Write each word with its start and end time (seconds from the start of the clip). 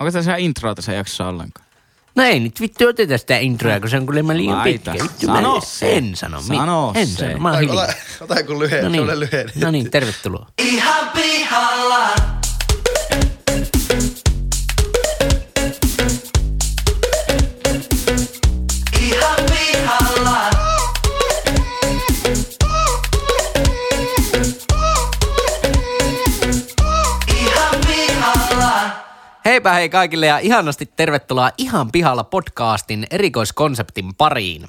Onko 0.00 0.12
tässä 0.12 0.36
introa 0.36 0.74
tässä 0.74 0.92
jaksossa 0.92 1.26
ollenkaan? 1.26 1.66
No 2.16 2.22
ei 2.24 2.40
nyt 2.40 2.60
vittu 2.60 2.86
oteta 2.86 3.18
sitä 3.18 3.38
introa, 3.38 3.80
kun 3.80 3.90
se 3.90 3.96
on 3.96 4.06
kuulemma 4.06 4.34
liian 4.36 4.58
Laita. 4.58 4.90
pitkä. 4.92 5.04
Vittu, 5.04 5.26
Sano 5.26 5.54
mä 5.54 5.60
se. 5.60 5.96
En 5.96 6.16
sano. 6.16 6.40
mi- 6.48 6.56
Sano 6.56 6.92
en 6.94 7.06
se. 7.06 7.14
sano. 7.16 7.38
Mä 7.38 7.50
oon 7.50 7.60
hiljaa. 7.60 7.84
Ota, 7.84 7.94
ota 8.20 8.42
kun 8.42 8.58
lyhyen, 8.58 8.84
No 8.84 8.88
niin, 8.90 9.06
niin. 9.06 9.20
lyhyen. 9.20 9.50
no 9.54 9.70
niin, 9.70 9.90
tervetuloa. 9.90 10.46
Ihan 10.58 11.08
pihalla. 11.08 12.10
Heipä 29.58 29.72
hei 29.72 29.88
kaikille 29.88 30.26
ja 30.26 30.38
ihanasti 30.38 30.86
tervetuloa 30.96 31.50
Ihan 31.58 31.92
pihalla 31.92 32.24
podcastin 32.24 33.06
erikoiskonseptin 33.10 34.14
pariin. 34.14 34.68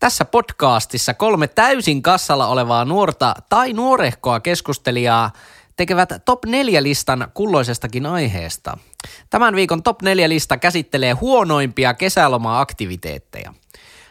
Tässä 0.00 0.24
podcastissa 0.24 1.14
kolme 1.14 1.48
täysin 1.48 2.02
kassalla 2.02 2.46
olevaa 2.46 2.84
nuorta 2.84 3.34
tai 3.48 3.72
nuorehkoa 3.72 4.40
keskustelijaa 4.40 5.30
tekevät 5.76 6.08
top 6.24 6.44
4 6.44 6.82
listan 6.82 7.28
kulloisestakin 7.34 8.06
aiheesta. 8.06 8.78
Tämän 9.30 9.56
viikon 9.56 9.82
top 9.82 10.02
4 10.02 10.28
lista 10.28 10.56
käsittelee 10.56 11.12
huonoimpia 11.12 11.94
kesäloma-aktiviteetteja. 11.94 13.54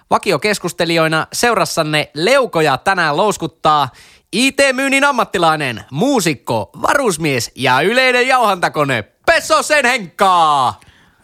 Vakiokeskustelijoina 0.09 1.27
seurassanne 1.33 2.11
leukoja 2.13 2.77
tänään 2.77 3.17
louskuttaa 3.17 3.89
IT-myynnin 4.31 5.03
ammattilainen, 5.03 5.83
muusikko, 5.91 6.69
varusmies 6.81 7.51
ja 7.55 7.81
yleinen 7.81 8.27
jauhantakone 8.27 9.12
Pesosen 9.25 9.85
Henkkaa. 9.85 10.79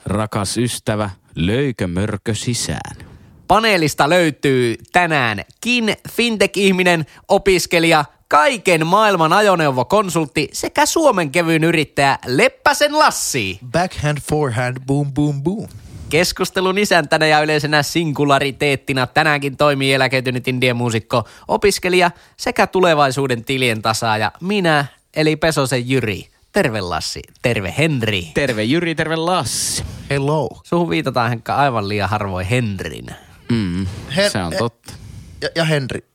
Rakas 0.05 0.57
ystävä, 0.57 1.09
löykö 1.35 1.87
mörkö 1.87 2.35
sisään? 2.35 2.97
Paneelista 3.47 4.09
löytyy 4.09 4.75
tänäänkin 4.91 5.95
fintech-ihminen, 6.09 7.05
opiskelija, 7.27 8.05
kaiken 8.27 8.87
maailman 8.87 9.33
ajoneuvokonsultti 9.33 10.49
sekä 10.53 10.85
Suomen 10.85 11.31
kevyyn 11.31 11.63
yrittäjä 11.63 12.17
Leppäsen 12.25 12.99
Lassi. 12.99 13.59
Backhand, 13.71 14.17
forehand, 14.29 14.77
boom, 14.85 15.13
boom, 15.13 15.43
boom. 15.43 15.67
Keskustelun 16.09 16.77
isäntänä 16.77 17.27
ja 17.27 17.41
yleisenä 17.41 17.83
singulariteettina 17.83 19.07
tänäänkin 19.07 19.57
toimii 19.57 19.93
eläköitynyt 19.93 20.47
indie-muusikko, 20.47 21.23
opiskelija 21.47 22.11
sekä 22.37 22.67
tulevaisuuden 22.67 23.45
tilien 23.45 23.81
tasaaja 23.81 24.31
minä, 24.41 24.85
eli 25.15 25.35
Pesosen 25.35 25.89
Jyri. 25.89 26.29
Terve 26.51 26.81
Lassi, 26.81 27.21
terve 27.41 27.73
Henri. 27.77 28.31
Terve 28.33 28.63
Jyri, 28.63 28.95
terve 28.95 29.15
Lassi. 29.15 29.83
Hello. 30.09 30.49
Suhun 30.63 30.89
viitataan 30.89 31.29
Henkka 31.29 31.55
aivan 31.55 31.89
liian 31.89 32.09
harvoin 32.09 32.45
Henrin. 32.47 33.05
Mm, 33.51 33.85
Her- 34.09 34.29
se 34.31 34.43
on 34.43 34.53
eh. 34.53 34.59
totta. 34.59 34.93
Ja, 35.41 35.49
ja 35.55 35.65
Henri. 35.65 36.09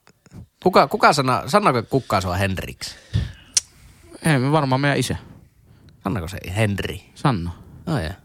Kuka, 0.62 0.88
kuka 0.88 1.12
sana, 1.12 1.42
sanoiko 1.46 1.82
kukaan 1.82 2.22
sua 2.22 2.34
Henriksi? 2.36 2.96
Ei 4.27 4.38
me 4.38 4.52
varmaan 4.52 4.80
meidän 4.80 4.98
isä. 4.98 5.16
Sanoiko 6.05 6.28
se 6.28 6.38
Henri? 6.56 7.05
Sanno. 7.14 7.50
Oh, 7.86 7.98
yeah. 7.98 8.16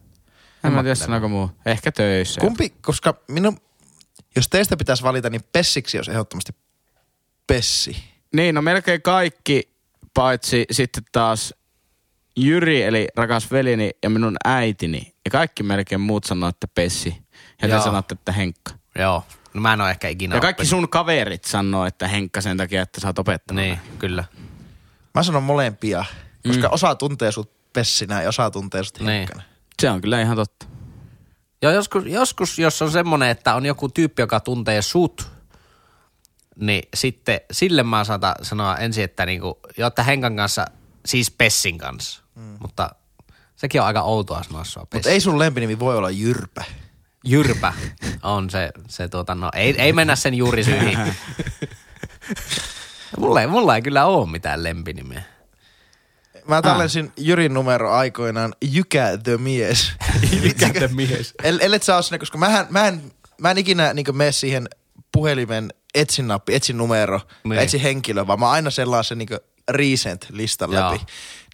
En 0.63 0.73
mä 0.73 0.81
tiedä 0.81 0.95
sanoiko 0.95 1.30
muu. 1.30 1.52
Ehkä 1.65 1.91
töissä. 1.91 2.41
Kumpi, 2.41 2.69
koska 2.69 3.13
minun, 3.27 3.57
jos 4.35 4.47
teistä 4.47 4.77
pitäisi 4.77 5.03
valita, 5.03 5.30
niin 5.30 5.43
Pessiksi 5.52 5.97
olisi 5.97 6.11
ehdottomasti 6.11 6.52
Pessi. 7.47 8.03
Niin, 8.33 8.55
no 8.55 8.61
melkein 8.61 9.02
kaikki, 9.02 9.69
paitsi 10.13 10.65
sitten 10.71 11.03
taas 11.11 11.53
Jyri, 12.41 12.83
eli 12.83 13.07
rakas 13.15 13.51
veljeni 13.51 13.91
ja 14.03 14.09
minun 14.09 14.37
äitini. 14.45 15.13
Ja 15.25 15.31
kaikki 15.31 15.63
melkein 15.63 16.01
muut 16.01 16.23
sanoo, 16.23 16.49
että 16.49 16.67
Pessi. 16.67 17.17
Ja 17.61 17.67
te 17.67 17.83
sanotte, 17.83 18.13
että 18.13 18.31
Henkka. 18.31 18.71
Joo. 18.99 19.23
No 19.53 19.61
mä 19.61 19.73
en 19.73 19.81
ole 19.81 19.89
ehkä 19.89 20.07
ikinä 20.07 20.35
Ja 20.35 20.41
kaikki 20.41 20.61
oppinut. 20.61 20.69
sun 20.69 20.89
kaverit 20.89 21.43
sanoo, 21.43 21.85
että 21.85 22.07
Henkka 22.07 22.41
sen 22.41 22.57
takia, 22.57 22.81
että 22.81 23.02
sä 23.02 23.08
oot 23.08 23.19
opettanut. 23.19 23.64
Niin, 23.64 23.80
kyllä. 23.99 24.23
Mä 25.15 25.23
sanon 25.23 25.43
molempia, 25.43 26.05
koska 26.47 26.67
mm. 26.67 26.73
osa 26.73 26.95
tuntee 26.95 27.31
sut 27.31 27.52
Pessinä 27.73 28.21
ja 28.21 28.30
osa 28.30 28.52
tuntee 28.52 28.83
sut 28.83 28.99
Niin. 28.99 29.08
Henkkana. 29.08 29.43
Se 29.81 29.89
on 29.89 30.02
kyllä 30.02 30.21
ihan 30.21 30.35
totta. 30.35 30.65
Joo, 31.61 31.71
joskus, 31.71 32.05
joskus, 32.05 32.59
jos 32.59 32.81
on 32.81 32.91
semmoinen, 32.91 33.30
että 33.30 33.55
on 33.55 33.65
joku 33.65 33.89
tyyppi, 33.89 34.21
joka 34.21 34.39
tuntee 34.39 34.81
sut, 34.81 35.31
niin 36.55 36.83
sitten 36.93 37.41
sille 37.52 37.83
mä 37.83 38.03
saatan 38.03 38.35
sanoa 38.41 38.77
ensin, 38.77 39.03
että 39.03 39.25
niinku, 39.25 39.59
jotta 39.77 40.03
Henkan 40.03 40.35
kanssa, 40.35 40.65
siis 41.05 41.32
Pessin 41.32 41.77
kanssa. 41.77 42.21
Mm. 42.36 42.58
Mutta 42.60 42.89
sekin 43.55 43.82
on 43.82 43.87
aika 43.87 44.02
outoa 44.02 44.43
sanoa 44.43 44.64
sua 44.64 44.86
Pessi. 44.86 44.98
Mutta 44.98 45.10
ei 45.10 45.21
sun 45.21 45.39
lempinimi 45.39 45.80
voi 45.80 45.98
olla 45.98 46.10
Jyrpä. 46.10 46.64
Jyrpä 47.26 47.73
on 48.23 48.49
se, 48.49 48.71
se 48.87 49.08
tuota, 49.08 49.36
no 49.36 49.49
ei, 49.55 49.82
ei 49.82 49.93
mennä 49.93 50.15
sen 50.15 50.33
juurisyihin. 50.33 50.99
mulla, 53.20 53.42
ei, 53.42 53.48
mulla 53.48 53.76
ei 53.76 53.82
kyllä 53.82 54.05
ole 54.05 54.30
mitään 54.30 54.64
lempinimeä. 54.64 55.23
Mä 56.48 56.61
tallensin 56.61 57.11
Jyrin 57.17 57.54
numero 57.54 57.92
aikoinaan 57.92 58.54
Jykä 58.61 59.17
the 59.23 59.38
mies. 59.38 59.92
Jykä 60.43 60.70
the 60.73 60.88
mies. 60.88 61.33
El, 61.43 61.59
ellet 61.61 61.89
oo 61.89 62.02
sinne, 62.02 62.20
koska 62.20 62.38
mähän, 62.38 62.67
mä 62.70 62.88
en, 62.88 63.11
mä 63.42 63.52
en 63.52 63.58
ikinä 63.58 63.93
niin 63.93 64.17
mene 64.17 64.32
siihen 64.32 64.67
puhelimen 65.11 65.73
etsin 65.95 66.27
nappi, 66.27 66.55
etsin 66.55 66.77
numero, 66.77 67.21
Niin. 67.43 67.59
etsin 67.59 67.82
henkilö, 67.82 68.27
vaan 68.27 68.39
mä 68.39 68.49
aina 68.49 68.70
sellaan 68.70 69.04
sen 69.04 69.17
niin 69.17 69.30
recent-listan 69.69 70.71
läpi. 70.71 71.02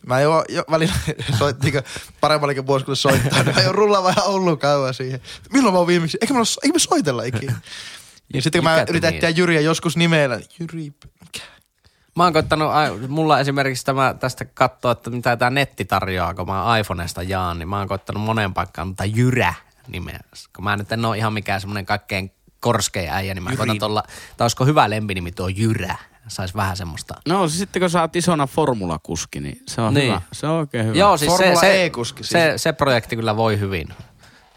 Mä 0.05 0.21
jo, 0.21 0.43
jo 0.49 0.63
välillä 0.71 0.93
soit, 1.37 1.63
niin 1.63 1.73
paremmallekin 2.21 2.67
vuosi 2.67 2.85
kun 2.85 2.95
soittaa, 2.95 3.43
niin 3.43 3.55
mä 3.55 3.61
jo 3.61 3.71
rullaamaan 3.71 4.13
ihan 4.17 4.27
Oulun 4.27 4.57
kauan 4.57 4.93
siihen. 4.93 5.21
Milloin 5.53 5.73
mä 5.73 5.77
oon 5.77 5.87
viimeksi? 5.87 6.17
Eikä 6.21 6.33
me, 6.33 6.39
ole, 6.39 6.47
eikä 6.63 6.73
me 6.73 6.79
soitella 6.79 7.23
ikinä. 7.23 7.55
Ja 8.33 8.41
sitten 8.41 8.61
kun 8.63 8.71
mä 8.71 8.85
yritän 8.89 9.13
etsiä 9.13 9.29
Jyriä 9.29 9.61
joskus 9.61 9.97
nimellä, 9.97 10.35
niin 10.35 10.47
Jyri, 10.59 10.93
mikä? 11.21 11.45
Mä 12.15 12.23
oon 12.23 12.33
koittanut, 12.33 12.71
mulla 13.07 13.39
esimerkiksi 13.39 13.85
tämä 13.85 14.15
tästä 14.19 14.45
katsoa, 14.45 14.91
että 14.91 15.09
mitä 15.09 15.37
tämä 15.37 15.49
netti 15.49 15.85
tarjoaa, 15.85 16.33
kun 16.33 16.47
mä 16.47 16.77
iPhoneesta 16.77 17.23
jaan, 17.23 17.59
niin 17.59 17.69
mä 17.69 17.77
oon 17.77 17.87
koittanut 17.87 18.23
moneen 18.23 18.53
paikkaan, 18.53 18.87
mutta 18.87 19.05
Jyrä 19.05 19.53
nimeä. 19.87 20.19
Kun 20.55 20.63
mä 20.63 20.77
nyt 20.77 20.91
en 20.91 21.05
ole 21.05 21.17
ihan 21.17 21.33
mikään 21.33 21.61
semmoinen 21.61 21.85
kaikkein 21.85 22.31
korskein 22.59 23.09
äijä, 23.09 23.33
niin 23.33 23.43
mä 23.43 23.55
koitan 23.55 23.79
tuolla, 23.79 24.03
tai 24.37 24.45
olisiko 24.45 24.65
hyvä 24.65 24.89
lempinimi 24.89 25.31
tuo 25.31 25.47
Jyrä. 25.47 25.95
Sais 26.27 26.55
vähän 26.55 26.77
semmoista. 26.77 27.13
No 27.27 27.47
se 27.47 27.57
sitten 27.57 27.79
kun 27.79 27.89
sä 27.89 28.01
oot 28.01 28.15
isona 28.15 28.47
formulakuski, 28.47 29.39
niin 29.39 29.61
se 29.67 29.81
on 29.81 29.93
Niin. 29.93 30.07
hyvä. 30.07 30.21
Se 30.31 30.47
on 30.47 30.55
oikein 30.55 30.85
hyvä. 30.85 30.97
Joo, 30.97 31.17
siis 31.17 31.31
se, 31.31 31.37
Formula 31.37 31.59
se, 31.59 31.85
E-kuski 31.85 32.23
siis. 32.23 32.29
se, 32.29 32.53
se, 32.57 32.73
projekti 32.73 33.15
kyllä 33.15 33.37
voi 33.37 33.59
hyvin. 33.59 33.87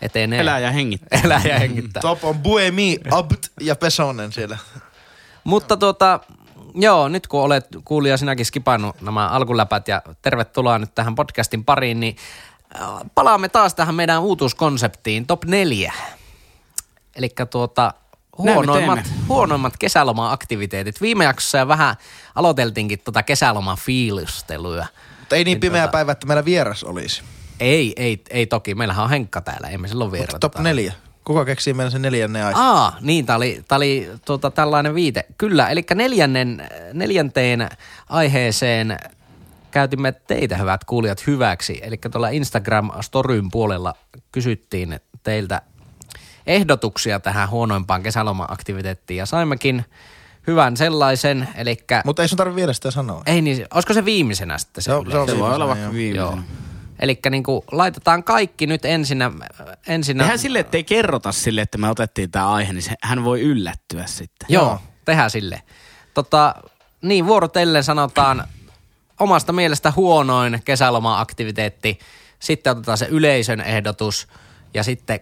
Etenee. 0.03 0.41
Elää 0.41 0.59
ja 0.59 0.71
hengittää. 0.71 1.21
Elää 1.25 1.43
ja 1.49 1.59
hengittää. 1.59 2.01
Top 2.03 2.25
on 2.25 2.39
Buemi, 2.39 2.99
Abt 3.11 3.47
ja 3.61 3.77
Pesonen 3.77 4.33
siellä. 4.33 4.59
Mutta 5.45 5.77
tuota, 5.77 6.21
joo, 6.75 7.09
nyt 7.09 7.27
kun 7.27 7.41
olet 7.41 7.67
kuulija 7.85 8.17
sinäkin 8.17 8.47
skipannut 8.47 9.01
nämä 9.01 9.29
alkuläpät 9.29 9.89
ja 9.89 10.03
tervetuloa 10.23 10.79
nyt 10.79 10.95
tähän 10.95 11.15
podcastin 11.15 11.65
pariin, 11.65 12.01
niin 12.01 12.17
äh, 12.81 12.89
palaamme 13.15 13.49
taas 13.49 13.75
tähän 13.75 13.95
meidän 13.95 14.23
uutuuskonseptiin, 14.23 15.27
top 15.27 15.45
4. 15.45 15.93
Eli 17.17 17.29
tuota, 17.51 17.95
huonoimmat, 18.39 19.13
huonoimmat 19.29 19.77
kesäloma-aktiviteetit. 19.79 21.01
Viime 21.01 21.25
jaksossa 21.25 21.59
jo 21.59 21.69
vähän 21.69 21.97
aloiteltiinkin 22.35 22.99
tuota 23.05 23.23
kesäloma-fiilistelua. 23.23 24.87
Mutta 25.21 25.37
ei 25.37 25.45
niin 25.45 25.61
pimeä 25.61 25.89
päivä, 25.89 26.13
että 26.13 26.27
meillä 26.27 26.45
vieras 26.45 26.85
olisi. 26.85 27.23
Ei, 27.61 27.93
ei, 27.97 28.23
ei 28.31 28.47
toki. 28.47 28.75
Meillähän 28.75 29.05
on 29.05 29.11
Henkka 29.11 29.41
täällä, 29.41 29.69
emme 29.69 29.89
silloin 29.89 30.13
vierata. 30.13 30.39
Top 30.39 30.59
neljä. 30.59 30.93
Kuka 31.25 31.45
keksii 31.45 31.75
meillä 31.75 31.91
sen 31.91 32.03
neljännen 32.03 32.45
aihe? 32.45 32.59
Aa, 32.61 32.97
niin, 33.01 33.27
tämä 33.27 33.37
oli, 33.37 33.65
tää 33.69 33.77
oli 33.77 34.11
tuota, 34.25 34.51
tällainen 34.51 34.95
viite. 34.95 35.25
Kyllä, 35.39 35.69
eli 35.69 35.85
neljännen, 35.95 36.69
neljänteen 36.93 37.69
aiheeseen 38.09 38.99
käytimme 39.71 40.13
teitä, 40.13 40.57
hyvät 40.57 40.85
kuulijat, 40.85 41.27
hyväksi. 41.27 41.81
Eli 41.83 41.97
tuolla 41.97 42.29
Instagram-storyn 42.29 43.49
puolella 43.53 43.95
kysyttiin 44.33 45.01
teiltä 45.23 45.63
ehdotuksia 46.49 47.21
tähän 47.21 47.51
huonoimpaan 47.51 48.03
kesäloma-aktiviteettiin 48.03 49.19
ja 49.19 49.27
saimmekin 49.27 49.85
hyvän 50.47 50.77
sellaisen, 50.77 51.49
eli 51.57 51.77
Mutta 52.05 52.23
ei 52.23 52.29
sun 52.29 52.37
tarvitse 52.39 52.57
vielä 52.57 52.73
sitä 52.73 52.91
sanoa. 52.91 53.23
ei 53.27 53.43
niin, 53.43 53.67
olisiko 53.75 53.95
se 53.95 54.05
viimeisenä 54.05 54.59
sitten 54.59 54.83
se, 54.83 54.87
Se 54.87 54.95
on- 54.95 55.11
se 55.11 55.19
on? 55.19 55.29
Se 55.29 55.39
voi 55.39 55.55
olla 55.55 55.65
Joo. 55.65 55.69
vaikka 55.75 55.93
viimeinen. 55.93 56.17
Joo. 56.17 56.39
Eli 57.01 57.19
niin 57.31 57.43
laitetaan 57.73 58.25
kaikki 58.25 58.67
nyt 58.67 58.85
ensinnä, 58.85 59.31
ensinnä 59.87 60.23
Tehdään 60.25 60.39
silleen, 60.39 60.61
että 60.61 60.77
ei 60.77 60.85
kerrota 60.85 61.33
sille, 61.33 61.61
että 61.61 61.79
me 61.79 61.91
otettiin 61.91 62.31
tämä 62.31 62.53
aihe, 62.53 62.73
niin 62.73 62.83
se, 62.83 62.95
hän 63.03 63.25
voi 63.25 63.41
yllättyä 63.41 64.07
sitten. 64.07 64.47
Joo, 64.49 64.65
Joo. 64.65 64.81
tehdään 65.05 65.31
sille. 65.31 65.63
Tota, 66.15 66.55
niin, 67.03 67.27
vuorotellen 67.27 67.85
sanotaan 67.85 68.45
omasta 69.21 69.53
mielestä 69.53 69.93
huonoin 69.97 70.61
kesäloma-aktiviteetti. 70.65 71.99
Sitten 72.39 72.71
otetaan 72.73 72.99
se 72.99 73.07
yleisön 73.11 73.61
ehdotus 73.61 74.29
ja 74.75 74.83
sitten 74.83 75.21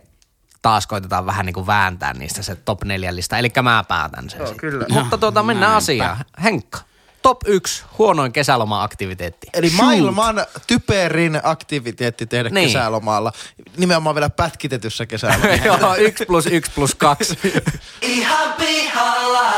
taas 0.66 0.86
koitetaan 0.86 1.26
vähän 1.26 1.46
niin 1.46 1.54
kuin 1.54 1.66
vääntää 1.66 2.12
niistä 2.14 2.42
se 2.42 2.54
top 2.56 2.84
neljällistä. 2.84 3.38
Eli 3.38 3.52
mä 3.62 3.84
päätän 3.88 4.30
sen. 4.30 4.40
Joo, 4.40 4.54
kyllä. 4.56 4.86
Mutta 4.88 5.18
tuota, 5.18 5.42
mennään 5.42 5.70
Näinpä. 5.70 5.76
asiaan. 5.76 6.16
Henkka, 6.42 6.78
top 7.22 7.38
1 7.46 7.84
huonoin 7.98 8.32
kesäloma-aktiviteetti. 8.32 9.46
Eli 9.54 9.70
maailman 9.70 10.46
typerin 10.66 11.40
aktiviteetti 11.42 12.26
tehdä 12.26 12.48
Niin. 12.50 12.66
kesälomalla. 12.68 13.32
Nimenomaan 13.76 14.14
vielä 14.14 14.30
pätkitetyssä 14.30 15.06
kesälomalla. 15.06 15.54
Joo, 15.80 15.94
1 15.94 16.24
plus 16.26 16.46
1 16.46 16.72
plus 16.74 16.94
2. 16.94 17.38
Ihan 18.02 18.52
pihalla. 18.52 19.52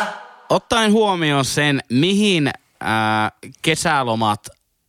Ottaen 0.51 0.93
huomioon 0.93 1.45
sen, 1.45 1.81
mihin 1.91 2.51
ää, 2.81 3.33
kesälomat 3.63 4.47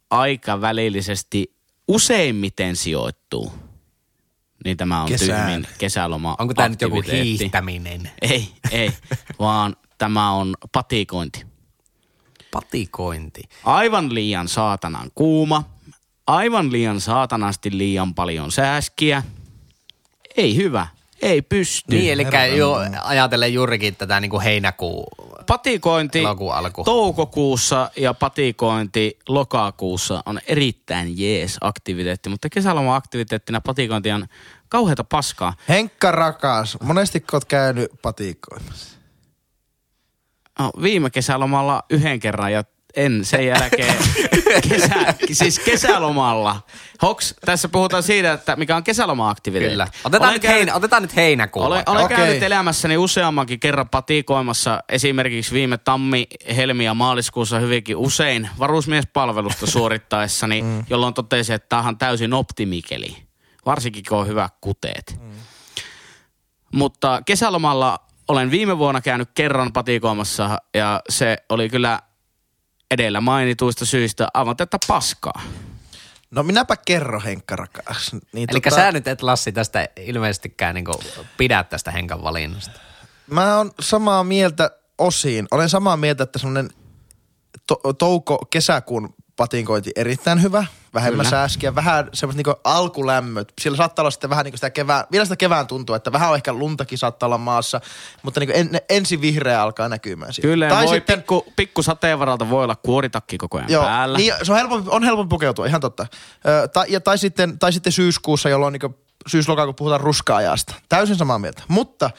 aikavälillisesti 0.10 1.54
useimmiten 1.88 2.76
sijoittuu, 2.76 3.54
niin 4.66 4.78
tämä 4.78 5.02
on 5.02 5.08
Kesään. 5.08 5.48
tyhmin 5.48 5.68
kesäloma 5.78 6.36
Onko 6.40 6.54
tämä 6.54 6.70
nyt 6.70 6.82
joku 6.82 7.02
hiihtäminen? 7.02 8.12
Ei, 8.22 8.50
ei, 8.72 8.94
vaan 9.40 9.76
tämä 9.98 10.32
on 10.32 10.56
patikointi. 10.72 11.46
Patikointi. 12.52 13.42
Aivan 13.64 14.14
liian 14.14 14.48
saatanan 14.48 15.12
kuuma, 15.16 15.64
aivan 16.28 16.72
liian 16.72 17.02
saatanasti 17.02 17.78
liian 17.78 18.14
paljon 18.14 18.52
sääskiä. 18.52 19.24
Ei 20.38 20.56
hyvä, 20.56 20.88
ei 21.22 21.42
pysty. 21.42 21.96
Niin, 21.96 22.14
eli 22.14 22.26
jo 22.58 22.78
ajatellen 23.04 23.54
juurikin 23.54 23.96
tätä 23.96 24.20
niin 24.20 24.32
kuin 24.32 24.44
heinäkuu. 24.44 25.08
Patikointi 25.50 26.24
alku. 26.54 26.84
toukokuussa 26.84 27.92
ja 27.96 28.14
patikointi 28.14 29.20
lokakuussa 29.28 30.24
on 30.26 30.40
erittäin 30.48 31.20
jees 31.20 31.58
aktiviteetti, 31.62 32.30
mutta 32.30 32.50
kesäloma-aktiviteettina 32.50 33.62
patikointi 33.62 34.12
on 34.12 34.28
kauheata 34.70 35.04
paskaa. 35.04 35.54
Henkka 35.70 36.12
rakas, 36.12 36.78
monesti 36.84 37.24
oot 37.34 37.46
käynyt 37.46 37.92
patikoimassa. 38.02 38.98
No, 40.60 40.72
viime 40.82 41.10
kesälomalla 41.10 41.84
yhden 41.90 42.20
kerran 42.20 42.54
ja 42.54 42.64
en 42.96 43.26
sen 43.26 43.46
jälkeen 43.46 43.96
kesä, 44.70 45.14
siis 45.32 45.60
kesälomalla. 45.60 46.62
Hoks, 47.02 47.36
tässä 47.46 47.70
puhutaan 47.70 48.04
siitä, 48.04 48.34
että 48.34 48.56
mikä 48.56 48.76
on 48.76 48.84
kesäloma-aktiviteetti. 48.84 49.72
Kyllä. 49.74 49.88
Otetaan, 50.04 50.22
Olen 50.30 50.34
nyt, 50.34 50.42
käynyt- 50.42 50.58
heinä, 50.58 50.76
otetaan 50.76 51.02
nyt 51.02 51.16
heinäkuu. 51.16 51.64
Olen, 51.64 51.84
olen 51.86 52.06
Okei. 52.06 52.18
käynyt 52.18 52.44
elämässäni 52.44 52.98
useammankin 52.98 53.60
kerran 53.60 53.90
patikoimassa, 53.90 54.84
esimerkiksi 54.90 55.54
viime 55.54 55.78
tammi, 55.78 56.28
helmi 56.56 56.86
ja 56.86 56.94
maaliskuussa 56.94 57.60
hyvinkin 57.60 57.98
usein 57.98 58.50
varusmiespalvelusta 58.60 59.68
suorittaessani, 59.78 60.62
mm. 60.62 60.84
jolloin 60.90 61.14
totesin, 61.14 61.56
että 61.56 61.70
tämä 61.70 61.88
on 61.88 61.98
täysin 61.98 62.34
optimikeli, 62.34 63.18
varsinkin 63.66 64.04
kun 64.10 64.18
on 64.18 64.28
hyvät 64.28 64.54
kuteet. 64.62 65.20
Mm. 65.22 65.30
Mutta 66.74 67.22
kesälomalla 67.26 68.00
olen 68.28 68.52
viime 68.52 68.78
vuonna 68.78 69.02
käynyt 69.02 69.30
kerran 69.36 69.74
patikoimassa 69.74 70.58
ja 70.74 71.02
se 71.10 71.38
oli 71.50 71.70
kyllä 71.70 72.00
edellä 72.92 73.22
mainituista 73.22 73.86
syistä 73.86 74.28
aivan 74.34 74.58
tätä 74.58 74.78
paskaa. 74.88 75.42
No 76.32 76.44
minäpä 76.44 76.78
kerro 76.86 77.22
Henkka 77.26 77.56
rakas. 77.56 78.12
Niin 78.34 78.50
Eli 78.52 78.62
sä 78.76 78.92
nyt 78.92 79.08
et 79.08 79.22
Lassi 79.22 79.52
tästä 79.52 79.90
ilmeisestikään 79.98 80.76
niin 80.76 80.86
pidä 81.38 81.64
tästä 81.64 81.92
Henkan 81.92 82.24
valinnasta. 82.24 82.80
Mä 83.28 83.58
oon 83.58 83.72
samaa 83.80 84.24
mieltä 84.24 84.72
osiin. 84.98 85.48
Olen 85.52 85.70
samaa 85.70 85.98
mieltä, 85.98 86.24
että 86.24 86.40
semmoinen 86.40 86.70
to- 87.68 87.94
touko-kesäkuun 87.98 89.16
patinkointi 89.40 89.92
erittäin 89.96 90.42
hyvä. 90.42 90.66
Vähemmän 90.94 91.26
Kyllä. 91.26 91.30
sääskiä, 91.30 91.76
vähän 91.76 92.10
semmoista 92.14 92.38
niinku 92.38 92.62
alkulämmöt. 92.64 93.54
Siellä 93.62 93.78
saattaa 93.78 94.04
olla 94.04 94.12
sitten 94.12 94.30
vähän 94.30 94.44
niinku 94.44 94.58
sitä 94.58 94.70
kevään, 94.70 95.06
vielä 95.12 95.26
sitä 95.26 95.36
kevään 95.36 95.68
tuntua, 95.68 95.96
että 95.96 96.12
vähän 96.12 96.30
on 96.30 96.36
ehkä 96.36 96.54
luntakin 96.54 96.98
saattaa 96.98 97.28
olla 97.28 97.38
maassa, 97.38 97.82
mutta 98.24 98.40
niinku 98.40 98.54
en, 98.56 98.70
ensi 98.90 99.22
vihreä 99.22 99.62
alkaa 99.62 99.90
näkymään 99.90 100.34
siitä. 100.34 100.48
Kyllä, 100.48 100.70
tai 100.70 100.86
voi 100.86 100.96
sitten, 100.96 101.20
pikku, 101.20 101.46
pikku 101.56 101.84
sateenvaralta 101.84 102.50
voi 102.50 102.64
olla 102.64 102.76
kuoritakki 102.76 103.38
koko 103.38 103.58
ajan 103.58 103.70
Joo, 103.70 103.84
päällä. 103.84 104.18
niin 104.18 104.34
se 104.44 104.52
on 104.52 104.58
helpompi, 104.58 104.90
on 104.92 105.04
helpompi 105.04 105.30
pukeutua, 105.30 105.66
ihan 105.66 105.82
totta. 105.82 106.08
Ö, 106.48 106.68
tai, 106.68 106.86
ja, 106.90 107.00
tai, 107.00 107.18
sitten, 107.18 107.60
tai 107.60 107.74
sitten 107.74 107.94
syyskuussa, 107.94 108.50
jolloin 108.50 108.72
niin 108.74 108.96
syyslokakuun 109.28 109.76
puhutaan 109.76 110.02
ruska-ajasta. 110.02 110.76
Täysin 110.90 111.16
samaa 111.16 111.40
mieltä. 111.40 111.64
Mutta 111.68 112.10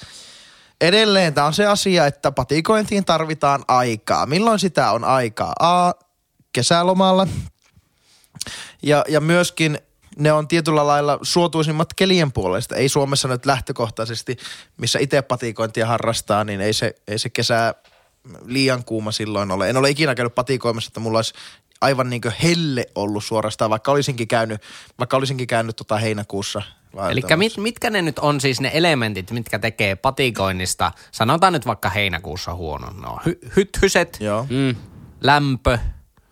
edelleen 0.81 1.35
tämä 1.35 1.47
on 1.47 1.55
se 1.55 1.67
asia, 1.67 2.07
että 2.07 2.33
patikointiin 2.33 3.05
tarvitaan 3.05 3.65
aikaa. 3.69 4.27
Milloin 4.27 4.59
sitä 4.59 4.91
on 4.91 5.05
aikaa? 5.05 5.53
A, 5.61 5.93
kesälomalla. 6.53 7.27
Ja, 8.83 9.05
ja 9.09 9.21
myöskin 9.21 9.79
ne 10.19 10.33
on 10.33 10.49
tietyllä 10.49 10.87
lailla 10.87 11.19
suotuisimmat 11.23 11.95
kelien 11.95 12.33
puolesta. 12.33 12.77
Ei 12.77 12.89
Suomessa 12.89 13.29
nyt 13.29 13.47
lähtökohtaisesti, 13.47 14.37
missä 14.77 14.99
itse 14.99 15.23
patikointia 15.23 15.87
harrastaa, 15.87 16.45
niin 16.45 16.61
ei 16.61 16.73
se, 16.73 16.95
ei 17.09 17.19
se 17.19 17.29
kesä 17.31 17.75
liian 18.45 18.85
kuuma 18.85 19.13
silloin 19.13 19.51
ole. 19.51 19.71
En 19.71 19.77
ole 19.77 19.91
ikinä 19.91 20.15
käynyt 20.15 20.35
patikoimassa, 20.35 20.89
että 20.89 21.01
mulla 21.01 21.19
olisi 21.19 21.35
aivan 21.81 22.11
niin 22.11 22.23
helle 22.43 22.87
ollut 22.95 23.25
suorastaan, 23.25 23.71
vaikka 23.71 23.93
olisinkin 23.93 24.29
käynyt, 24.29 24.63
vaikka 24.99 25.17
olisinkin 25.17 25.47
käynyt 25.47 25.77
tota 25.77 25.97
heinäkuussa. 25.97 26.63
Eli 27.11 27.23
mit, 27.37 27.57
mitkä 27.57 27.91
ne 27.91 28.03
nyt 28.03 28.19
on 28.19 28.41
siis 28.41 28.61
ne 28.61 28.71
elementit, 28.75 29.31
mitkä 29.31 29.59
tekee 29.59 29.97
patikoinnista, 29.97 30.93
sanotaan 31.13 31.53
nyt 31.53 31.67
vaikka 31.67 31.91
heinäkuussa 31.91 32.55
huono. 32.55 32.91
No, 32.91 33.19
hy, 33.27 33.39
hythyset, 33.57 34.17
Joo. 34.21 34.47
Mm, 34.51 34.77
lämpö, 35.21 35.79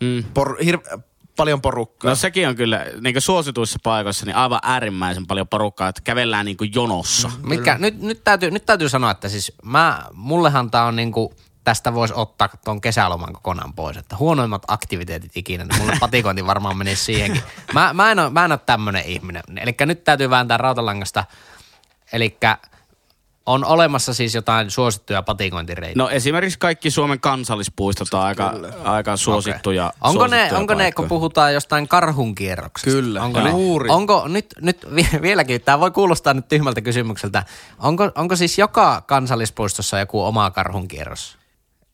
mm. 0.01 0.25
Por, 0.35 0.59
hir- 0.61 1.01
paljon 1.39 1.63
porukkaa. 1.63 2.11
No 2.11 2.15
sekin 2.15 2.49
on 2.49 2.57
kyllä 2.57 2.87
niin 3.01 3.21
suosituissa 3.21 3.79
paikoissa 3.83 4.27
niin 4.27 4.37
aivan 4.37 4.61
äärimmäisen 4.63 5.27
paljon 5.27 5.49
porukkaa, 5.49 5.89
että 5.89 6.01
kävellään 6.05 6.47
niin 6.47 6.57
jonossa. 6.75 7.29
Mm. 7.29 7.49
Mitkä, 7.49 7.79
nyt, 7.79 8.03
nyt, 8.03 8.25
täytyy, 8.25 8.51
nyt 8.51 8.67
täytyy 8.67 8.89
sanoa, 8.89 9.11
että 9.11 9.29
siis 9.29 9.53
mä, 9.65 10.03
mullehan 10.13 10.71
tää 10.71 10.85
on 10.85 10.97
niinku, 10.97 11.35
tästä 11.65 11.95
voisi 11.95 12.15
ottaa 12.17 12.49
tuon 12.65 12.81
kesäloman 12.81 13.33
kokonaan 13.33 13.73
pois, 13.73 13.97
että 13.97 14.17
huonoimmat 14.17 14.63
aktiviteetit 14.69 15.37
ikinä, 15.37 15.65
niin 15.65 15.81
mulle 15.81 15.97
patikointi 16.01 16.47
varmaan 16.47 16.77
menisi 16.77 17.05
siihenkin. 17.05 17.43
Mä, 17.75 17.93
mä 17.93 18.11
en 18.11 18.19
ole, 18.19 18.31
mä 18.31 18.45
en 18.45 18.53
ole 18.53 18.61
tämmönen 18.67 19.05
ihminen. 19.05 19.43
Eli 19.57 19.75
nyt 19.87 20.05
täytyy 20.05 20.31
vääntää 20.31 20.57
rautalangasta. 20.57 21.25
Eli 22.13 22.37
on 23.49 23.65
olemassa 23.65 24.15
siis 24.15 24.35
jotain 24.35 24.71
suosittuja 24.71 25.23
patikointireitä. 25.23 25.99
No 25.99 26.09
esimerkiksi 26.09 26.59
kaikki 26.59 26.91
Suomen 26.91 27.21
kansallispuistot 27.21 28.15
on 28.15 28.21
aika, 28.21 28.55
aika 28.85 29.17
suosittuja. 29.17 29.93
Onko 30.01 30.27
ne, 30.27 30.37
suosittuja 30.37 30.61
onko 30.61 30.75
ne, 30.75 30.93
kun 30.93 31.09
puhutaan 31.09 31.55
jostain 31.55 31.89
karhunkierroksesta? 31.89 32.91
Kyllä, 33.01 33.23
Onko, 33.23 33.41
ne, 33.41 33.51
juuri. 33.51 33.91
onko 33.91 34.29
nyt, 34.29 34.47
nyt 34.61 34.87
vi- 34.95 35.23
vieläkin, 35.23 35.61
tämä 35.61 35.81
voi 35.81 35.91
kuulostaa 35.91 36.35
nyt 36.35 36.49
tyhmältä 36.49 36.81
kysymykseltä, 36.81 37.45
onko, 37.79 38.11
onko 38.15 38.37
siis 38.37 38.59
joka 38.59 39.03
kansallispuistossa 39.07 39.99
joku 39.99 40.25
oma 40.25 40.51
karhunkierros? 40.51 41.38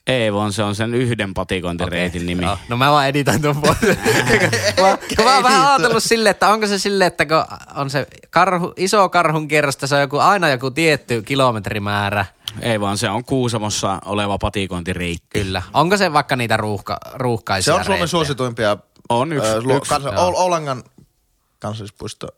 Ei, 0.06 0.32
vaan 0.32 0.52
se 0.52 0.62
on 0.62 0.74
sen 0.74 0.94
yhden 0.94 1.34
patikointireitin 1.34 2.26
nimi. 2.26 2.44
Joo, 2.44 2.58
no 2.68 2.76
mä 2.76 2.90
vaan 2.90 3.08
editoin 3.08 3.42
tuon 3.42 3.56
pois. 3.60 3.78
mä, 4.80 4.98
mä 5.24 5.34
oon 5.34 5.42
vähän 5.42 5.68
ajatellut 5.68 6.02
silleen, 6.02 6.30
että 6.30 6.48
onko 6.48 6.66
se 6.66 6.78
silleen, 6.78 7.06
että 7.06 7.26
kun 7.26 7.44
on 7.74 7.90
se 7.90 8.06
karhu, 8.30 8.72
iso 8.76 9.08
karhunkierrosta, 9.08 9.86
se 9.86 9.94
on 9.94 10.00
joku, 10.00 10.18
aina 10.18 10.48
joku 10.48 10.70
tietty 10.70 11.22
kilometrimäärä. 11.22 12.26
Ei, 12.60 12.80
vaan 12.80 12.98
se 12.98 13.08
on 13.10 13.24
Kuusamossa 13.24 13.98
oleva 14.04 14.38
patikointireitti. 14.38 15.26
Kyllä. 15.42 15.62
Onko 15.74 15.96
se 15.96 16.12
vaikka 16.12 16.36
niitä 16.36 16.56
ruuhka, 16.56 16.98
ruuhkaisia 17.14 17.64
se 17.74 17.78
on 17.78 17.84
Suomen 17.84 17.88
reittejä? 18.00 18.06
suosituimpia. 18.06 18.76
On 19.08 19.32
yksi- 19.32 19.48
ö, 19.50 19.60
luo- 19.62 19.76
yksi. 19.76 19.94
Ol- 19.94 20.34
Oulangan 20.36 20.82
kansallispuisto. 21.58 22.28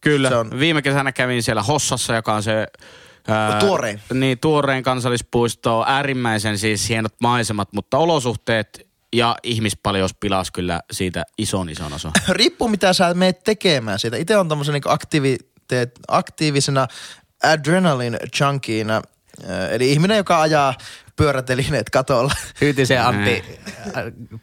Kyllä. 0.00 0.28
Se 0.28 0.36
on- 0.36 0.58
Viime 0.58 0.82
kesänä 0.82 1.12
kävin 1.12 1.42
siellä 1.42 1.62
Hossassa, 1.62 2.14
joka 2.14 2.34
on 2.34 2.42
se... 2.42 2.66
Ää, 3.28 3.60
Tuorein. 3.60 4.00
Niin, 4.14 4.38
tuorein 4.38 4.82
kansallispuisto. 4.82 5.84
Äärimmäisen 5.86 6.58
siis 6.58 6.88
hienot 6.88 7.14
maisemat, 7.20 7.68
mutta 7.72 7.98
olosuhteet 7.98 8.86
ja 9.12 9.36
ihmispaljous 9.42 10.14
pilas 10.20 10.50
kyllä 10.50 10.80
siitä 10.92 11.24
ison 11.38 11.70
ison 11.70 11.92
osan. 11.92 12.12
Riippuu 12.28 12.68
mitä 12.68 12.92
sä 12.92 13.14
meet 13.14 13.44
tekemään 13.44 13.98
siitä. 13.98 14.16
Itse 14.16 14.36
on 14.36 14.48
tämmöisen 14.48 14.72
niin 14.72 14.82
aktiviteet, 14.86 16.00
aktiivisena 16.08 16.86
adrenaline 17.42 18.18
junkiina. 18.40 19.02
Eli 19.70 19.92
ihminen, 19.92 20.16
joka 20.16 20.40
ajaa 20.40 20.74
pyörätelineet 21.16 21.90
katolla. 21.90 22.32
Hyytisen 22.60 23.02
Antti 23.02 23.44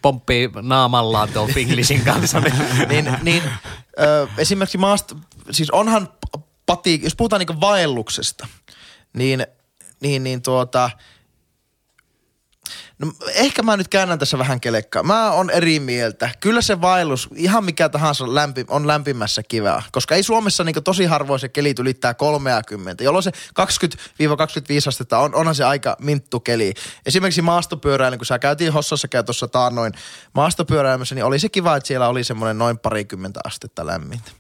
pomppii 0.02 0.50
naamallaan 0.62 1.30
tuon 1.30 1.50
Finglishin 1.50 2.02
kanssa. 2.02 2.42
Niin. 2.90 3.06
niin, 3.06 3.16
niin 3.22 3.44
ö, 4.00 4.28
esimerkiksi 4.38 4.78
maasta, 4.78 5.16
siis 5.52 5.72
onhan 5.72 6.08
pati, 6.70 7.00
jos 7.04 7.16
puhutaan 7.16 7.40
niinku 7.40 7.62
vaelluksesta, 7.62 8.48
niin, 9.14 9.48
niin, 10.02 10.24
niin 10.24 10.42
tuota, 10.42 10.90
no 13.00 13.12
ehkä 13.34 13.64
mä 13.64 13.78
nyt 13.78 13.88
käännän 13.88 14.20
tässä 14.20 14.38
vähän 14.38 14.60
kelekkaa. 14.60 15.04
Mä 15.04 15.32
on 15.32 15.50
eri 15.50 15.80
mieltä. 15.80 16.30
Kyllä 16.40 16.62
se 16.62 16.82
vaellus, 16.82 17.30
ihan 17.36 17.66
mikä 17.66 17.90
tahansa 17.90 18.36
lämpi, 18.36 18.66
on 18.68 18.88
lämpimässä 18.88 19.44
kivää, 19.44 19.84
koska 19.92 20.16
ei 20.16 20.24
Suomessa 20.24 20.64
niinku 20.64 20.82
tosi 20.82 21.06
harvoin 21.06 21.40
se 21.40 21.50
kelit 21.50 21.80
ylittää 21.80 22.14
30, 22.14 23.04
jolloin 23.04 23.24
se 23.24 23.32
20-25 23.32 23.34
astetta 24.88 25.20
on, 25.20 25.36
onhan 25.36 25.56
se 25.56 25.64
aika 25.64 25.96
minttu 26.02 26.40
keli. 26.40 26.74
Esimerkiksi 27.06 27.42
maastopyöräily, 27.42 28.18
kun 28.18 28.26
sä 28.26 28.40
käytiin 28.40 28.74
Hossassa 28.74 29.08
käy 29.08 29.24
tuossa 29.24 29.48
taannoin 29.48 29.94
maastopyöräilyssä, 30.34 31.16
niin 31.16 31.26
oli 31.26 31.40
se 31.40 31.50
kiva, 31.50 31.76
että 31.76 31.88
siellä 31.88 32.08
oli 32.08 32.24
semmoinen 32.24 32.58
noin 32.58 32.78
parikymmentä 32.78 33.40
astetta 33.44 33.86
lämmintä. 33.86 34.32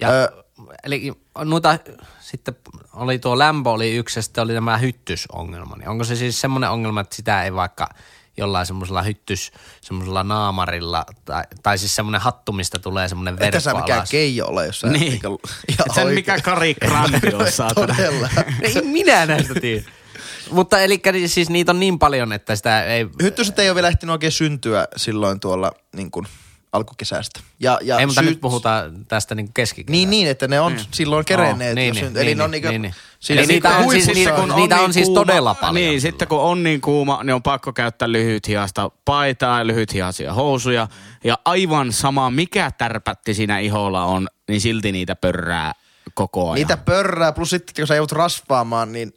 Ja, 0.00 0.10
Ö, 0.10 0.47
eli 0.84 1.12
noita, 1.44 1.78
sitten 2.20 2.56
oli 2.92 3.18
tuo 3.18 3.38
lämpö 3.38 3.70
oli 3.70 3.96
yksi 3.96 4.18
ja 4.18 4.22
sitten 4.22 4.44
oli 4.44 4.54
tämä 4.54 4.78
hyttysongelma. 4.78 5.76
Niin 5.76 5.88
onko 5.88 6.04
se 6.04 6.16
siis 6.16 6.40
semmoinen 6.40 6.70
ongelma, 6.70 7.00
että 7.00 7.16
sitä 7.16 7.44
ei 7.44 7.54
vaikka 7.54 7.88
jollain 8.36 8.66
semmoisella 8.66 9.02
hyttys, 9.02 9.52
semmoisella 9.80 10.22
naamarilla, 10.24 11.06
tai, 11.24 11.42
tai 11.62 11.78
siis 11.78 11.96
semmoinen 11.96 12.20
hattu, 12.20 12.52
mistä 12.52 12.78
tulee 12.78 13.08
semmoinen 13.08 13.34
Että 13.34 13.44
verkko 13.44 13.60
sä 13.60 13.74
mikään 13.74 14.06
keijo 14.10 14.46
ole, 14.46 14.66
jos 14.66 14.80
sä 14.80 14.88
Niin. 14.88 15.12
ihan 15.22 15.86
Et 15.90 15.96
oikein- 15.96 16.14
mikä 16.14 16.40
Kari 16.40 16.74
Grandi 16.86 17.34
on, 17.34 17.52
saatana. 17.52 17.94
Todella. 17.94 18.28
Ei 18.62 18.82
minä 18.82 19.26
näistä 19.26 19.54
tiedä. 19.60 19.82
Mutta 20.50 20.80
eli 20.80 21.00
siis 21.26 21.50
niitä 21.50 21.72
on 21.72 21.80
niin 21.80 21.98
paljon, 21.98 22.32
että 22.32 22.56
sitä 22.56 22.84
ei... 22.84 23.06
Hyttyset 23.22 23.58
ei 23.58 23.68
ole 23.68 23.74
vielä 23.74 23.88
ehtinyt 23.88 24.12
oikein 24.12 24.32
syntyä 24.32 24.88
silloin 24.96 25.40
tuolla 25.40 25.72
niin 25.96 26.10
kuin 26.10 26.26
alkukesästä. 26.72 27.40
Ja, 27.60 27.78
ja 27.82 27.98
ei, 27.98 28.06
mutta 28.06 28.20
syyt- 28.22 28.24
nyt 28.30 28.40
puhutaan 28.40 29.06
tästä 29.06 29.34
niin 29.34 29.52
keskikesästä. 29.52 29.92
Niin, 29.92 30.10
niin, 30.10 30.28
että 30.28 30.48
ne 30.48 30.60
on 30.60 30.80
silloin 30.90 31.24
kerenneet. 31.24 31.70
Oh, 31.70 31.74
niin, 31.74 31.94
niin, 31.94 32.16
Eli 32.16 32.24
niin, 32.24 32.38
ne 32.38 32.44
on 32.44 32.50
niin, 32.50 32.62
niin, 32.68 32.82
niin. 32.82 32.94
siinä 33.20 33.40
Eli 33.42 33.46
sitten 33.52 33.70
niitä 33.72 33.84
on 33.86 33.90
siis- 33.92 34.06
niitä- 34.06 34.56
niitä 34.56 34.80
on 34.80 34.92
siis 34.92 35.06
kuuma- 35.08 35.20
todella 35.20 35.54
paljon 35.54 35.74
Niin, 35.74 35.84
silloin. 35.88 36.00
sitten 36.00 36.28
kun 36.28 36.40
on 36.40 36.62
niin 36.62 36.80
kuuma, 36.80 37.24
niin 37.24 37.34
on 37.34 37.42
pakko 37.42 37.72
käyttää 37.72 38.12
lyhythihasta 38.12 38.90
paitaa 39.04 39.58
ja 39.58 39.66
lyhythihaisia 39.66 40.32
housuja. 40.32 40.88
Ja 41.24 41.38
aivan 41.44 41.92
sama, 41.92 42.30
mikä 42.30 42.70
tärpätti 42.78 43.34
siinä 43.34 43.58
iholla 43.58 44.04
on, 44.04 44.28
niin 44.48 44.60
silti 44.60 44.92
niitä 44.92 45.16
pörrää 45.16 45.72
koko 46.14 46.44
ajan. 46.50 46.54
Niitä 46.54 46.76
pörrää, 46.76 47.32
plus 47.32 47.50
sitten 47.50 47.74
kun 47.76 47.86
sä 47.86 47.94
joudut 47.94 48.12
rasvaamaan, 48.12 48.92
niin 48.92 49.12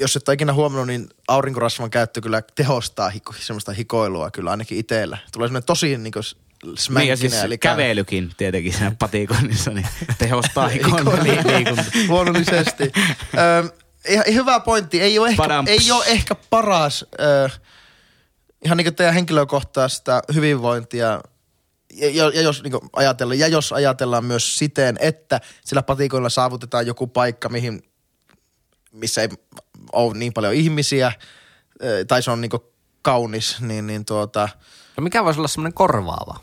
jos 0.00 0.16
et 0.16 0.28
ole 0.28 0.34
ikinä 0.34 0.52
huomannut, 0.52 0.86
niin 0.86 1.08
aurinkorasvan 1.28 1.90
käyttö 1.90 2.20
kyllä 2.20 2.42
tehostaa 2.54 3.08
hiko, 3.08 3.34
semmoista 3.38 3.72
hikoilua 3.72 4.30
kyllä 4.30 4.50
ainakin 4.50 4.78
itsellä. 4.78 5.18
Tulee 5.32 5.48
semmoinen 5.48 5.66
tosi 5.66 5.98
niin 5.98 6.12
kuin 6.12 6.22
niin, 6.22 6.45
smänkkinä. 6.78 7.12
ja 7.12 7.16
siis 7.16 7.34
eli 7.34 7.58
kävelykin 7.58 8.32
tietenkin 8.36 8.72
siinä 8.72 8.92
patikoinnissa, 8.98 9.70
niin 9.70 9.86
tehostaa 10.18 10.68
ikon 10.68 10.98
Hikoilua. 11.24 11.84
Luonnollisesti. 12.08 12.92
Ö, 13.38 13.72
ihan, 14.08 14.24
hyvä 14.28 14.60
pointti. 14.60 15.00
Ei 15.00 15.18
ole 15.18 15.28
ehkä, 15.28 15.42
Padam. 15.42 15.66
ei 15.68 15.90
ole 15.90 16.04
ehkä 16.06 16.34
paras, 16.50 17.04
ö, 17.20 17.48
ihan 18.64 18.76
niin 18.76 18.84
kuin 18.84 18.94
teidän 18.94 19.14
henkilökohtaista 19.14 20.22
hyvinvointia, 20.34 21.20
ja, 21.94 22.10
ja, 22.10 22.30
ja, 22.34 22.42
jos, 22.42 22.62
niin 22.62 22.72
ajatellaan, 22.92 23.38
ja 23.38 23.48
jos 23.48 23.72
ajatellaan 23.72 24.24
myös 24.24 24.58
siten, 24.58 24.96
että 25.00 25.40
sillä 25.64 25.82
patikoilla 25.82 26.28
saavutetaan 26.28 26.86
joku 26.86 27.06
paikka, 27.06 27.48
mihin, 27.48 27.82
missä 28.92 29.22
ei 29.22 29.28
ole 29.92 30.14
niin 30.14 30.32
paljon 30.32 30.54
ihmisiä, 30.54 31.12
ö, 31.82 32.04
tai 32.04 32.22
se 32.22 32.30
on 32.30 32.40
niin 32.40 32.50
kaunis, 33.02 33.60
niin, 33.60 33.86
niin 33.86 34.04
tuota, 34.04 34.48
No 34.96 35.02
mikä 35.02 35.24
voisi 35.24 35.40
olla 35.40 35.48
semmoinen 35.48 35.74
korvaava? 35.74 36.40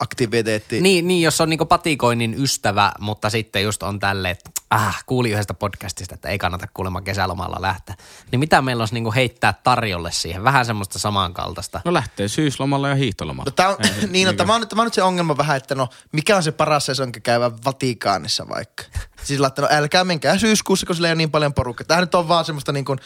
Aktiviteetti. 0.00 0.80
Niin, 0.80 1.08
niin, 1.08 1.22
jos 1.22 1.40
on 1.40 1.50
niinku 1.50 1.66
patikoinnin 1.66 2.34
ystävä, 2.42 2.92
mutta 3.00 3.30
sitten 3.30 3.62
just 3.62 3.82
on 3.82 3.98
tälle, 3.98 4.30
että 4.30 4.50
ah, 4.70 5.02
kuuli 5.06 5.30
yhdestä 5.30 5.54
podcastista, 5.54 6.14
että 6.14 6.28
ei 6.28 6.38
kannata 6.38 6.66
kuulemma 6.74 7.00
kesälomalla 7.00 7.56
lähteä. 7.60 7.94
Niin 8.30 8.40
mitä 8.40 8.62
meillä 8.62 8.82
olisi 8.82 8.94
niinku 8.94 9.12
heittää 9.12 9.54
tarjolle 9.62 10.12
siihen? 10.12 10.44
Vähän 10.44 10.66
semmoista 10.66 10.98
samankaltaista. 10.98 11.80
No 11.84 11.92
lähtee 11.92 12.28
syyslomalla 12.28 12.88
ja 12.88 12.94
hiihtolomalla. 12.94 13.50
No, 13.50 13.54
tää 13.56 13.68
on, 13.68 13.76
Ei 13.78 14.00
se- 14.00 14.06
niin, 14.06 14.26
no, 14.26 14.32
tämä, 14.32 14.54
on, 14.54 14.68
tämä 14.68 14.82
on 14.82 14.86
nyt 14.86 14.94
se 14.94 15.02
ongelma 15.02 15.36
vähän, 15.36 15.56
että 15.56 15.74
no 15.74 15.88
mikä 16.12 16.36
on 16.36 16.42
se 16.42 16.52
paras 16.52 16.86
sesonki 16.86 17.20
käydä 17.20 17.50
Vatikaanissa 17.64 18.48
vaikka. 18.48 18.84
Siis 19.24 19.40
laittaa, 19.40 19.64
no 19.64 19.76
älkää 19.76 20.04
menkää 20.04 20.38
syyskuussa, 20.38 20.86
kun 20.86 20.96
sillä 20.96 21.08
ei 21.08 21.12
ole 21.12 21.16
niin 21.18 21.30
paljon 21.30 21.54
porukkaa. 21.54 21.84
Tämä 21.84 22.00
nyt 22.00 22.14
on 22.14 22.28
vaan 22.28 22.44
semmoista 22.44 22.72
niin 22.72 22.84
kuin 22.84 22.98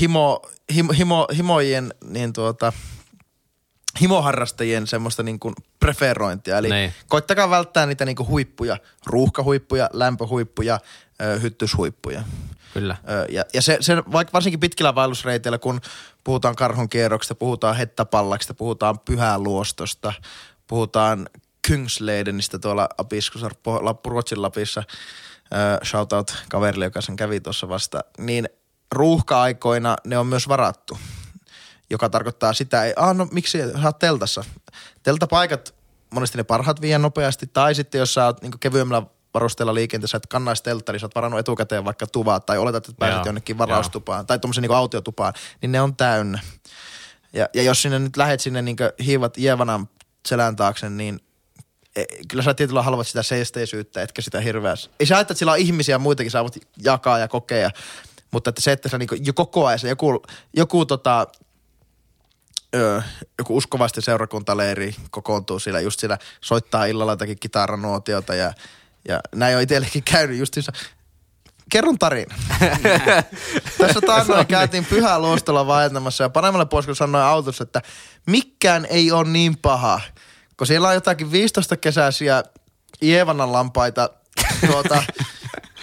himo, 0.00 0.42
himo, 0.74 0.92
himo, 0.92 1.26
himojen, 1.36 1.94
niin 2.04 2.32
tuota, 2.32 2.72
himoharrastajien 4.00 4.86
semmoista 4.86 5.22
niin 5.22 5.38
kuin 5.40 5.54
preferointia. 5.80 6.58
Eli 6.58 6.70
Niin. 6.70 6.94
koittakaa 7.08 7.50
välttää 7.50 7.86
niitä 7.86 8.04
niin 8.04 8.16
kuin 8.16 8.28
huippuja, 8.28 8.76
ruuhkahuippuja, 9.06 9.90
lämpöhuippuja, 9.92 10.80
ö, 11.22 11.38
hyttyshuippuja. 11.40 12.22
Kyllä. 12.74 12.96
Ö, 13.10 13.26
Ja, 13.32 13.44
ja 13.54 13.62
se, 13.62 13.76
se, 13.80 13.96
vaikka 14.12 14.32
varsinkin 14.32 14.60
pitkillä 14.60 14.94
vaellusreiteillä, 14.94 15.58
kun 15.58 15.80
puhutaan 16.24 16.56
karhun 16.56 16.88
kierroksesta, 16.88 17.34
puhutaan 17.34 17.76
hettapallaksesta, 17.76 18.54
puhutaan 18.54 18.98
pyhäluostosta, 19.00 20.12
puhutaan 20.66 21.28
Kungsleidenistä 21.68 22.58
tuolla 22.58 22.88
Apiskusar, 22.98 23.52
Ruotsin 24.06 24.42
Lapissa, 24.42 24.82
ö, 25.52 25.84
shoutout 25.84 26.44
kaverille, 26.50 26.84
joka 26.84 27.00
sen 27.00 27.16
kävi 27.16 27.40
tuossa 27.40 27.68
vasta, 27.68 28.04
niin 28.18 28.48
ruuhka-aikoina 28.92 29.96
ne 30.04 30.18
on 30.18 30.26
myös 30.26 30.48
varattu, 30.48 30.98
joka 31.90 32.08
tarkoittaa 32.08 32.52
sitä, 32.52 32.84
ei, 32.84 32.92
ah 32.96 33.16
no 33.16 33.28
miksi 33.30 33.58
sä 33.58 33.80
oot 33.84 33.98
teltassa? 33.98 34.44
Teltapaikat, 35.02 35.74
monesti 36.10 36.38
ne 36.38 36.44
parhaat 36.44 36.80
vie 36.80 36.98
nopeasti, 36.98 37.46
tai 37.46 37.74
sitten 37.74 37.98
jos 37.98 38.14
sä 38.14 38.24
oot 38.24 38.42
niin 38.42 38.52
kevyemmällä 38.60 39.06
varusteella 39.34 39.74
liikenteessä, 39.74 40.16
että 40.16 40.28
kannais 40.28 40.62
teltta, 40.62 40.92
niin 40.92 41.00
sä 41.00 41.06
oot 41.06 41.14
varannut 41.14 41.40
etukäteen 41.40 41.84
vaikka 41.84 42.06
tuvat, 42.06 42.46
tai 42.46 42.58
oletat, 42.58 42.88
että 42.88 42.98
pääset 42.98 43.16
Joo, 43.16 43.26
jonnekin 43.26 43.58
varaustupaan, 43.58 44.26
tai 44.26 44.38
tuommoisen 44.38 44.62
niin 44.62 44.72
autiotupaan, 44.72 45.32
niin 45.62 45.72
ne 45.72 45.80
on 45.80 45.96
täynnä. 45.96 46.40
Ja, 47.32 47.48
ja 47.54 47.62
jos 47.62 47.82
sinne 47.82 47.98
nyt 47.98 48.16
lähet 48.16 48.40
sinne 48.40 48.62
niin 48.62 48.76
hiivat 49.04 49.38
Jeevanan 49.38 49.88
selän 50.26 50.56
taakse, 50.56 50.90
niin 50.90 51.20
e, 51.96 52.04
kyllä 52.28 52.42
sä 52.42 52.54
tietyllä 52.54 52.82
halvat 52.82 53.06
sitä 53.06 53.22
seesteisyyttä, 53.22 54.02
etkä 54.02 54.22
sitä 54.22 54.40
hirveästi. 54.40 54.90
Ei 55.00 55.06
sä 55.06 55.20
että 55.20 55.34
sillä 55.34 55.52
on 55.52 55.58
ihmisiä 55.58 55.98
muitakin, 55.98 56.30
sä 56.30 56.42
voit 56.42 56.68
jakaa 56.82 57.18
ja 57.18 57.28
kokea, 57.28 57.70
mutta 58.30 58.50
että 58.50 58.62
se, 58.62 58.72
että 58.72 58.88
sä 58.88 58.98
niin 58.98 59.08
jo 59.20 59.32
koko 59.32 59.66
ajan 59.66 59.78
se 59.78 59.88
joku, 59.88 60.22
joku 60.56 60.86
tota, 60.86 61.26
öö, 62.74 63.00
joku 63.38 63.56
uskovaisten 63.56 64.02
seurakuntaleiri 64.02 64.94
kokoontuu 65.10 65.58
siellä, 65.58 65.80
just 65.80 66.00
siellä 66.00 66.18
soittaa 66.40 66.84
illalla 66.84 67.12
jotakin 67.12 67.38
kitaranuotiota 67.40 68.34
ja, 68.34 68.52
ja 69.08 69.20
näin 69.34 69.56
on 69.56 69.62
itsellekin 69.62 70.02
käynyt 70.02 70.38
justiinsa. 70.38 70.72
Kerron 71.70 71.98
tarina. 71.98 72.34
Tässä 73.78 74.00
taannoin 74.00 74.46
käytiin 74.46 74.84
pyhää 74.84 75.18
luostolla 75.18 75.66
vaeltamassa 75.66 76.24
ja 76.24 76.30
paremmalle 76.30 76.66
pois, 76.66 76.86
kun 76.86 76.96
sanoin 76.96 77.24
autossa, 77.24 77.62
että 77.64 77.82
mikään 78.26 78.86
ei 78.90 79.12
ole 79.12 79.28
niin 79.28 79.58
paha, 79.58 80.00
kun 80.56 80.66
siellä 80.66 80.88
on 80.88 80.94
jotakin 80.94 81.32
15 81.32 81.76
kesäisiä 81.76 82.42
Jeevanan 83.02 83.52
lampaita 83.52 84.10
tuota, 84.66 85.02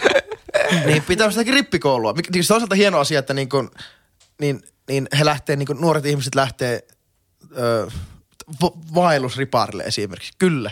niin 0.86 1.04
pitää 1.04 1.30
sitäkin 1.30 1.54
rippikoulua. 1.54 2.14
Niin 2.34 2.44
se 2.44 2.54
on 2.54 2.56
toisaalta 2.56 2.76
hieno 2.76 3.00
asia, 3.00 3.20
että 3.20 3.34
niin 3.34 3.50
kun, 3.50 3.72
niin, 4.40 4.62
niin 4.88 5.08
he 5.20 5.26
lähtee, 5.26 5.56
niin 5.56 5.68
nuoret 5.80 6.06
ihmiset 6.06 6.36
lähtee 6.36 6.88
ö, 7.58 7.88
va- 8.62 8.78
vaellusriparille 8.96 9.84
esimerkiksi. 9.84 10.34
Kyllä. 10.38 10.72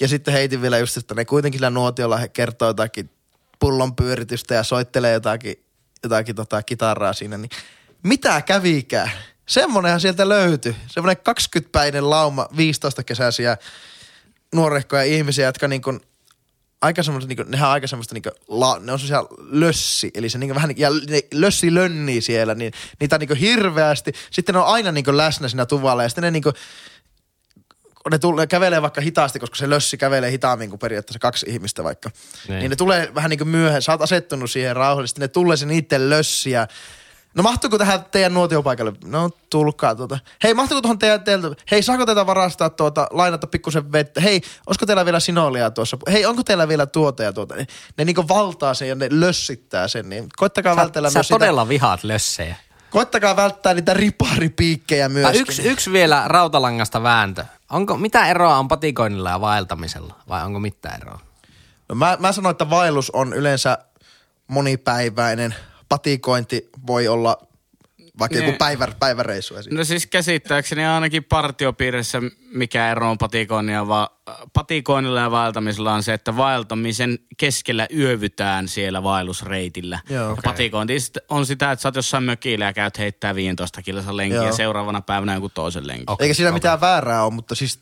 Ja 0.00 0.08
sitten 0.08 0.34
heitin 0.34 0.62
vielä 0.62 0.78
just, 0.78 0.96
että 0.96 1.14
ne 1.14 1.24
kuitenkin 1.24 1.58
sillä 1.58 1.70
nuotiolla 1.70 2.16
he 2.16 2.28
kertoo 2.28 2.68
jotakin 2.68 3.10
pullon 3.58 3.96
pyöritystä 3.96 4.54
ja 4.54 4.62
soittelee 4.62 5.12
jotakin, 5.12 5.64
jotakin 6.02 6.36
tota 6.36 6.62
kitaraa 6.62 7.12
siinä, 7.12 7.38
niin 7.38 7.50
mitä 8.02 8.42
kävikään? 8.42 9.10
Semmonenhan 9.46 10.00
sieltä 10.00 10.28
löytyi. 10.28 10.76
Semmoinen 10.86 11.22
20-päinen 11.28 12.10
lauma 12.10 12.48
15 12.56 13.04
kesäisiä 13.04 13.56
nuorehkoja 14.54 15.02
ihmisiä, 15.02 15.46
jotka 15.46 15.68
niin 15.68 15.82
kuin 15.82 16.00
aika 16.82 17.02
semmoista, 17.02 17.28
niin 17.28 17.36
kuin, 17.36 17.50
nehän 17.50 17.68
on 17.68 17.72
aika 17.72 17.86
semmoista, 17.86 18.14
niin 18.14 18.22
kuin, 18.22 18.32
la, 18.48 18.78
ne 18.78 18.92
on 18.92 18.98
semmoisia 18.98 19.24
lössi, 19.38 20.10
eli 20.14 20.28
se 20.28 20.38
niin 20.38 20.48
kuin, 20.48 20.54
vähän 20.54 20.68
niin, 20.68 20.78
ja 20.78 20.90
ne 21.08 21.20
lössi 21.34 21.74
lönnii 21.74 22.20
siellä, 22.20 22.54
niin 22.54 22.72
niitä 23.00 23.16
on 23.16 23.20
niin 23.20 23.28
kuin, 23.28 23.38
hirveästi. 23.38 24.12
Sitten 24.30 24.54
ne 24.54 24.58
on 24.58 24.66
aina 24.66 24.92
niin 24.92 25.04
kuin, 25.04 25.16
läsnä 25.16 25.48
siinä 25.48 25.66
tuvalla, 25.66 26.02
ja 26.02 26.08
sitten 26.08 26.22
ne 26.22 26.30
niin 26.30 26.42
kuin, 26.42 26.54
ne, 28.10 28.18
tulee, 28.18 28.42
ne 28.42 28.46
kävelee 28.46 28.82
vaikka 28.82 29.00
hitaasti, 29.00 29.38
koska 29.38 29.56
se 29.56 29.70
lössi 29.70 29.96
kävelee 29.96 30.30
hitaammin 30.30 30.70
kuin 30.70 30.80
periaatteessa 30.80 31.18
kaksi 31.18 31.46
ihmistä 31.48 31.84
vaikka. 31.84 32.08
Niin. 32.08 32.48
Niin, 32.48 32.58
niin 32.58 32.70
ne 32.70 32.76
tulee 32.76 33.14
vähän 33.14 33.30
niin 33.30 33.38
kuin 33.38 33.48
myöhään, 33.48 33.82
sä 33.82 33.92
oot 33.92 34.02
asettunut 34.02 34.50
siihen 34.50 34.76
rauhallisesti, 34.76 35.20
ne 35.20 35.28
tulee 35.28 35.56
se 35.56 35.66
niiden 35.66 36.10
lössiä. 36.10 36.68
No 37.34 37.42
mahtuuko 37.42 37.78
tähän 37.78 38.04
teidän 38.10 38.34
nuotiopaikalle? 38.34 38.92
No 39.04 39.30
tulkaa 39.50 39.94
tuota. 39.94 40.18
Hei, 40.42 40.54
mahtuuko 40.54 40.82
tuohon 40.82 40.98
teidän 40.98 41.24
teiltä? 41.24 41.48
Hei, 41.70 41.82
saako 41.82 42.06
teitä 42.06 42.26
varastaa 42.26 42.70
tuota, 42.70 43.06
lainata 43.10 43.46
pikkusen 43.46 43.92
vettä? 43.92 44.20
Hei, 44.20 44.40
olisiko 44.66 44.86
teillä 44.86 45.04
vielä 45.04 45.20
sinolia 45.20 45.70
tuossa? 45.70 45.96
Hei, 46.12 46.26
onko 46.26 46.42
teillä 46.42 46.68
vielä 46.68 46.86
tuota 46.86 47.22
ja 47.22 47.32
tuota? 47.32 47.54
Ne, 47.54 47.66
ne 47.98 48.04
niinku 48.04 48.28
valtaa 48.28 48.74
sen 48.74 48.88
ja 48.88 48.94
ne 48.94 49.08
lössittää 49.10 49.88
sen, 49.88 50.08
niin 50.08 50.26
koittakaa 50.36 50.76
välttää 50.76 51.02
Sä, 51.02 51.10
sä 51.10 51.18
myös 51.18 51.28
todella 51.28 51.68
vihaat 51.68 52.04
lössejä. 52.04 52.56
koittakaa 52.90 53.36
välttää 53.36 53.74
niitä 53.74 53.94
riparipiikkejä 53.94 55.04
Tai 55.08 55.12
myöskin. 55.12 55.40
yksi, 55.40 55.62
yksi 55.68 55.92
vielä 55.92 56.22
rautalangasta 56.26 57.02
vääntö. 57.02 57.44
Onko, 57.70 57.96
mitä 57.96 58.26
eroa 58.26 58.56
on 58.58 58.68
patikoinnilla 58.68 59.30
ja 59.30 59.40
vaeltamisella? 59.40 60.14
Vai 60.28 60.44
onko 60.44 60.60
mitään 60.60 61.00
eroa? 61.02 61.20
No 61.88 61.94
mä, 61.94 62.16
mä 62.20 62.32
sanoin, 62.32 62.50
että 62.50 62.70
vaellus 62.70 63.10
on 63.10 63.32
yleensä 63.32 63.78
monipäiväinen. 64.46 65.54
Patikointi 65.90 66.68
voi 66.86 67.08
olla 67.08 67.38
vaikka 68.18 68.38
Ne. 68.38 68.44
joku 68.46 68.58
päivä, 68.58 68.88
päiväreissu 69.00 69.54
esimerkiksi. 69.54 69.76
No 69.78 69.84
siis 69.84 70.06
käsittääkseni 70.06 70.84
ainakin 70.86 71.24
partiopiirissä 71.24 72.22
mikä 72.54 72.90
ero 72.90 73.10
on 73.10 73.18
patikoinnin 73.18 73.72
ja 73.74 73.88
va- 73.88 74.10
patikoinnilla 74.52 75.20
ja 75.20 75.30
vaeltamisella 75.30 75.94
on 75.94 76.02
se, 76.02 76.12
että 76.14 76.36
vaeltamisen 76.36 77.18
keskellä 77.36 77.86
yövytään 77.96 78.68
siellä 78.68 79.02
vaellusreitillä. 79.02 80.00
Joo. 80.10 80.30
Okei. 80.32 80.42
Patikointi 80.44 81.00
sit 81.00 81.18
on 81.28 81.46
sitä, 81.46 81.72
että 81.72 81.82
sä 81.82 81.88
oot 81.88 81.96
jossain 81.96 82.24
mökillä 82.24 82.64
ja 82.64 82.72
käyt 82.72 82.98
heittää 82.98 83.34
15 83.34 83.82
kilsan 83.82 84.16
lenkiä 84.16 84.42
Joo. 84.42 84.52
seuraavana 84.52 85.00
päivänä 85.00 85.34
joku 85.34 85.48
toisen 85.48 85.86
lenkin. 85.86 86.10
Okei. 86.10 86.24
Eikä 86.24 86.34
siinä 86.34 86.48
okei. 86.50 86.56
mitään 86.56 86.80
väärää 86.80 87.24
ole, 87.24 87.32
mutta 87.32 87.54
siis 87.54 87.78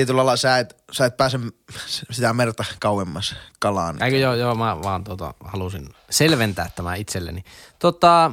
tietyllä 0.00 0.16
lailla 0.18 0.36
sä 0.36 0.58
et, 0.58 0.76
sä 0.92 1.04
et 1.06 1.16
pääse 1.16 1.38
sitä 2.10 2.32
merta 2.32 2.64
kauemmas 2.80 3.36
kalaan. 3.58 4.02
Eikö 4.02 4.16
joo, 4.16 4.34
joo, 4.34 4.54
mä 4.54 4.82
vaan 4.82 5.04
tota, 5.04 5.34
halusin 5.44 5.88
selventää 6.10 6.70
tämä 6.76 6.94
itselleni. 6.94 7.44
Tota, 7.78 8.32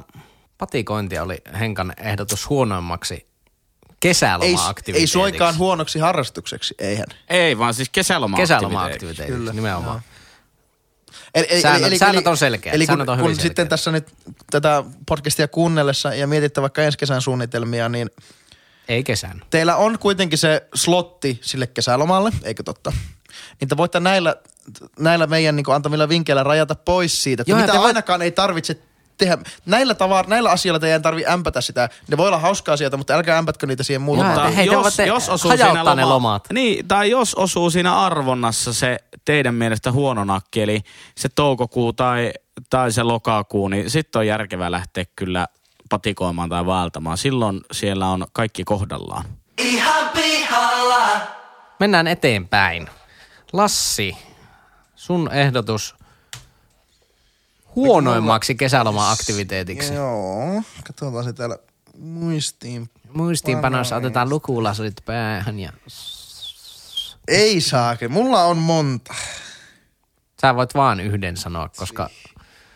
Patikointi 0.57 1.19
oli 1.19 1.37
Henkan 1.59 1.93
ehdotus 1.97 2.49
huonoimmaksi 2.49 3.13
Ei, 3.13 3.27
kesäloma-aktiviteetiksi. 3.99 5.01
ei 5.01 5.07
suinkaan 5.07 5.57
huonoksi 5.57 5.99
harrastukseksi, 5.99 6.75
eihän. 6.79 7.05
Ei, 7.29 7.57
vaan 7.57 7.73
siis 7.73 7.89
kesäloma 7.89 8.37
Kesäloma-aktiviteetiksi, 8.37 9.53
nimenomaan. 9.53 10.01
Eli, 11.35 11.47
Säännöt- 11.61 11.97
säännöt 11.97 12.27
on 12.27 12.37
selkeät, 12.37 12.75
Eli 12.75 12.87
kun, 12.87 13.01
on 13.01 13.07
kun 13.07 13.17
hyvin 13.17 13.35
sitten 13.35 13.45
selkeät. 13.47 13.69
tässä 13.69 13.91
nyt 13.91 14.13
tätä 14.51 14.83
podcastia 15.07 15.47
kuunnellessa 15.47 16.13
ja 16.13 16.27
mietitte 16.27 16.61
vaikka 16.61 16.81
ensi 16.83 16.97
kesän 16.97 17.21
suunnitelmia, 17.21 17.89
niin 17.89 18.09
Ei 18.87 19.03
kesän. 19.03 19.41
teillä 19.49 19.75
on 19.75 19.99
kuitenkin 19.99 20.37
se 20.37 20.67
slotti 20.75 21.39
sille 21.41 21.67
kesälomalle, 21.67 22.31
eikö 22.43 22.63
totta? 22.63 22.93
Niin 23.59 23.67
te 23.67 23.77
voitte 23.77 23.99
näillä, 23.99 24.35
näillä 24.99 25.27
meidän 25.27 25.55
niin 25.55 25.65
antamilla 25.69 26.09
vinkkeillä 26.09 26.43
rajata 26.43 26.75
pois 26.75 27.23
siitä, 27.23 27.41
että 27.41 27.51
Joo, 27.51 27.59
mitä 27.59 27.71
te 27.71 27.77
voit- 27.77 27.87
ainakaan 27.87 28.21
ei 28.21 28.31
tarvitse 28.31 28.77
tehdä. 29.17 29.37
Näillä, 29.65 29.95
tavar, 29.95 30.27
näillä 30.27 30.49
asioilla 30.49 30.79
teidän 30.79 31.01
tarvitse 31.01 31.31
ämpätä 31.31 31.61
sitä. 31.61 31.89
Ne 32.07 32.17
voi 32.17 32.27
olla 32.27 32.39
hauskaa 32.39 32.73
asioita, 32.73 32.97
mutta 32.97 33.13
älkää 33.13 33.37
ämpätkö 33.37 33.67
niitä 33.67 33.83
siihen 33.83 34.01
muuhun. 34.01 34.25
Joo, 34.25 34.33
Mutta, 34.33 34.49
hei, 34.49 34.69
te 34.69 34.75
voitte 34.75 35.07
hajauttaa 35.47 35.95
ne 35.95 36.05
lomat. 36.05 36.47
Niin, 36.53 36.87
tai 36.87 37.09
jos 37.09 37.35
osuu 37.35 37.69
siinä 37.69 37.95
arvonnassa 37.95 38.73
se 38.73 38.97
teidän 39.25 39.55
mielestä 39.55 39.91
huono 39.91 40.23
nakki, 40.23 40.61
eli 40.61 40.81
se 41.15 41.29
toukokuu 41.29 41.93
tai, 41.93 42.31
tai 42.69 42.91
se 42.91 43.03
lokakuu, 43.03 43.67
niin 43.67 43.89
sitten 43.89 44.19
on 44.19 44.27
järkevää 44.27 44.71
lähteä 44.71 45.03
kyllä 45.15 45.47
patikoimaan 45.89 46.49
tai 46.49 46.65
vaeltamaan. 46.65 47.17
Silloin 47.17 47.61
siellä 47.71 48.07
on 48.07 48.27
kaikki 48.33 48.63
kohdallaan. 48.63 49.25
Ihan 49.57 50.09
pihalla. 50.09 51.21
Mennään 51.79 52.07
eteenpäin. 52.07 52.87
Lassi, 53.53 54.17
sun 54.95 55.31
ehdotus 55.33 55.95
huonoimmaksi 57.75 58.55
kesäloma-aktiviteetiksi. 58.55 59.93
Joo, 59.93 60.61
katsotaan 60.87 61.23
se 61.23 61.33
täällä 61.33 61.57
muistiin. 61.99 62.89
Muistiinpanoissa 63.13 63.95
otetaan 63.95 64.29
lukulasit 64.29 64.93
päähän 65.05 65.59
ja 65.59 65.71
Ei 67.27 67.61
saake, 67.61 68.07
mulla 68.07 68.43
on 68.43 68.57
monta. 68.57 69.13
sä 70.41 70.55
voit 70.55 70.75
vaan 70.75 70.99
yhden 70.99 71.37
sanoa, 71.37 71.69
koska 71.69 72.09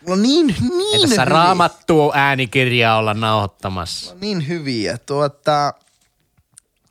Mulla 0.02 0.12
on 0.14 0.22
niin, 0.22 0.50
ei 0.50 0.56
niin 0.60 1.00
tässä 1.00 1.22
hyviä. 1.22 1.24
raamattua 1.24 2.12
äänikirjaa 2.16 2.96
olla 2.98 3.14
nauhoittamassa. 3.14 4.14
niin 4.20 4.48
hyviä. 4.48 4.98
Tuota, 4.98 5.74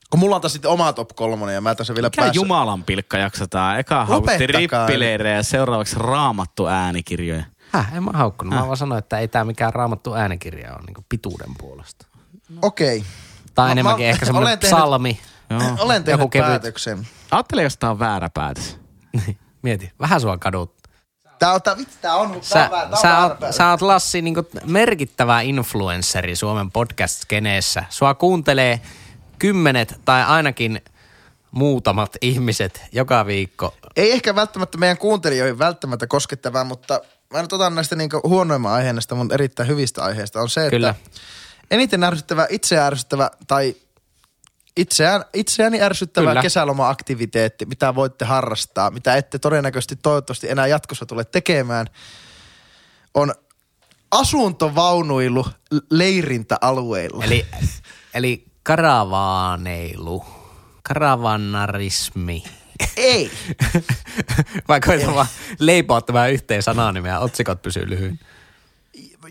kun 0.09 0.19
mulla 0.19 0.35
on 0.35 0.41
taas 0.41 0.53
sitten 0.53 0.71
oma 0.71 0.93
top 0.93 1.09
kolmonen 1.15 1.55
ja 1.55 1.61
mä 1.61 1.75
tässä 1.75 1.95
vielä 1.95 2.07
Mikä 2.07 2.21
päässä. 2.21 2.35
Jumalan 2.35 2.83
pilkka 2.83 3.17
jaksataan? 3.17 3.79
Eka 3.79 4.05
haukutti 4.05 4.47
rippileirejä 4.47 5.35
ja 5.35 5.43
seuraavaksi 5.43 5.95
raamattu 5.99 6.67
äänikirjoja. 6.67 7.43
Häh, 7.71 7.95
en 7.95 8.03
mä 8.03 8.11
haukkunut. 8.13 8.53
Mä 8.53 8.65
vaan 8.65 8.77
sanoin, 8.77 8.99
että 8.99 9.19
ei 9.19 9.27
tää 9.27 9.43
mikään 9.45 9.73
raamattu 9.73 10.13
äänikirja 10.13 10.71
ole 10.73 10.81
niin 10.85 11.05
pituuden 11.09 11.55
puolesta. 11.57 12.07
Okei. 12.61 13.03
Tai 13.55 13.65
Mä- 13.67 13.71
enemmänkin 13.71 14.05
mä 14.05 14.09
ehkä 14.09 14.25
semmoinen 14.25 14.47
olen 14.47 14.59
tehnyt- 14.59 14.77
psalmi. 14.77 15.19
Joo. 15.49 15.59
Olen 15.79 15.95
Joku 15.95 16.05
tehnyt 16.05 16.31
kevyt. 16.31 16.47
päätöksen. 16.47 17.07
Ajattelin, 17.31 17.63
jos 17.63 17.77
tää 17.77 17.91
on 17.91 17.99
väärä 17.99 18.29
päätös. 18.29 18.77
Mieti, 19.63 19.91
vähän 19.99 20.21
sua 20.21 20.37
kadut. 20.37 20.80
Tää 21.41 21.53
on, 21.53 21.61
tää, 21.61 21.77
vitsi, 21.77 21.97
tää 22.01 22.15
on, 22.15 22.31
tää 22.31 22.41
Sä, 22.41 22.69
tää 22.69 22.89
on 22.91 22.97
sä, 22.97 23.19
oot, 23.19 23.55
sä 23.55 23.69
oot 23.69 23.81
Lassi 23.81 24.21
niin 24.21 24.35
merkittävä 24.65 25.41
influenssari 25.41 26.35
Suomen 26.35 26.71
podcast-skeneessä. 26.71 27.83
Sua 27.89 28.13
kuuntelee 28.13 28.81
kymmenet 29.39 29.99
tai 30.05 30.23
ainakin 30.23 30.81
muutamat 31.51 32.15
ihmiset 32.21 32.81
joka 32.91 33.25
viikko. 33.25 33.73
Ei 33.95 34.11
ehkä 34.11 34.35
välttämättä 34.35 34.77
meidän 34.77 34.97
kuuntelijoihin 34.97 35.59
välttämättä 35.59 36.07
koskettavaa, 36.07 36.63
mutta 36.63 37.01
mä 37.33 37.41
nyt 37.41 37.53
otan 37.53 37.75
näistä 37.75 37.95
niinku 37.95 38.21
huonoimman 38.23 38.73
aiheen 38.73 38.95
näistä 38.95 39.15
mun 39.15 39.33
erittäin 39.33 39.69
hyvistä 39.69 40.03
aiheista 40.03 40.41
on 40.41 40.49
se, 40.49 40.61
että 40.61 40.69
Kyllä. 40.69 40.95
eniten 41.71 42.03
ärsyttävä, 42.03 42.47
itseä 42.49 42.85
ärsyttävä 42.85 43.31
tai 43.47 43.75
itseään, 44.77 45.25
itseäni 45.33 45.81
ärsyttävä 45.81 46.29
Kyllä. 46.29 46.41
kesäloma-aktiviteetti, 46.41 47.65
mitä 47.65 47.95
voitte 47.95 48.25
harrastaa, 48.25 48.91
mitä 48.91 49.15
ette 49.15 49.39
todennäköisesti 49.39 49.95
toivottavasti 49.95 50.49
enää 50.49 50.67
jatkossa 50.67 51.05
tule 51.05 51.25
tekemään, 51.25 51.87
on 53.13 53.33
asuntovaunuilu 54.11 55.45
leirintäalueilla. 55.89 57.23
Eli, 57.23 57.45
eli 58.13 58.45
karavaaneilu, 58.63 60.25
karavanarismi. 60.83 62.43
ei. 62.97 63.31
Vai 64.67 64.81
koitan 64.81 65.15
vaan 65.15 65.27
leipoa 65.59 66.01
tämän 66.01 66.31
yhteen 66.31 66.63
sananimeä, 66.63 67.19
otsikot 67.19 67.61
pysyy 67.61 67.89
lyhyin. 67.89 68.19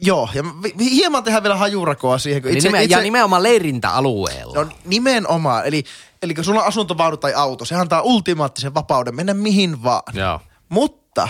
Joo, 0.03 0.29
ja 0.35 0.43
hieman 0.81 1.25
tehdään 1.25 1.43
vielä 1.43 1.57
hajurakoa 1.57 2.19
siihen. 2.19 2.43
kun 2.43 2.51
Eli 2.51 2.61
nime, 2.61 2.85
ja 2.85 3.01
nimenomaan 3.01 3.43
leirintäalueella. 3.43 4.55
No 4.55 4.71
nimenomaan. 4.85 5.67
Eli, 5.67 5.85
eli 6.23 6.35
kun 6.35 6.45
sulla 6.45 6.61
on 6.61 6.67
asuntovaunu 6.67 7.17
tai 7.17 7.35
auto, 7.35 7.65
se 7.65 7.75
antaa 7.75 8.03
ultimaattisen 8.03 8.75
vapauden 8.75 9.15
mennä 9.15 9.35
mihin 9.35 9.83
vaan. 9.83 10.15
Joo. 10.15 10.41
Mutta 10.69 11.29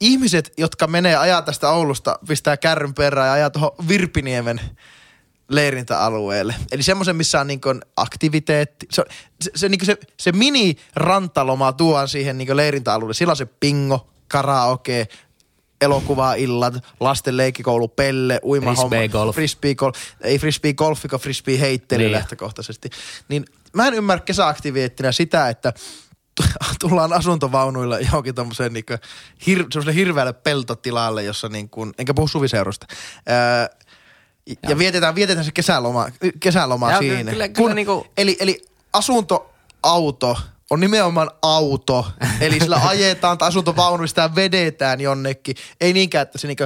ihmiset, 0.00 0.52
jotka 0.58 0.86
menee 0.86 1.16
ajaa 1.16 1.42
tästä 1.42 1.70
Oulusta, 1.70 2.18
pistää 2.28 2.56
kärryn 2.56 2.94
perään 2.94 3.26
ja 3.26 3.32
ajaa 3.32 3.50
tuohon 3.50 3.70
Virpiniemen 3.88 4.60
leirintäalueelle. 5.48 6.54
Eli 6.72 6.82
semmoisen, 6.82 7.16
missä 7.16 7.40
on 7.40 7.46
niin 7.46 7.60
aktiviteetti. 7.96 8.86
Se, 8.90 9.04
se, 9.40 9.50
se, 9.54 9.68
niin 9.68 9.86
se, 9.86 9.96
se 10.16 10.32
mini-rantaloma 10.32 11.72
tuon 11.72 12.08
siihen 12.08 12.38
niin 12.38 12.56
leirintäalueelle. 12.56 13.14
Sillä 13.14 13.30
on 13.30 13.36
se 13.36 13.46
pingo, 13.46 14.08
karaoke, 14.28 15.08
elokuvaillat, 15.80 16.74
lasten 17.00 17.36
leikkikoulu, 17.36 17.88
pelle, 17.88 18.40
uimahomma. 18.44 18.96
Frisbee-golf. 18.96 19.34
Frisbee 19.34 19.74
golf. 19.74 19.96
Ei 20.20 20.38
frisbee 20.38 20.72
golfi, 20.74 21.08
vaan 21.10 21.20
frisbee 21.20 21.60
heittely 21.60 22.02
Niin. 22.02 22.12
lähtökohtaisesti. 22.12 22.90
Niin 23.28 23.44
mä 23.72 23.86
en 23.86 23.94
ymmärrä 23.94 24.24
kesäaktiviteettina 24.24 25.12
sitä, 25.12 25.48
että 25.48 25.72
tullaan 26.80 27.12
asuntovaunuilla 27.12 27.98
johonkin 27.98 28.34
tommoseen 28.34 28.72
niinku 28.72 28.92
hir, 29.46 29.64
hirveälle 29.94 30.32
peltotilalle, 30.32 31.22
jossa 31.22 31.48
niin 31.48 31.68
kuin, 31.68 31.92
enkä 31.98 32.14
puhu 32.14 32.28
suviseurusta. 32.28 32.86
Öö, 33.30 33.76
ja 34.68 34.78
vietetään, 34.78 35.14
vietetään 35.14 35.44
se 35.44 35.52
kesäloma, 35.52 36.08
kesäloma 36.40 36.92
Ja 36.92 36.98
siinä. 36.98 37.30
kyllä- 37.30 37.48
kyllä 37.48 37.74
niinku- 37.74 38.06
eli, 38.16 38.36
eli 38.40 38.64
asuntoauto 38.92 40.38
on 40.70 40.80
nimenomaan 40.80 41.30
auto. 41.42 42.06
Eli 42.40 42.60
sillä 42.60 42.80
ajetaan 42.84 43.38
tai 43.38 43.48
asuntovaunuista 43.48 44.20
ja 44.20 44.34
vedetään 44.34 45.00
jonnekin. 45.00 45.56
Ei 45.80 45.92
niinkään, 45.92 46.22
että 46.22 46.38
se, 46.38 46.46
niinku, 46.46 46.64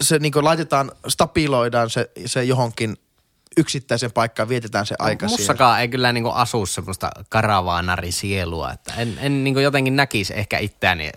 se 0.00 0.18
niinku 0.18 0.44
laitetaan, 0.44 0.92
stabiloidaan 1.08 1.90
se, 1.90 2.10
se 2.26 2.44
johonkin 2.44 2.96
yksittäisen 3.56 4.12
paikkaan, 4.12 4.48
vietetään 4.48 4.86
se 4.86 4.94
aika 4.98 5.28
siellä. 5.28 5.40
Mussakaan 5.40 5.80
ei 5.80 5.88
kyllä 5.88 6.12
niinku 6.12 6.30
asu 6.30 6.66
semmoista 6.66 7.10
karavaanarisielua, 7.28 8.72
että 8.72 8.94
en, 8.94 9.18
en 9.20 9.44
niinku 9.44 9.60
jotenkin 9.60 9.96
näkisi 9.96 10.32
ehkä 10.36 10.58
itseäni 10.58 11.10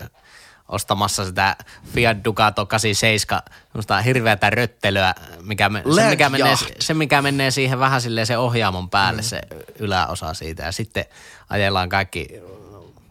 ostamassa 0.68 1.24
sitä 1.24 1.56
Fiat 1.94 2.24
Ducato 2.24 2.66
87, 2.66 3.42
semmoista 3.66 4.00
hirveätä 4.00 4.50
röttelyä, 4.50 5.14
mikä, 5.42 5.68
me, 5.68 5.82
se, 5.94 6.10
mikä 6.10 6.28
menee, 6.28 6.56
se 6.80 6.94
mikä 6.94 7.22
menee 7.22 7.50
siihen 7.50 7.78
vähän 7.78 8.00
silleen 8.00 8.26
se 8.26 8.38
ohjaamon 8.38 8.90
päälle, 8.90 9.22
mm. 9.22 9.26
se 9.26 9.40
yläosa 9.78 10.34
siitä 10.34 10.62
ja 10.62 10.72
sitten 10.72 11.04
ajellaan 11.50 11.88
kaikki, 11.88 12.28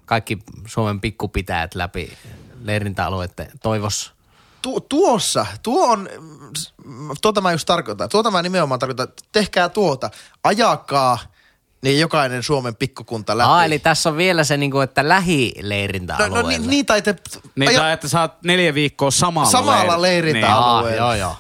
kaikki 0.06 0.40
Suomen 0.68 1.02
pikkupitäjät 1.02 1.76
läpi 1.76 2.18
leirintäalueiden 2.64 3.52
toivos. 3.64 4.14
tu, 4.62 4.80
tuossa, 4.80 5.46
tuo 5.64 5.88
on, 5.88 6.10
tuota 7.22 7.42
mä 7.42 7.52
just 7.52 7.66
tarkoitan, 7.66 8.10
tuota 8.10 8.32
mä 8.32 8.42
nimenomaan 8.42 8.80
tarkoitan, 8.80 9.08
tehkää 9.32 9.70
tuota, 9.70 10.10
ajakaa 10.44 11.20
niin 11.82 12.00
jokainen 12.00 12.44
Suomen 12.44 12.76
pikkukunta 12.76 13.38
läpi. 13.38 13.50
Aa, 13.50 13.66
eli 13.66 13.80
tässä 13.80 14.10
on 14.10 14.18
vielä 14.18 14.44
se, 14.44 14.58
niinku, 14.58 14.80
että 14.80 15.04
no, 15.04 15.10
lähileirintäalueelle. 15.10 16.42
no 16.42 16.48
niin, 16.48 16.68
niin 16.70 16.86
tai 16.86 17.02
te, 17.02 17.16
Niin, 17.56 17.76
tai 17.76 17.94
että 17.94 18.08
sä 18.08 18.22
oot 18.22 18.32
neljä 18.44 18.74
viikkoa 18.74 19.12
samalla, 19.12 19.50
Samalla 19.50 20.02
leirintä- 20.02 20.48
Niin. 20.86 20.98
Joo, 20.98 21.14
joo. 21.14 21.36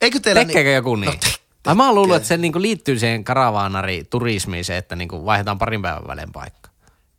eikö 0.00 0.20
teillä 0.20 0.44
Tekeekö 0.44 0.70
joku 0.70 0.96
niin? 0.96 1.12
No, 1.12 1.18
te, 1.62 1.70
Ai 1.70 1.74
mä 1.74 1.86
oon 1.86 1.94
luullut, 1.94 2.16
että 2.16 2.28
se 2.28 2.36
niinku 2.36 2.60
liittyy 2.62 2.98
siihen 2.98 3.24
karavaanari-turismiin 3.24 4.64
se, 4.64 4.76
että 4.76 4.96
niinku 4.96 5.24
vaihdetaan 5.24 5.58
parin 5.58 5.82
päivän 5.82 6.06
välein 6.06 6.32
paikka. 6.32 6.69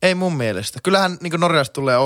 Ei 0.01 0.15
mun 0.15 0.37
mielestä. 0.37 0.79
Kyllähän 0.83 1.17
niin 1.21 1.39
Norjasta 1.39 1.73
tulee 1.73 1.97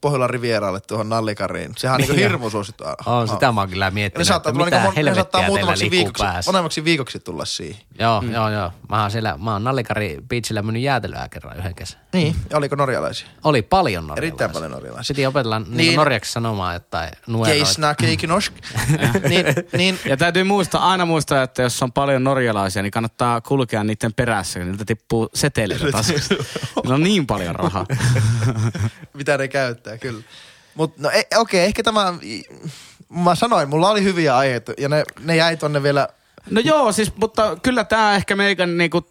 Pohjolan 0.00 0.30
rivieralle 0.30 0.80
tuohon 0.80 1.08
Nallikariin. 1.08 1.72
Sehän 1.76 1.94
on 1.94 2.00
niin 2.00 2.10
Niin 2.10 2.18
hirmu 2.18 2.50
suosittu. 2.50 2.84
On, 3.06 3.28
sitä 3.28 3.52
mä 3.52 3.60
oon 3.60 3.70
kyllä 3.70 3.90
Ne 3.90 3.94
miettinyt, 3.94 4.26
saattaa, 4.26 4.50
että 4.50 4.58
tulla 4.58 4.64
mitä 4.64 4.76
niin 4.76 4.90
ne 4.90 4.96
helvettiä 4.96 5.22
saattaa 5.22 5.40
teillä 5.40 5.58
muutamaksi 5.58 5.90
viikoksi, 5.90 6.84
viikoksi 6.84 7.18
tulla 7.18 7.44
siihen. 7.44 7.82
Joo, 7.98 8.20
mm. 8.20 8.32
joo, 8.32 8.50
joo. 8.50 8.72
Mä 8.88 9.00
oon 9.02 9.10
siellä, 9.10 9.38
mä 9.38 9.52
oon 9.52 9.64
Nallikari 9.64 10.18
Beachillä 10.28 10.62
mennyt 10.62 10.82
jäätelöä 10.82 11.28
kerran 11.28 11.56
yhden 11.58 11.74
kesän. 11.74 12.00
Niin, 12.12 12.36
ja 12.50 12.56
oliko 12.56 12.76
norjalaisia? 12.76 13.28
Oli 13.44 13.62
paljon 13.62 14.06
norjalaisia. 14.06 14.26
Erittäin 14.26 14.50
paljon 14.50 14.70
norjalaisia. 14.70 15.14
Piti 15.14 15.26
opetella 15.26 15.58
niin. 15.58 15.76
Niin. 15.76 15.96
norjaksi 15.96 16.32
sanomaan 16.32 16.74
jotain 16.74 17.10
numeroita. 17.26 17.64
Keisna 17.64 17.94
keikinosk. 17.94 18.52
niin, 19.28 19.46
niin, 19.76 19.98
Ja 20.04 20.16
täytyy 20.16 20.44
muistaa, 20.44 20.90
aina 20.90 21.06
muistaa, 21.06 21.42
että 21.42 21.62
jos 21.62 21.82
on 21.82 21.92
paljon 21.92 22.24
norjalaisia, 22.24 22.82
niin 22.82 22.90
kannattaa 22.90 23.40
kulkea 23.40 23.84
niiden 23.84 24.12
perässä, 24.12 24.58
kun 24.58 24.68
niiltä 24.68 24.84
tippuu 24.84 25.28
seteleitä 25.34 25.92
taskusta. 25.92 26.34
Niillä 26.82 26.94
on 26.94 27.02
niin 27.02 27.26
paljon 27.38 27.54
rahaa. 27.54 27.86
mitä 29.14 29.38
ne 29.38 29.48
käyttää, 29.48 29.98
kyllä. 29.98 30.22
Mutta 30.74 31.02
no 31.02 31.10
e, 31.10 31.22
okei, 31.36 31.64
ehkä 31.64 31.82
tämä, 31.82 32.14
mä 33.08 33.34
sanoin, 33.34 33.68
mulla 33.68 33.90
oli 33.90 34.04
hyviä 34.04 34.36
aiheita 34.36 34.72
ja 34.78 34.88
ne, 34.88 35.04
ne 35.20 35.36
jäi 35.36 35.56
tonne 35.56 35.82
vielä 35.82 36.08
No 36.50 36.60
joo, 36.60 36.92
siis, 36.92 37.16
mutta 37.16 37.56
kyllä 37.62 37.84
tämä 37.84 38.14
ehkä 38.14 38.36
meikän 38.36 38.78
niinku 38.78 39.06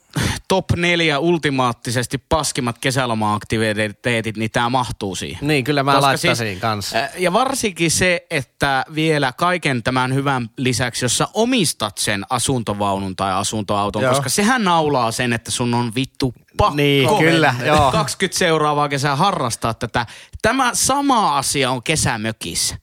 top 0.52 0.72
neljä 0.76 1.20
ultimaattisesti 1.20 2.18
paskimmat 2.18 2.78
kesäloma-aktiviteetit, 2.78 4.38
niin 4.38 4.52
tämä 4.52 4.70
mahtuu 4.70 5.16
siihen. 5.16 5.48
Niin, 5.48 5.64
kyllä 5.64 5.84
mä 5.84 5.92
Koska 5.92 6.08
laittaisin 6.08 6.48
siis, 6.48 6.60
kanssa. 6.60 6.98
Ja 7.18 7.34
varsinkin 7.34 7.92
se, 7.92 8.26
että 8.30 8.86
vielä 8.96 9.34
kaiken 9.38 9.84
tämän 9.84 10.14
hyvän 10.14 10.50
lisäksi, 10.58 11.06
jos 11.06 11.18
sä 11.18 11.28
omistat 11.34 11.98
sen 11.98 12.26
asuntovaunun 12.30 13.16
tai 13.16 13.34
asuntoauton, 13.34 14.02
Joo. 14.02 14.12
koska 14.12 14.30
sehän 14.30 14.64
naulaa 14.64 15.12
sen, 15.12 15.34
että 15.34 15.52
sun 15.52 15.74
on 15.74 15.92
vittu 15.96 16.34
pakko 16.58 16.76
Niin, 16.76 17.10
kyllä, 17.20 17.56
joo. 17.66 17.92
20 17.92 18.40
seuraavaa 18.40 18.90
kesää 18.90 19.16
harrastaa 19.16 19.74
tätä. 19.74 20.06
Tämä 20.42 20.72
sama 20.74 21.38
asia 21.38 21.72
on 21.72 21.84
kesämökissä. 21.84 22.78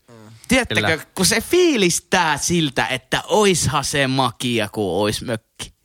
Tiedättekö, 0.49 0.81
Kyllä. 0.81 1.05
kun 1.15 1.27
se 1.27 1.41
fiilistää 1.41 2.37
siltä, 2.37 2.87
että 2.87 3.23
oishan 3.27 3.85
se 3.85 4.07
makia, 4.07 4.69
kun 4.69 4.93
ois 5.03 5.23
mökki. 5.23 5.78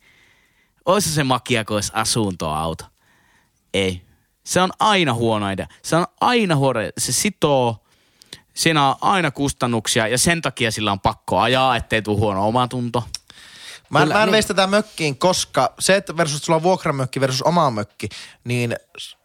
Oishan 0.86 1.14
se 1.14 1.24
makia, 1.24 1.64
kun 1.64 1.76
ois 1.76 1.90
asuntoauto. 1.94 2.84
Ei. 3.74 4.02
Se 4.44 4.60
on 4.60 4.70
aina 4.78 5.14
huono 5.14 5.50
idea. 5.50 5.66
Se 5.82 5.96
on 5.96 6.06
aina 6.20 6.56
huono 6.56 6.80
idea. 6.80 6.92
Se 6.98 7.12
sitoo. 7.12 7.84
Siinä 8.54 8.88
on 8.88 8.96
aina 9.00 9.30
kustannuksia 9.30 10.08
ja 10.08 10.18
sen 10.18 10.42
takia 10.42 10.70
sillä 10.70 10.92
on 10.92 11.00
pakko 11.00 11.38
ajaa, 11.38 11.76
ettei 11.76 12.02
tule 12.02 12.18
huono 12.18 12.48
omatunto. 12.48 13.02
Mä, 13.90 14.00
Kyllä, 14.00 14.14
mä 14.14 14.22
en 14.22 14.26
niin. 14.26 14.32
veistä 14.32 14.54
tätä 14.54 14.66
mökkiin, 14.66 15.18
koska 15.18 15.74
se, 15.78 15.96
että 15.96 16.16
versus 16.16 16.42
sulla 16.42 16.56
on 16.56 16.62
vuokramökki 16.62 17.20
versus 17.20 17.42
oma 17.42 17.70
mökki, 17.70 18.08
niin 18.44 18.76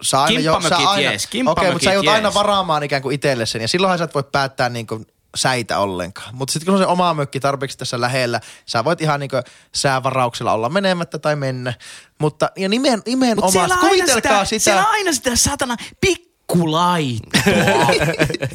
sä 0.01 0.21
aina 0.21 0.39
jo, 0.39 0.61
sä 0.69 0.77
aina, 0.77 1.01
jees, 1.01 1.25
okei, 1.25 1.31
kimppamökit 1.31 1.73
mutta 1.73 1.85
sä 1.85 1.93
joudut 1.93 2.05
jees. 2.05 2.15
aina 2.15 2.33
varaamaan 2.33 2.83
ikään 2.83 3.01
kuin 3.01 3.15
itselle 3.15 3.45
sen, 3.45 3.61
ja 3.61 3.67
silloinhan 3.67 3.97
sä 3.97 4.03
et 4.03 4.15
voi 4.15 4.23
päättää 4.31 4.69
niin 4.69 4.87
kuin 4.87 5.05
säitä 5.35 5.79
ollenkaan. 5.79 6.35
Mutta 6.35 6.51
sitten 6.51 6.65
kun 6.65 6.73
on 6.73 6.79
se 6.79 6.87
oma 6.87 7.13
mökki 7.13 7.39
tarpeeksi 7.39 7.77
tässä 7.77 8.01
lähellä, 8.01 8.41
sä 8.65 8.83
voit 8.83 9.01
ihan 9.01 9.19
niin 9.19 9.29
kuin 9.29 9.43
säävarauksella 9.75 10.53
olla 10.53 10.69
menemättä 10.69 11.19
tai 11.19 11.35
mennä. 11.35 11.73
Mutta 12.19 12.49
ja 12.57 12.69
nimen, 12.69 13.01
nimenomaan, 13.05 13.57
aina 13.57 13.77
kuvitelkaa 13.77 14.45
sitä, 14.45 14.45
sitä, 14.45 14.63
Siellä 14.63 14.81
on 14.81 14.91
aina 14.91 15.13
sitä 15.13 15.35
satana 15.35 15.75
pikkulaittoa. 16.01 17.87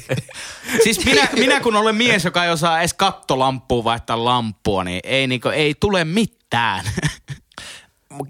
siis 0.85 1.05
minä, 1.05 1.29
minä, 1.33 1.61
kun 1.61 1.77
olen 1.77 1.97
mies, 1.97 2.25
joka 2.25 2.45
ei 2.45 2.51
osaa 2.51 2.81
edes 2.81 2.95
kattolampua 2.95 3.85
vaihtaa 3.85 4.25
lampua, 4.25 4.85
niin 4.85 5.01
ei, 5.05 5.27
niinku, 5.27 5.49
ei 5.49 5.75
tule 5.81 6.05
mitään. 6.05 6.85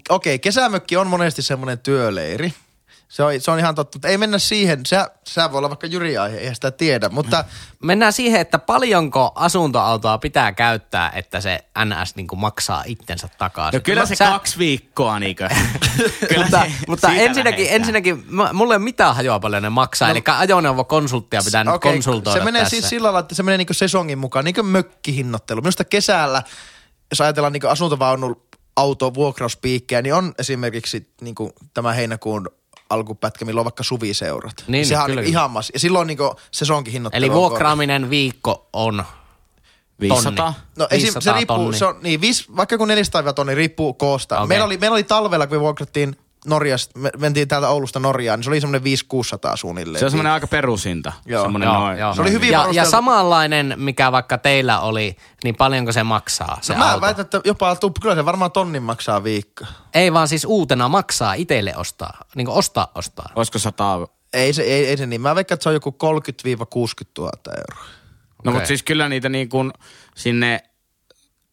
okei, 0.09 0.39
kesämökki 0.39 0.97
on 0.97 1.07
monesti 1.07 1.41
semmoinen 1.41 1.79
työleiri. 1.79 2.53
Se 3.07 3.23
on, 3.23 3.41
se 3.41 3.51
on 3.51 3.59
ihan 3.59 3.75
totta, 3.75 3.95
mutta 3.97 4.07
ei 4.07 4.17
mennä 4.17 4.39
siihen. 4.39 4.81
Se, 4.85 4.97
se 5.23 5.41
voi 5.51 5.57
olla 5.57 5.69
vaikka 5.69 5.87
jyriaihe, 5.87 6.37
eihän 6.37 6.55
sitä 6.55 6.71
tiedä. 6.71 7.09
Mutta 7.09 7.45
Mennään 7.85 8.13
siihen, 8.13 8.41
että 8.41 8.59
paljonko 8.59 9.31
asuntoautoa 9.35 10.17
pitää 10.17 10.51
käyttää, 10.51 11.11
että 11.15 11.41
se 11.41 11.65
NS 11.85 12.15
niin 12.15 12.27
kuin 12.27 12.39
maksaa 12.39 12.83
itsensä 12.85 13.29
takaisin. 13.37 13.77
No 13.77 13.81
kyllä 13.81 14.05
se 14.05 14.15
Sä- 14.15 14.25
kaksi 14.25 14.57
viikkoa 14.57 15.19
niinkö. 15.19 15.49
kyllä 16.29 16.43
mutta, 16.43 16.61
se 16.61 16.71
mutta 16.87 17.11
ensinnäkin, 17.11 17.67
ensinnäkin 17.69 18.25
mulle 18.53 18.73
ei 18.73 18.77
ole 18.77 18.83
mitään 18.83 19.15
hajoa 19.15 19.39
paljon 19.39 19.63
ne 19.63 19.69
maksaa, 19.69 20.07
no, 20.07 20.11
eli 20.11 20.23
ajoneuvokonsulttia 20.37 21.41
pitää 21.45 21.63
nyt 21.63 21.73
Okei, 21.73 21.91
konsultoida 21.93 22.39
Se 22.39 22.45
menee 22.45 22.61
tässä. 22.61 22.69
siis 22.69 22.89
sillä 22.89 23.05
lailla, 23.05 23.19
että 23.19 23.35
se 23.35 23.43
menee 23.43 23.57
niinku 23.57 23.73
sesongin 23.73 24.17
mukaan, 24.17 24.45
niinku 24.45 24.63
mökkihinnoittelu. 24.63 25.61
Minusta 25.61 25.83
kesällä, 25.83 26.43
jos 27.11 27.21
ajatellaan 27.21 27.53
niinku 27.53 27.67
asuntovaunun 27.67 28.41
auto 28.75 29.13
vuokrauspiikkejä, 29.13 30.01
niin 30.01 30.13
on 30.13 30.33
esimerkiksi 30.39 31.09
niinku 31.21 31.51
tämä 31.73 31.93
heinäkuun 31.93 32.49
alkupätkä, 32.89 33.45
milloin 33.45 33.61
on 33.61 33.65
vaikka 33.65 33.83
suviseurat. 33.83 34.63
Niin, 34.67 34.85
Sehän 34.85 35.03
on 35.03 35.09
kyllä, 35.09 35.21
kyllä. 35.21 35.29
ihan 35.29 35.51
massi. 35.51 35.71
Ja 35.73 35.79
silloin 35.79 36.07
niinku 36.07 36.35
sesonkin 36.51 36.91
hinnoittelu. 36.93 37.23
Eli 37.23 37.29
on 37.29 37.35
vuokraaminen 37.35 38.09
viikko 38.09 38.69
on 38.73 39.03
500. 39.99 40.45
tonni. 40.45 40.59
No 40.77 40.87
esim, 40.91 41.07
se 41.07 41.13
500 41.13 41.35
riippuu, 41.35 41.57
tonni. 41.57 41.77
se 41.77 41.85
on, 41.85 41.95
niin, 42.01 42.21
viis, 42.21 42.55
vaikka 42.55 42.77
kun 42.77 42.87
400 42.87 43.33
tonni 43.33 43.55
riippuu 43.55 43.93
koosta. 43.93 44.37
Okei. 44.37 44.47
Meillä, 44.47 44.65
oli, 44.65 44.77
meillä 44.77 44.95
oli 44.95 45.03
talvella, 45.03 45.47
kun 45.47 45.57
me 45.57 45.61
vuokrattiin 45.61 46.17
Norjasta, 46.45 46.99
me 46.99 47.09
mentiin 47.17 47.47
täältä 47.47 47.69
Oulusta 47.69 47.99
Norjaan, 47.99 48.39
niin 48.39 48.43
se 48.43 48.49
oli 48.49 48.61
semmoinen 48.61 48.81
500-600 49.53 49.57
suunnilleen. 49.57 49.99
Se 49.99 50.05
on 50.05 50.11
semmoinen 50.11 50.33
aika 50.33 50.47
perusinta. 50.47 51.13
Joo. 51.25 51.43
Semmoinen 51.43 51.67
Joo, 51.67 51.79
noin, 51.79 51.97
joo. 51.97 52.15
Se 52.15 52.21
oli 52.21 52.31
hyvin 52.31 52.51
ja, 52.51 52.67
ja 52.71 52.85
samanlainen, 52.85 53.73
mikä 53.77 54.11
vaikka 54.11 54.37
teillä 54.37 54.79
oli, 54.79 55.15
niin 55.43 55.55
paljonko 55.55 55.91
se 55.91 56.03
maksaa 56.03 56.57
se 56.61 56.73
No, 56.73 56.79
mä 56.79 56.91
auto? 56.91 57.01
väitän, 57.01 57.23
että 57.23 57.41
jopa 57.45 57.75
tuu, 57.75 57.91
kyllä 58.01 58.15
se 58.15 58.25
varmaan 58.25 58.51
tonnin 58.51 58.83
maksaa 58.83 59.23
viikko. 59.23 59.65
Ei 59.93 60.13
vaan 60.13 60.27
siis 60.27 60.45
uutena 60.45 60.89
maksaa 60.89 61.33
itselle 61.33 61.73
ostaa, 61.77 62.17
niin 62.35 62.45
kuin 62.45 62.57
ostaa 62.57 62.91
ostaa. 62.95 63.29
Olisiko 63.35 63.59
100 63.59 64.07
Ei 64.33 64.53
se, 64.53 64.61
ei, 64.61 64.87
ei 64.87 64.97
se 64.97 65.05
niin. 65.05 65.21
Mä 65.21 65.35
veikkaan, 65.35 65.55
että 65.55 65.63
se 65.63 65.69
on 65.69 65.75
joku 65.75 65.89
30-60 65.89 65.95
000 67.17 67.31
euroa. 67.47 67.85
No 67.85 68.49
Okei. 68.49 68.53
mutta 68.53 68.67
siis 68.67 68.83
kyllä 68.83 69.09
niitä 69.09 69.29
niin 69.29 69.49
kuin 69.49 69.73
sinne, 70.15 70.63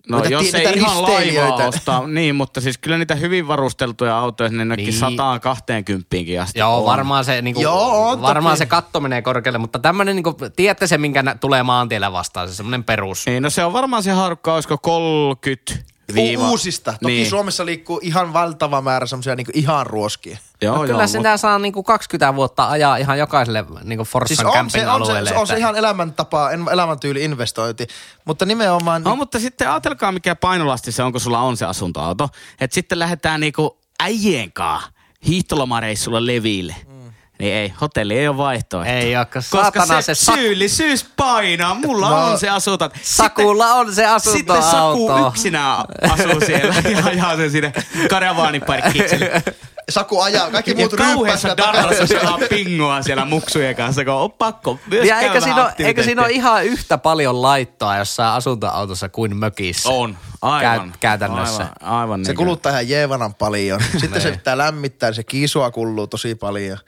no 0.09 0.17
Niitä 0.21 0.31
jos 0.31 0.55
ei 0.55 0.73
ihan 0.77 1.03
laivaa 1.03 1.55
ostaa, 1.69 2.07
niin 2.07 2.35
mutta 2.37 2.61
siis 2.61 2.79
kyllä 2.79 2.99
niitä 2.99 3.15
hyvin 3.15 3.49
varusteltuja 3.49 4.19
autoja, 4.19 4.51
niin 4.51 4.69
nekin 4.69 4.85
Niin. 4.87 4.99
120 4.99 6.07
asti 6.43 6.59
Joo, 6.59 6.79
on. 6.79 6.85
varmaan 6.85 7.25
se, 7.25 7.43
niinku, 7.43 7.61
Joo, 7.63 8.09
on 8.11 8.23
varmaan 8.23 8.53
toki. 8.53 8.59
se 8.59 8.67
katto 8.67 9.01
menee 9.01 9.23
korkealle, 9.23 9.59
mutta 9.59 9.79
tämmöinen, 9.79 10.17
niinku, 10.17 10.37
tiedätte 10.57 10.87
se, 10.87 10.99
minkä 10.99 11.23
nä- 11.23 11.35
tulee 11.35 11.63
maantiellä 11.63 12.13
vastaan, 12.13 12.49
se 12.49 12.55
semmoinen 12.55 12.85
perus. 12.85 13.27
Niin, 13.27 13.43
no 13.43 13.51
se 13.51 13.65
on 13.65 13.73
varmaan 13.73 14.03
se 14.03 14.11
harukka, 14.11 14.55
olisiko 14.55 14.79
30 14.79 15.92
Viiva. 16.15 16.51
Uusista. 16.51 16.93
Toki 16.93 17.07
niin. 17.13 17.31
Suomessa 17.31 17.67
liikkuu 17.67 18.01
ihan 18.03 18.33
valtava 18.33 18.81
määrä 18.83 19.07
semmoisia 19.07 19.37
niinku 19.37 19.53
ihan 19.55 19.87
ruoskia. 19.87 20.39
Joo, 20.63 20.77
no, 20.77 20.81
kyllä 20.83 20.99
joo, 21.03 21.07
sitä 21.07 21.37
saa 21.37 21.59
niinku 21.59 21.83
20 21.83 22.35
vuotta 22.35 22.69
ajaa 22.71 22.97
ihan 22.97 23.19
jokaiselle 23.19 23.65
niinku 23.85 24.05
Forssan 24.05 24.37
Siis 24.37 24.57
on 24.57 24.71
se, 24.71 24.87
on, 24.89 25.07
se, 25.07 25.13
se, 25.13 25.35
on 25.35 25.47
se 25.47 25.53
että- 25.53 25.59
ihan 25.59 25.77
elämäntapa, 25.77 26.51
en- 26.51 26.69
elämäntyyli 26.73 27.25
investointi. 27.25 27.87
Mutta 28.25 28.47
nimenomaan... 28.47 29.03
No, 29.03 29.17
mutta 29.17 29.39
sitten 29.41 29.71
ajatelkaa, 29.71 30.13
mikä 30.13 30.35
painolasti 30.37 30.93
se 30.93 31.03
on, 31.03 31.13
kun 31.13 31.21
sulla 31.21 31.41
on 31.41 31.57
se 31.57 31.65
asuntoauto. 31.67 32.29
Että 32.61 32.75
sitten 32.75 32.99
lähdetään 32.99 33.41
niinku 33.41 33.79
äijien 34.01 34.53
kaa 34.53 34.83
hiihtolomareissulla 35.27 36.27
leville. 36.27 36.77
Mm. 36.89 37.02
Niin 37.43 37.55
ei, 37.55 37.73
hotelli 37.81 38.19
ei 38.19 38.29
ole 38.29 38.37
vaihtoehto. 38.37 38.93
Ei 38.95 39.13
kun 39.15 39.43
Koska 39.51 39.63
saatana 39.63 40.03
se, 40.03 40.15
se 40.15 40.31
sak- 40.33 40.35
syyllisyys 40.35 41.05
painaa. 41.17 41.75
Mulla 41.75 42.11
No. 42.11 42.27
on 42.27 42.39
se 42.39 42.49
asunto. 42.49 42.91
Sakulla 43.03 43.67
on 43.75 43.95
se 43.95 44.07
Sitten 44.19 44.57
asuntoauto. 44.57 44.71
Saku 44.71 45.29
yksinään 45.29 45.85
asuu 46.11 46.41
siellä 46.47 46.75
ja 46.91 47.05
ajaa 47.07 47.37
sen 47.37 47.51
sinne 47.51 47.73
karavaaniparkkikselle. 48.11 49.43
Saku 49.91 50.21
ajaa, 50.21 50.51
kaikki 50.51 50.75
muut 50.75 50.93
ryyppää 50.93 51.15
kauheassa 51.15 51.49
sitä 51.49 51.63
darrassa 51.63 52.15
pelaa 52.15 52.39
pingoa 52.51 53.03
siellä 53.03 53.25
muksujen 53.25 53.77
kanssa, 53.77 54.05
kun 54.05 54.15
on 54.15 54.33
pakko 54.33 54.79
myös 54.87 55.09
Ja 55.09 55.15
käydä 55.15 55.27
eikö 55.27 55.41
siinä, 55.41 55.63
ole, 55.65 55.73
eikö 55.79 56.03
siinä 56.03 56.23
ole 56.23 56.31
ihan 56.31 56.65
yhtä 56.65 56.99
paljon 56.99 57.43
laittoa 57.43 57.97
jossain 57.97 58.29
asuntoautossa 58.33 59.09
kuin 59.09 59.37
mökissä? 59.37 59.89
On, 59.89 60.19
aivan. 60.43 60.63
Käy- 60.91 60.99
käytännössä. 61.01 61.63
Aivan, 61.81 61.99
aivan 62.01 62.25
Se 62.25 62.31
niin 62.31 62.37
kuluttaa 62.37 62.73
ihan 62.73 62.89
jeevanan 62.89 63.35
paljon. 63.35 63.81
Sitten 64.01 64.21
se 64.23 64.29
Niin. 64.29 64.39
pitää 64.39 64.59
lämmittää, 64.59 65.09
niin 65.11 65.15
se 65.17 65.25
kiisua 65.25 65.71
kulluu 65.71 66.07
tosi 66.07 66.35
paljon. 66.35 66.79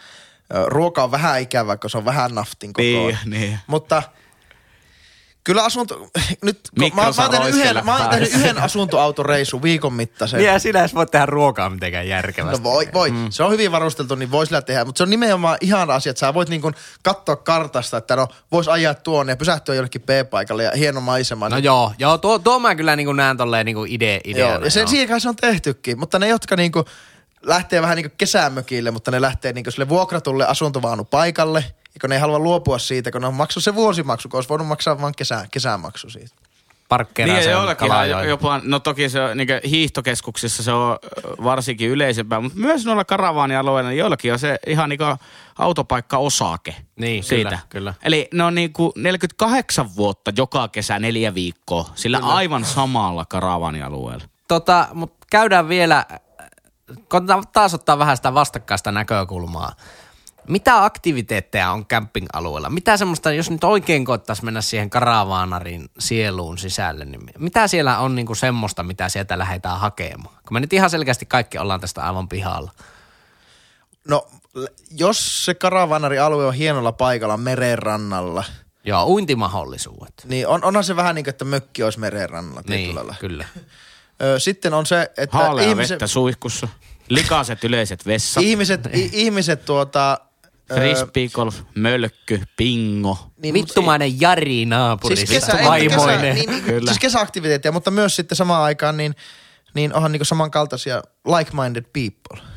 Ruoka 0.66 1.04
on 1.04 1.10
vähän 1.10 1.40
ikävä, 1.40 1.76
kun 1.76 1.90
se 1.90 1.98
on 1.98 2.04
vähän 2.04 2.34
naftin 2.34 2.72
koko 2.72 2.82
Niin, 2.82 3.18
niin. 3.24 3.58
Mutta 3.66 4.02
kyllä 5.44 5.64
asunto... 5.64 6.08
Nyt, 6.42 6.60
mä, 6.78 6.86
mä, 6.94 7.02
oon 7.02 7.30
tehnyt 7.30 7.54
yhden, 7.60 7.84
mä 7.84 7.96
oon 7.96 8.10
tehnyt 8.10 8.34
yhden 8.34 8.58
asuntoautoreisun 8.58 9.62
viikon 9.62 9.92
mittaisen. 9.92 10.38
Niin 10.38 10.46
ja 10.46 10.58
sinä 10.58 10.80
edes 10.80 10.94
voi 10.94 11.06
tehdä 11.06 11.26
ruokaa 11.26 11.70
mitenkään 11.70 12.08
järkevästi. 12.08 12.58
No 12.58 12.64
voi, 12.64 12.88
voi. 12.94 13.10
Mm. 13.10 13.30
Se 13.30 13.42
on 13.42 13.52
hyvin 13.52 13.72
varusteltu, 13.72 14.14
niin 14.14 14.30
voi 14.30 14.46
sillä 14.46 14.62
tehdä. 14.62 14.84
Mutta 14.84 14.98
se 14.98 15.02
on 15.02 15.10
nimenomaan 15.10 15.58
ihan 15.60 15.90
asia, 15.90 16.10
että 16.10 16.20
sä 16.20 16.34
voit 16.34 16.48
niin 16.48 16.62
kuin 16.62 16.74
katsoa 17.02 17.36
kartasta, 17.36 17.96
että 17.96 18.16
no 18.16 18.28
vois 18.52 18.68
ajaa 18.68 18.94
tuonne 18.94 19.32
ja 19.32 19.36
pysähtyä 19.36 19.74
jollekin 19.74 20.02
B-paikalle 20.02 20.62
ja 20.62 20.72
hieno 20.76 21.00
maisema. 21.00 21.48
No 21.48 21.58
joo, 21.58 21.92
joo 21.98 22.18
tuo, 22.18 22.38
tuo 22.38 22.58
mä 22.58 22.74
kyllä 22.74 22.96
niin 22.96 23.16
näen 23.16 23.36
tolleen 23.36 23.66
niin 23.66 23.86
ide, 23.86 24.20
ideana. 24.24 24.54
Joo, 24.54 24.64
ja 24.64 24.70
sen, 24.70 24.88
siihen 24.88 25.08
kai 25.08 25.20
se 25.20 25.28
on 25.28 25.36
tehtykin. 25.36 25.98
Mutta 25.98 26.18
ne, 26.18 26.28
jotka 26.28 26.56
niinku 26.56 26.84
lähtee 27.46 27.82
vähän 27.82 27.96
niinku 27.96 28.14
kesämökille, 28.18 28.90
mutta 28.90 29.10
ne 29.10 29.20
lähtee 29.20 29.52
niinku 29.52 29.70
sille 29.70 29.88
vuokratulle 29.88 30.46
asuntovaunupaikalle, 30.46 31.64
ja 31.68 32.00
kun 32.00 32.10
ne 32.10 32.16
ei 32.16 32.20
halua 32.20 32.38
luopua 32.38 32.78
siitä, 32.78 33.10
kun 33.10 33.20
ne 33.20 33.26
on 33.26 33.34
maksu 33.34 33.60
se 33.60 33.74
vuosimaksu, 33.74 34.28
kun 34.28 34.38
olisi 34.38 34.48
voinut 34.48 34.66
maksaa 34.66 35.00
vain 35.00 35.14
kesä, 35.16 35.46
kesämaksu 35.50 36.10
siitä. 36.10 36.34
Parkkeeraa 36.88 37.36
Niin 37.36 37.76
Kalajoen. 37.76 38.28
jopa, 38.28 38.60
no 38.64 38.78
toki 38.78 39.08
se 39.08 39.20
on, 39.20 39.36
niin 39.36 39.48
hiihtokeskuksissa 39.70 40.62
se 40.62 40.72
on 40.72 40.98
varsinkin 41.44 41.90
yleisempää, 41.90 42.40
mutta 42.40 42.58
myös 42.58 42.86
noilla 42.86 43.04
karavaanialueilla, 43.04 43.90
niin 43.90 43.98
joillakin 43.98 44.32
on 44.32 44.38
se 44.38 44.58
ihan 44.66 44.88
niin 44.88 45.00
autopaikka-osake. 45.58 46.76
Niin, 46.96 47.24
siitä. 47.24 47.48
kyllä, 47.48 47.58
kyllä. 47.68 47.94
Eli 48.02 48.28
ne 48.32 48.44
on 48.44 48.54
niin 48.54 48.72
kuin 48.72 48.92
48 48.96 49.96
vuotta 49.96 50.32
joka 50.36 50.68
kesä 50.68 50.98
neljä 50.98 51.34
viikkoa 51.34 51.90
sillä 51.94 52.20
kyllä. 52.20 52.34
aivan 52.34 52.64
samalla 52.64 53.24
karavaanialueella. 53.24 54.24
Tota, 54.48 54.88
mutta 54.94 55.26
käydään 55.30 55.68
vielä, 55.68 56.06
koitetaan 57.08 57.44
taas 57.52 57.74
ottaa 57.74 57.98
vähän 57.98 58.16
sitä 58.16 58.34
vastakkaista 58.34 58.92
näkökulmaa. 58.92 59.72
Mitä 60.48 60.84
aktiviteetteja 60.84 61.70
on 61.70 61.86
camping-alueella? 61.86 62.70
Mitä 62.70 62.96
semmoista, 62.96 63.32
jos 63.32 63.50
nyt 63.50 63.64
oikein 63.64 64.04
koettaisiin 64.04 64.44
mennä 64.44 64.60
siihen 64.60 64.90
karavaanarin 64.90 65.90
sieluun 65.98 66.58
sisälle, 66.58 67.04
niin 67.04 67.20
mitä 67.38 67.68
siellä 67.68 67.98
on 67.98 68.14
niinku 68.14 68.34
semmoista, 68.34 68.82
mitä 68.82 69.08
sieltä 69.08 69.38
lähdetään 69.38 69.80
hakemaan? 69.80 70.34
Kun 70.34 70.52
me 70.54 70.60
nyt 70.60 70.72
ihan 70.72 70.90
selkeästi 70.90 71.26
kaikki 71.26 71.58
ollaan 71.58 71.80
tästä 71.80 72.06
aivan 72.06 72.28
pihalla. 72.28 72.70
No, 74.08 74.26
jos 74.90 75.44
se 75.44 75.54
karavanarialue 75.54 76.46
on 76.46 76.54
hienolla 76.54 76.92
paikalla 76.92 77.36
meren 77.36 77.78
rannalla, 77.78 78.44
Joo, 78.84 79.06
uintimahdollisuudet. 79.06 80.14
Niin 80.24 80.46
on, 80.48 80.64
onhan 80.64 80.84
se 80.84 80.96
vähän 80.96 81.14
niin 81.14 81.24
kuin, 81.24 81.30
että 81.30 81.44
mökki 81.44 81.82
olisi 81.82 82.00
meren 82.00 82.30
rannalla 82.30 82.62
Niin, 82.68 82.98
kyllä. 83.20 83.44
Sitten 84.38 84.74
on 84.74 84.86
se, 84.86 85.10
että 85.16 85.36
Haalea 85.36 85.68
ihmiset, 85.68 85.90
vettä 85.90 86.06
suihkussa. 86.06 86.68
Likaiset 87.08 87.64
yleiset 87.64 88.06
vessat. 88.06 88.42
ihmiset, 88.44 88.86
i, 88.94 89.10
ihmiset 89.12 89.64
tuota... 89.64 90.18
Frisbeegolf, 90.74 91.60
mölkky, 91.74 92.42
pingo. 92.56 93.30
niin, 93.36 93.54
Vittumainen 93.54 94.20
Jari 94.20 94.66
naapuri, 94.66 95.16
Siis 95.16 95.30
kesä, 95.30 95.52
kesä, 95.52 95.74
ei, 95.76 95.88
niin, 96.34 96.50
niin, 96.50 96.62
Kyllä. 96.62 96.90
siis 96.90 96.98
kesäaktiviteetteja, 96.98 97.72
mutta 97.72 97.90
myös 97.90 98.16
sitten 98.16 98.36
samaan 98.36 98.62
aikaan 98.62 98.96
niin, 98.96 99.14
niin 99.74 99.94
onhan 99.94 100.12
niinku 100.12 100.24
samankaltaisia 100.24 101.02
like-minded 101.26 101.84
people. 101.92 102.53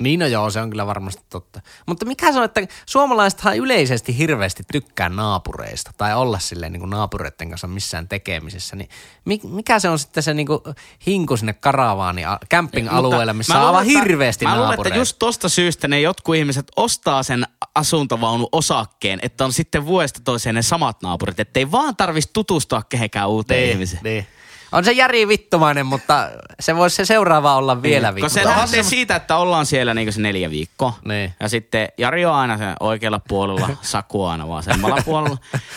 Niin 0.00 0.20
no 0.20 0.26
joo, 0.26 0.50
se 0.50 0.60
on 0.60 0.70
kyllä 0.70 0.86
varmasti 0.86 1.22
totta. 1.30 1.60
Mutta 1.86 2.06
mikä 2.06 2.32
se 2.32 2.38
on, 2.38 2.44
että 2.44 2.60
suomalaisethan 2.86 3.56
yleisesti 3.56 4.18
hirveästi 4.18 4.62
tykkää 4.72 5.08
naapureista 5.08 5.90
tai 5.96 6.14
olla 6.14 6.38
silleen 6.38 6.72
niin 6.72 6.80
kuin 6.80 6.90
naapureiden 6.90 7.48
kanssa 7.48 7.66
missään 7.66 8.08
tekemisessä. 8.08 8.76
Niin 8.76 8.88
mi- 9.24 9.40
mikä 9.44 9.78
se 9.78 9.88
on 9.88 9.98
sitten 9.98 10.22
se 10.22 10.34
niin 10.34 10.46
kuin 10.46 10.60
hinku 11.06 11.36
sinne 11.36 11.52
karavaani, 11.52 12.22
camping-alueelle, 12.50 13.32
missä 13.32 13.60
on 13.60 13.66
aivan 13.66 13.86
että- 13.86 13.98
hirveästi 13.98 14.44
Mä 14.44 14.50
luulen, 14.50 14.64
että 14.64 14.70
naapureita? 14.76 14.98
just 14.98 15.16
tosta 15.18 15.48
syystä 15.48 15.88
ne 15.88 16.00
jotkut 16.00 16.36
ihmiset 16.36 16.66
ostaa 16.76 17.22
sen 17.22 17.46
asuntovaunu 17.74 18.48
osakkeen, 18.52 19.18
että 19.22 19.44
on 19.44 19.52
sitten 19.52 19.86
vuodesta 19.86 20.20
toiseen 20.24 20.54
ne 20.54 20.62
samat 20.62 21.02
naapurit, 21.02 21.40
ettei 21.40 21.70
vaan 21.70 21.96
tarvitsisi 21.96 22.30
tutustua 22.32 22.82
kehenkään 22.88 23.28
uuteen 23.28 23.60
niin, 23.60 23.70
ihmiseen. 23.72 24.02
niin. 24.04 24.26
On 24.72 24.84
se 24.84 24.92
Jari 24.92 25.28
vittumainen, 25.28 25.86
mutta 25.86 26.30
se 26.60 26.76
voisi 26.76 26.96
se 26.96 27.04
seuraava 27.04 27.56
olla 27.56 27.82
vielä 27.82 28.12
Niin, 28.12 28.20
Kun 28.20 28.30
se 28.30 28.34
vittumainen. 28.40 28.62
lähtee 28.62 28.82
siitä, 28.82 29.16
että 29.16 29.36
ollaan 29.36 29.66
siellä 29.66 29.94
niin 29.94 30.12
se 30.12 30.20
neljä 30.20 30.50
viikkoa. 30.50 30.98
Niin. 31.04 31.34
Ja 31.40 31.48
sitten 31.48 31.88
Jari 31.98 32.24
on 32.24 32.34
aina 32.34 32.58
sen 32.58 32.74
oikealla 32.80 33.20
puolella, 33.28 33.68
Saku 33.82 34.24
on 34.24 34.30
aina 34.30 34.48
vasemmalla 34.48 34.96
puolella. 35.04 35.36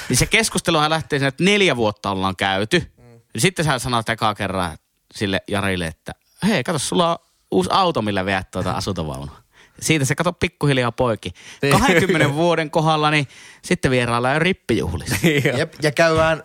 Niin 0.09 0.17
se 0.17 0.25
keskusteluhan 0.25 0.89
lähtee 0.89 1.19
siinä, 1.19 1.27
että 1.27 1.43
neljä 1.43 1.75
vuotta 1.75 2.11
ollaan 2.11 2.35
käyty. 2.35 2.91
Ja 3.33 3.41
sitten 3.41 3.65
sä 3.65 3.79
sanot 3.79 4.09
ekaa 4.09 4.35
kerran 4.35 4.77
sille 5.15 5.41
Jarille, 5.47 5.87
että 5.87 6.11
hei, 6.47 6.63
kato, 6.63 6.79
sulla 6.79 7.11
on 7.11 7.17
uusi 7.51 7.69
auto, 7.73 8.01
millä 8.01 8.25
veät 8.25 8.51
tuota 8.51 8.71
asuntovaunua. 8.71 9.37
Siitä 9.79 10.05
se 10.05 10.15
kato 10.15 10.33
pikkuhiljaa 10.33 10.91
poikki. 10.91 11.31
Niin. 11.61 11.79
20 11.79 12.33
vuoden 12.33 12.71
kohdalla, 12.71 13.11
niin 13.11 13.27
sitten 13.61 13.91
vieraillaan 13.91 14.33
jo 14.33 14.39
rippijuhlissa. 14.39 15.15
Jep, 15.57 15.73
ja 15.81 15.91
käydään 15.91 16.43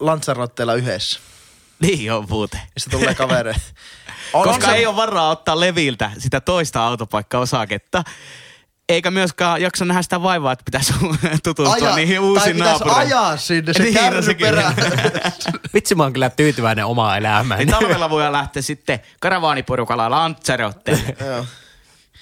Lanzarotteella 0.00 0.74
yhdessä. 0.74 1.20
Niin 1.82 2.12
on 2.12 2.26
muuten. 2.28 2.60
Sitten 2.78 3.00
tulee 3.00 3.14
kavere. 3.14 3.54
On 4.32 4.44
Koska 4.48 4.66
se- 4.66 4.72
ei 4.76 4.86
ole 4.86 4.96
varaa 4.96 5.30
ottaa 5.30 5.60
leviltä 5.60 6.10
sitä 6.18 6.40
toista 6.40 6.86
autopaikka-osaketta. 6.86 8.04
Eikä 8.88 9.10
myöskään 9.10 9.62
jaksa 9.62 9.84
nähdä 9.84 10.02
sitä 10.02 10.22
vaivaa, 10.22 10.52
että 10.52 10.64
pitäisi 10.64 10.92
tutustua 11.44 11.86
Aja, 11.86 11.96
niihin 11.96 12.20
uusiin 12.20 12.56
naapureihin. 12.58 13.00
ajaa 13.00 13.36
sinne 13.36 13.72
se 13.72 13.82
Niin, 13.82 13.94
no 13.94 14.34
perään. 14.40 14.74
Vitsi, 15.74 15.94
mä 15.94 16.02
oon 16.02 16.12
kyllä 16.12 16.30
tyytyväinen 16.30 16.86
omaan 16.86 17.18
elämään. 17.18 17.58
Niin 17.58 17.68
talvella 17.68 18.10
voi 18.10 18.32
lähteä 18.32 18.62
sitten 18.62 19.00
karavaaniporukalla 19.20 20.10
Lanzarote, 20.10 20.98
Joo. 21.26 21.46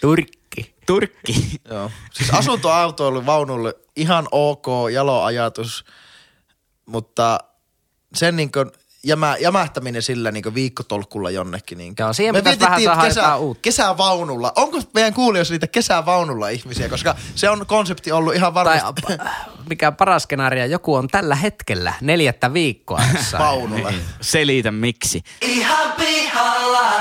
Turkki. 0.00 0.74
Turkki. 0.86 1.60
Joo. 1.70 1.90
Siis 2.12 2.30
asuntoautoilu 2.30 3.26
vaunulle 3.26 3.74
ihan 3.96 4.28
ok, 4.30 4.66
jalo 4.92 5.22
ajatus, 5.24 5.84
mutta 6.86 7.38
sen 8.14 8.36
niin 8.36 8.52
kuin 8.52 8.70
jämä, 9.04 9.36
jämähtäminen 9.40 10.02
sillä 10.02 10.30
niin 10.32 10.54
viikkotolkulla 10.54 11.30
jonnekin. 11.30 11.78
Niin 11.78 11.94
Joo, 11.98 12.12
siihen 12.12 12.34
pitäisi 12.34 12.60
vähän 12.60 12.80
saada 12.82 13.08
jotain 13.08 13.40
uutta. 13.40 13.60
kesävaunulla. 13.62 14.52
Onko 14.56 14.78
meidän 14.94 15.14
kuulijoissa 15.14 15.54
niitä 15.54 15.66
kesävaunulla 15.66 16.48
ihmisiä? 16.48 16.88
Koska 16.88 17.14
se 17.34 17.50
on 17.50 17.66
konsepti 17.66 18.12
ollut 18.12 18.34
ihan 18.34 18.54
Tai 18.54 18.64
varmasti 18.64 19.02
p- 19.06 19.68
mikä 19.68 19.92
paras 19.92 20.22
skenaario, 20.22 20.64
joku 20.64 20.94
on 20.94 21.08
tällä 21.08 21.34
hetkellä 21.34 21.92
neljättä 22.00 22.52
viikkoa 22.52 23.02
vaunulla. 23.38 23.92
Selitä 24.20 24.70
miksi. 24.72 25.22
Ihan 25.42 25.92
pihalla. 25.92 26.92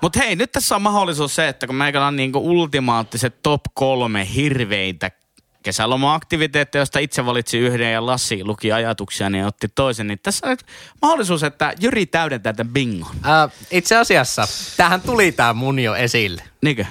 Mutta 0.00 0.18
hei, 0.18 0.36
nyt 0.36 0.52
tässä 0.52 0.76
on 0.76 0.82
mahdollisuus 0.82 1.34
se, 1.34 1.48
että 1.48 1.66
kun 1.66 1.76
meikällä 1.76 2.06
on 2.06 2.16
niinku 2.16 2.38
ultimaattiset 2.38 3.42
top 3.42 3.60
kolme 3.74 4.28
hirveintä 4.34 5.10
kesäloma-aktiviteetteja, 5.66 6.82
josta 6.82 6.98
itse 6.98 7.26
valitsi 7.26 7.58
yhden 7.58 7.92
ja 7.92 8.06
Lassi 8.06 8.44
luki 8.44 8.72
ajatuksia, 8.72 9.30
niin 9.30 9.44
otti 9.44 9.68
toisen. 9.74 10.06
Niin 10.06 10.18
tässä 10.22 10.46
on 10.46 10.56
mahdollisuus, 11.02 11.42
että 11.42 11.72
Jyri 11.80 12.06
täydentää 12.06 12.52
tämän 12.52 12.72
bingon. 12.72 13.10
Äh, 13.26 13.52
itse 13.70 13.96
asiassa, 13.96 14.48
tähän 14.76 15.00
tuli 15.00 15.32
tää 15.32 15.52
mun 15.52 15.78
jo 15.78 15.94
esille. 15.94 16.42
Niinkö? 16.62 16.84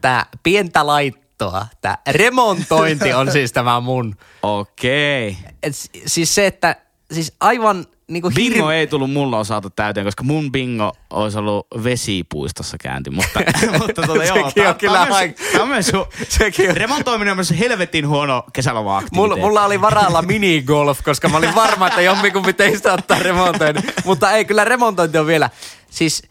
Tää 0.00 0.26
pientä 0.42 0.86
laittoa, 0.86 1.66
tää 1.80 1.98
remontointi 2.10 3.12
on 3.12 3.32
siis 3.32 3.52
tämä 3.52 3.80
mun. 3.80 4.16
Okei. 4.42 5.36
Et, 5.62 5.76
s- 5.76 5.90
siis 6.06 6.34
se, 6.34 6.46
että 6.46 6.76
siis 7.12 7.32
aivan 7.40 7.86
niinku 8.10 8.30
Bingo 8.34 8.68
hir- 8.68 8.72
ei 8.72 8.86
tullut 8.86 9.10
mulla 9.10 9.38
osalta 9.38 9.70
täyteen, 9.70 10.06
koska 10.06 10.24
mun 10.24 10.52
bingo 10.52 10.92
olisi 11.10 11.38
ollut 11.38 11.66
vesipuistossa 11.84 12.76
käänty, 12.80 13.10
mutta, 13.10 13.40
mutta 13.78 14.02
tuota, 14.06 14.24
joo, 14.24 14.36
Sekin 14.36 14.62
tää- 14.62 14.68
on 14.68 14.74
kyllä 14.78 15.06
tää 15.52 15.62
on 15.62 15.68
myös 15.68 15.92
Sekin 16.28 16.70
on- 16.70 16.76
remontoiminen 16.76 17.32
on 17.32 17.36
myös 17.36 17.54
helvetin 17.58 18.08
huono 18.08 18.44
kesäloma 18.52 19.02
Mulla, 19.12 19.36
mulla 19.36 19.64
oli 19.64 19.80
varalla 19.80 20.22
minigolf, 20.22 20.98
koska 21.04 21.28
mä 21.28 21.36
olin 21.36 21.54
varma, 21.54 21.86
että 21.86 22.00
jompikumpi 22.00 22.52
teistä 22.52 22.92
ottaa 22.92 23.18
remontointi. 23.18 23.82
Mutta 24.04 24.32
ei, 24.32 24.44
kyllä 24.44 24.64
remontointi 24.64 25.18
on 25.18 25.26
vielä. 25.26 25.50
Siis, 25.90 26.22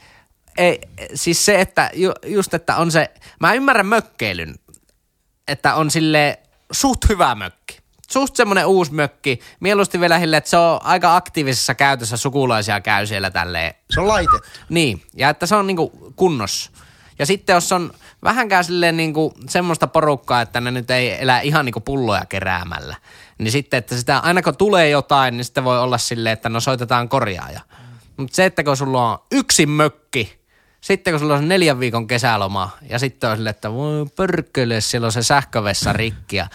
ei, 0.58 0.82
siis 1.14 1.46
se, 1.46 1.62
että 1.62 1.90
ju, 1.94 2.12
just, 2.26 2.54
että 2.54 2.76
on 2.76 2.92
se, 2.92 3.12
mä 3.40 3.54
ymmärrän 3.54 3.86
mökkeilyn, 3.86 4.56
että 5.48 5.76
on 5.76 5.92
sille 5.92 6.40
suht 6.72 7.10
hyvä 7.10 7.36
mökki. 7.36 7.75
Suht 8.12 8.36
semmonen 8.36 8.66
uusi 8.66 8.94
mökki. 8.94 9.40
Mieluusti 9.60 10.00
vielä 10.00 10.20
sille, 10.20 10.38
että 10.38 10.50
se 10.50 10.58
on 10.58 10.80
aika 10.84 11.16
aktiivisessa 11.16 11.76
käytössä, 11.76 12.18
sukulaisia 12.18 12.82
käy 12.82 13.08
siellä 13.08 13.32
tälleen 13.32 13.74
Se 13.90 14.00
on 14.00 14.08
laitettu. 14.08 14.50
niin, 14.70 15.02
ja 15.16 15.30
että 15.30 15.46
se 15.46 15.56
on 15.56 15.68
niinku 15.68 16.14
kunnossa. 16.16 16.72
Ja 17.20 17.26
sitten 17.26 17.54
jos 17.54 17.72
on 17.72 17.94
vähänkään 18.24 18.64
silleen 18.64 18.98
niinku 18.98 19.34
semmoista 19.50 19.88
porukkaa, 19.88 20.42
että 20.42 20.62
ne 20.62 20.72
nyt 20.72 20.92
ei 20.92 21.22
elä 21.24 21.40
ihan 21.40 21.66
niinku 21.66 21.80
pulloja 21.80 22.26
keräämällä, 22.26 22.96
niin 23.38 23.52
sitten, 23.52 23.78
että 23.78 23.98
sitä 23.98 24.20
aina 24.20 24.42
kun 24.42 24.58
tulee 24.58 24.90
jotain, 24.90 25.38
niin 25.38 25.46
sitten 25.46 25.64
voi 25.64 25.80
olla 25.80 25.98
silleen, 25.98 26.34
että 26.34 26.50
no 26.50 26.60
soitetaan 26.60 27.10
korjaaja. 27.10 27.62
Mutta 28.18 28.36
se, 28.36 28.46
että 28.46 28.64
kun 28.64 28.78
sulla 28.78 29.12
on 29.12 29.20
yksi 29.32 29.66
mökki, 29.66 30.40
sitten 30.82 31.14
kun 31.14 31.20
sulla 31.20 31.36
on 31.36 31.48
neljän 31.48 31.80
viikon 31.80 32.08
kesäloma, 32.08 32.70
ja 32.90 33.00
sitten 33.00 33.30
on 33.30 33.36
silleen, 33.36 33.56
että 33.56 33.74
voi 33.74 34.06
pörkkele, 34.16 34.82
siellä 34.82 35.06
on 35.06 35.12
se 35.12 35.24
sähkövessa 35.24 35.94
rikki, 35.94 36.36
ja 36.36 36.48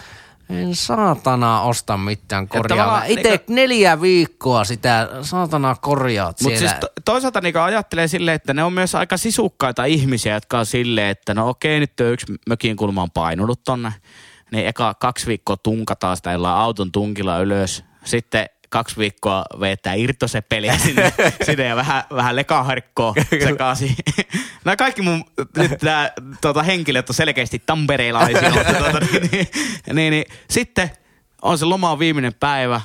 en 0.51 0.75
saatana 0.75 1.61
osta 1.61 1.97
mitään 1.97 2.47
tavallaan 2.47 3.07
Itse 3.07 3.29
niinku- 3.29 3.53
neljä 3.53 4.01
viikkoa 4.01 4.63
sitä 4.63 5.09
saatana 5.21 5.75
korjaat 5.81 6.41
Mutta 6.41 6.59
siellä. 6.59 6.69
siis 6.69 6.79
to- 6.79 7.01
toisaalta 7.05 7.41
niinku 7.41 7.59
ajattelee 7.59 8.07
silleen, 8.07 8.35
että 8.35 8.53
ne 8.53 8.63
on 8.63 8.73
myös 8.73 8.95
aika 8.95 9.17
sisukkaita 9.17 9.85
ihmisiä, 9.85 10.33
jotka 10.33 10.59
on 10.59 10.65
silleen, 10.65 11.07
että 11.09 11.33
no 11.33 11.49
okei, 11.49 11.79
nyt 11.79 11.99
on 11.99 12.07
yksi 12.13 12.25
mökin 12.49 12.75
kulma 12.75 13.01
on 13.01 13.11
painunut 13.11 13.63
tonne. 13.63 13.93
Niin 14.51 14.67
eka 14.67 14.93
kaksi 14.93 15.27
viikkoa 15.27 15.57
tunkataan 15.57 16.17
sitä 16.17 16.31
jollain 16.31 16.57
auton 16.57 16.91
tunkilla 16.91 17.39
ylös. 17.39 17.83
Sitten 18.03 18.45
kaksi 18.71 18.97
viikkoa 18.97 19.45
vetää 19.59 19.93
irtosepeliä 19.93 20.77
sinne, 20.77 21.13
sinne 21.45 21.65
ja 21.65 21.75
vähän, 21.75 22.03
vähän 22.15 22.35
lekaharkkoa 22.35 23.13
sekaisin. 23.43 23.95
Nämä 24.65 24.75
kaikki 24.75 25.01
mun 25.01 25.25
nyt 25.57 25.81
nää, 25.81 26.11
tuota, 26.41 26.63
henkilöt 26.63 27.09
on 27.09 27.15
selkeästi 27.15 27.63
tampereilaisia. 27.65 28.49
mutta 28.49 28.73
tuota, 28.73 28.99
niin, 28.99 29.29
niin, 29.31 29.47
niin, 29.93 30.11
niin, 30.11 30.25
sitten 30.49 30.91
on 31.41 31.57
se 31.57 31.65
loma 31.65 31.99
viimeinen 31.99 32.33
päivä, 32.33 32.81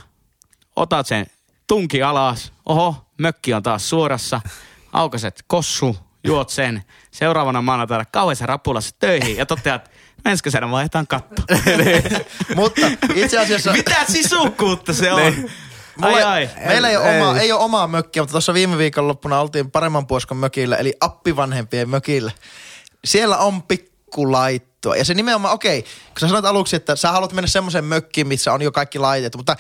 otat 0.77 1.07
sen 1.07 1.27
tunki 1.67 2.03
alas, 2.03 2.53
oho, 2.67 3.07
mökki 3.19 3.55
on 3.55 3.63
taas 3.63 3.89
suorassa, 3.89 4.41
aukaset 4.93 5.45
kossu, 5.47 5.97
juot 6.25 6.51
sen, 6.51 6.83
seuraavana 7.11 7.63
maanantaina 7.63 8.05
kauheessa 8.05 8.47
rapulassa 8.47 8.95
töihin 8.99 9.37
ja 9.37 9.47
toteat, 9.47 9.91
ensi 10.25 10.45
kesänä 10.45 10.71
vaihdetaan 10.71 11.07
katto. 11.07 11.43
Mutta 12.57 12.87
itse 13.15 13.39
asiassa... 13.39 13.73
Mitä 13.73 14.05
sisukkuutta 14.09 14.93
se 14.93 15.13
on? 15.13 15.51
Ai 16.03 16.13
Mulla, 16.13 16.33
ai. 16.33 16.51
Meillä 16.67 16.89
ei, 16.91 16.97
ole 16.97 17.15
Ei. 17.17 17.21
oma, 17.23 17.39
ei 17.39 17.53
ole 17.53 17.61
omaa 17.65 17.87
mökkiä, 17.87 18.23
mutta 18.23 18.33
tuossa 18.33 18.55
viime 18.55 18.79
viikonloppuna 18.79 19.41
oltiin 19.41 19.71
paremman 19.71 20.07
puoskon 20.07 20.37
mökillä, 20.37 20.77
eli 20.77 20.95
appivanhempien 21.01 21.89
mökillä. 21.89 22.33
Siellä 23.05 23.37
on 23.37 23.63
pikkulaittoa. 23.63 24.97
Ja 24.97 25.05
se 25.05 25.15
nimenomaan, 25.15 25.55
okei, 25.55 25.83
kun 25.83 26.21
sä 26.21 26.29
sanoit 26.29 26.45
aluksi, 26.45 26.77
että 26.77 26.97
sä 26.97 27.13
haluat 27.13 27.33
mennä 27.33 27.49
semmoiseen 27.49 27.85
mökkiin, 27.85 28.27
missä 28.27 28.53
on 28.53 28.63
jo 28.63 28.73
kaikki 28.73 28.99
laitettu, 28.99 29.39
mutta 29.39 29.57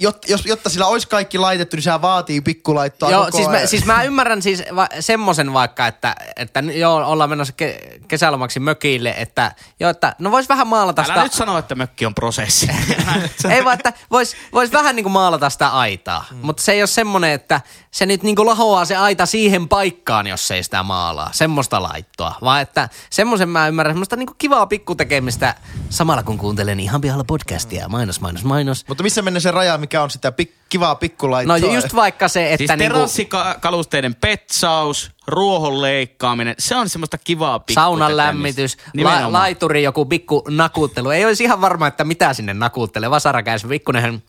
jotta, 0.00 0.32
jos, 0.32 0.46
jotta 0.46 0.70
sillä 0.70 0.86
olisi 0.86 1.08
kaikki 1.08 1.38
laitettu, 1.38 1.76
niin 1.76 1.82
sehän 1.82 2.02
vaatii 2.02 2.40
pikkulaittoa 2.40 3.10
Joo, 3.10 3.24
koko 3.24 3.36
siis 3.36 3.48
mä, 3.48 3.56
ajan. 3.56 3.68
siis 3.68 3.84
mä 3.84 4.02
ymmärrän 4.02 4.42
siis 4.42 4.62
va- 4.76 4.88
semmoisen 5.00 5.52
vaikka, 5.52 5.86
että, 5.86 6.16
että 6.36 6.60
joo, 6.60 6.94
ollaan 6.96 7.30
menossa 7.30 7.54
ke- 7.62 8.00
kesälomaksi 8.08 8.60
mökille, 8.60 9.14
että 9.16 9.52
joo, 9.80 9.90
että 9.90 10.14
no 10.18 10.30
vois 10.30 10.48
vähän 10.48 10.66
maalata 10.66 11.02
Älä 11.02 11.12
sitä. 11.12 11.22
nyt 11.22 11.32
sano, 11.32 11.58
että 11.58 11.74
mökki 11.74 12.06
on 12.06 12.14
prosessi. 12.14 12.70
Ei 13.50 13.64
vaan, 13.64 13.74
että 13.74 13.92
vois, 14.10 14.36
vois 14.52 14.72
vähän 14.72 14.96
niinku 14.96 15.10
maalata 15.10 15.50
sitä 15.50 15.68
aitaa, 15.68 16.24
mm. 16.30 16.38
mutta 16.42 16.62
se 16.62 16.72
ei 16.72 16.80
ole 16.80 16.86
semmoinen, 16.86 17.32
että 17.32 17.60
se 17.90 18.06
nyt 18.06 18.22
niinku 18.22 18.46
lahoaa 18.46 18.84
se 18.84 18.96
aita 18.96 19.26
siihen 19.26 19.68
paikkaan, 19.68 20.26
jos 20.26 20.50
ei 20.50 20.62
sitä 20.62 20.82
maalaa. 20.82 21.30
Semmoista 21.32 21.82
laittoa. 21.82 22.34
Vaan 22.42 22.62
että 22.62 22.88
semmoisen 23.10 23.48
mä 23.48 23.68
ymmärrän, 23.68 23.94
semmoista 23.94 24.16
niinku 24.16 24.34
kivaa 24.38 24.66
pikkutekemistä 24.66 25.54
samalla 25.90 26.22
kun 26.22 26.38
kuuntelen 26.38 26.80
ihan 26.80 27.00
pihalla 27.00 27.24
podcastia. 27.24 27.88
Mainos, 27.88 28.20
mainos, 28.20 28.44
mainos. 28.44 28.84
Mutta 28.88 29.02
missä 29.02 29.22
menee 29.22 29.40
se 29.40 29.50
raja, 29.50 29.78
mikä 29.88 30.02
on 30.02 30.10
sitä 30.10 30.30
pik- 30.42 30.52
kivaa 30.68 30.90
No 30.92 30.96
pikkulaittoa? 30.96 31.74
just 31.74 31.94
vaikka 31.94 32.28
se, 32.28 32.44
että 32.52 32.56
siis 32.56 32.70
niinku 32.78 32.94
terassikalusteiden 32.94 34.14
petsaus, 34.14 35.10
ruohon 35.26 35.82
leikkaaminen, 35.82 36.54
se 36.58 36.76
on 36.76 36.88
semmoista 36.88 37.18
kivaa 37.18 37.58
pikku 37.58 37.80
saunan 37.80 38.16
lämmitys, 38.16 38.76
la- 39.02 39.32
laituri 39.32 39.82
joku 39.82 40.04
pikku 40.04 40.44
nakuttelu. 40.48 41.10
Ei 41.10 41.24
olisi 41.24 41.44
ihan 41.44 41.60
varma, 41.60 41.86
että 41.86 42.04
mitä 42.04 42.32
sinne 42.32 42.54
nakuttelee. 42.54 43.10
Vasara 43.10 43.42
käy 43.42 43.58
se 43.58 43.68
pikkunen 43.68 44.22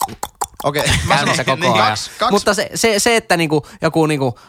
Okei, 0.63 0.83
mä 1.07 1.15
käynnissä 1.15 1.43
sanon, 1.43 1.59
koko 1.59 1.71
niin, 1.71 1.73
ajan. 1.81 1.87
kaksi, 1.87 2.11
kaksi, 2.19 2.31
Mutta 2.33 2.53
se, 2.53 2.69
se, 2.75 2.99
se 2.99 3.15
että 3.15 3.37
niinku, 3.37 3.67
joku 3.81 4.05
niinku 4.05 4.39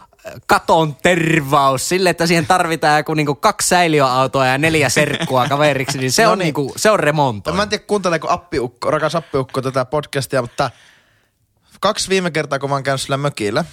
katon 0.47 0.97
tervaus 1.03 1.89
sille, 1.89 2.11
että 2.11 2.27
siihen 2.27 2.47
tarvitaan 2.47 2.99
joku 2.99 3.15
niinku 3.15 3.35
kaksi 3.35 3.69
säiliöautoa 3.69 4.47
ja 4.47 4.59
neljä 4.59 4.89
serkkua 4.89 5.49
kaveriksi, 5.49 5.99
niin 5.99 6.13
se, 6.13 6.25
No 6.25 6.31
on, 6.33 6.39
niin. 6.39 6.45
niinku, 6.45 6.73
se 6.77 6.91
on 6.91 7.01
remonto. 7.01 7.53
Mä 7.53 7.63
en 7.63 7.69
tiedä 7.69 7.85
kuunteleeko 7.87 8.31
appiukko, 8.31 8.91
rakas 8.91 9.15
appiukko 9.15 9.63
tätä 9.63 9.85
podcastia, 9.85 10.43
mutta 10.43 10.71
kaksi 11.81 12.09
viime 12.09 12.31
kertaa, 12.31 12.59
kun 12.59 12.71
mä 12.71 12.77
oon 12.77 12.83
käynyt 12.83 13.01
sillä 13.01 13.17
mökillä, 13.17 13.65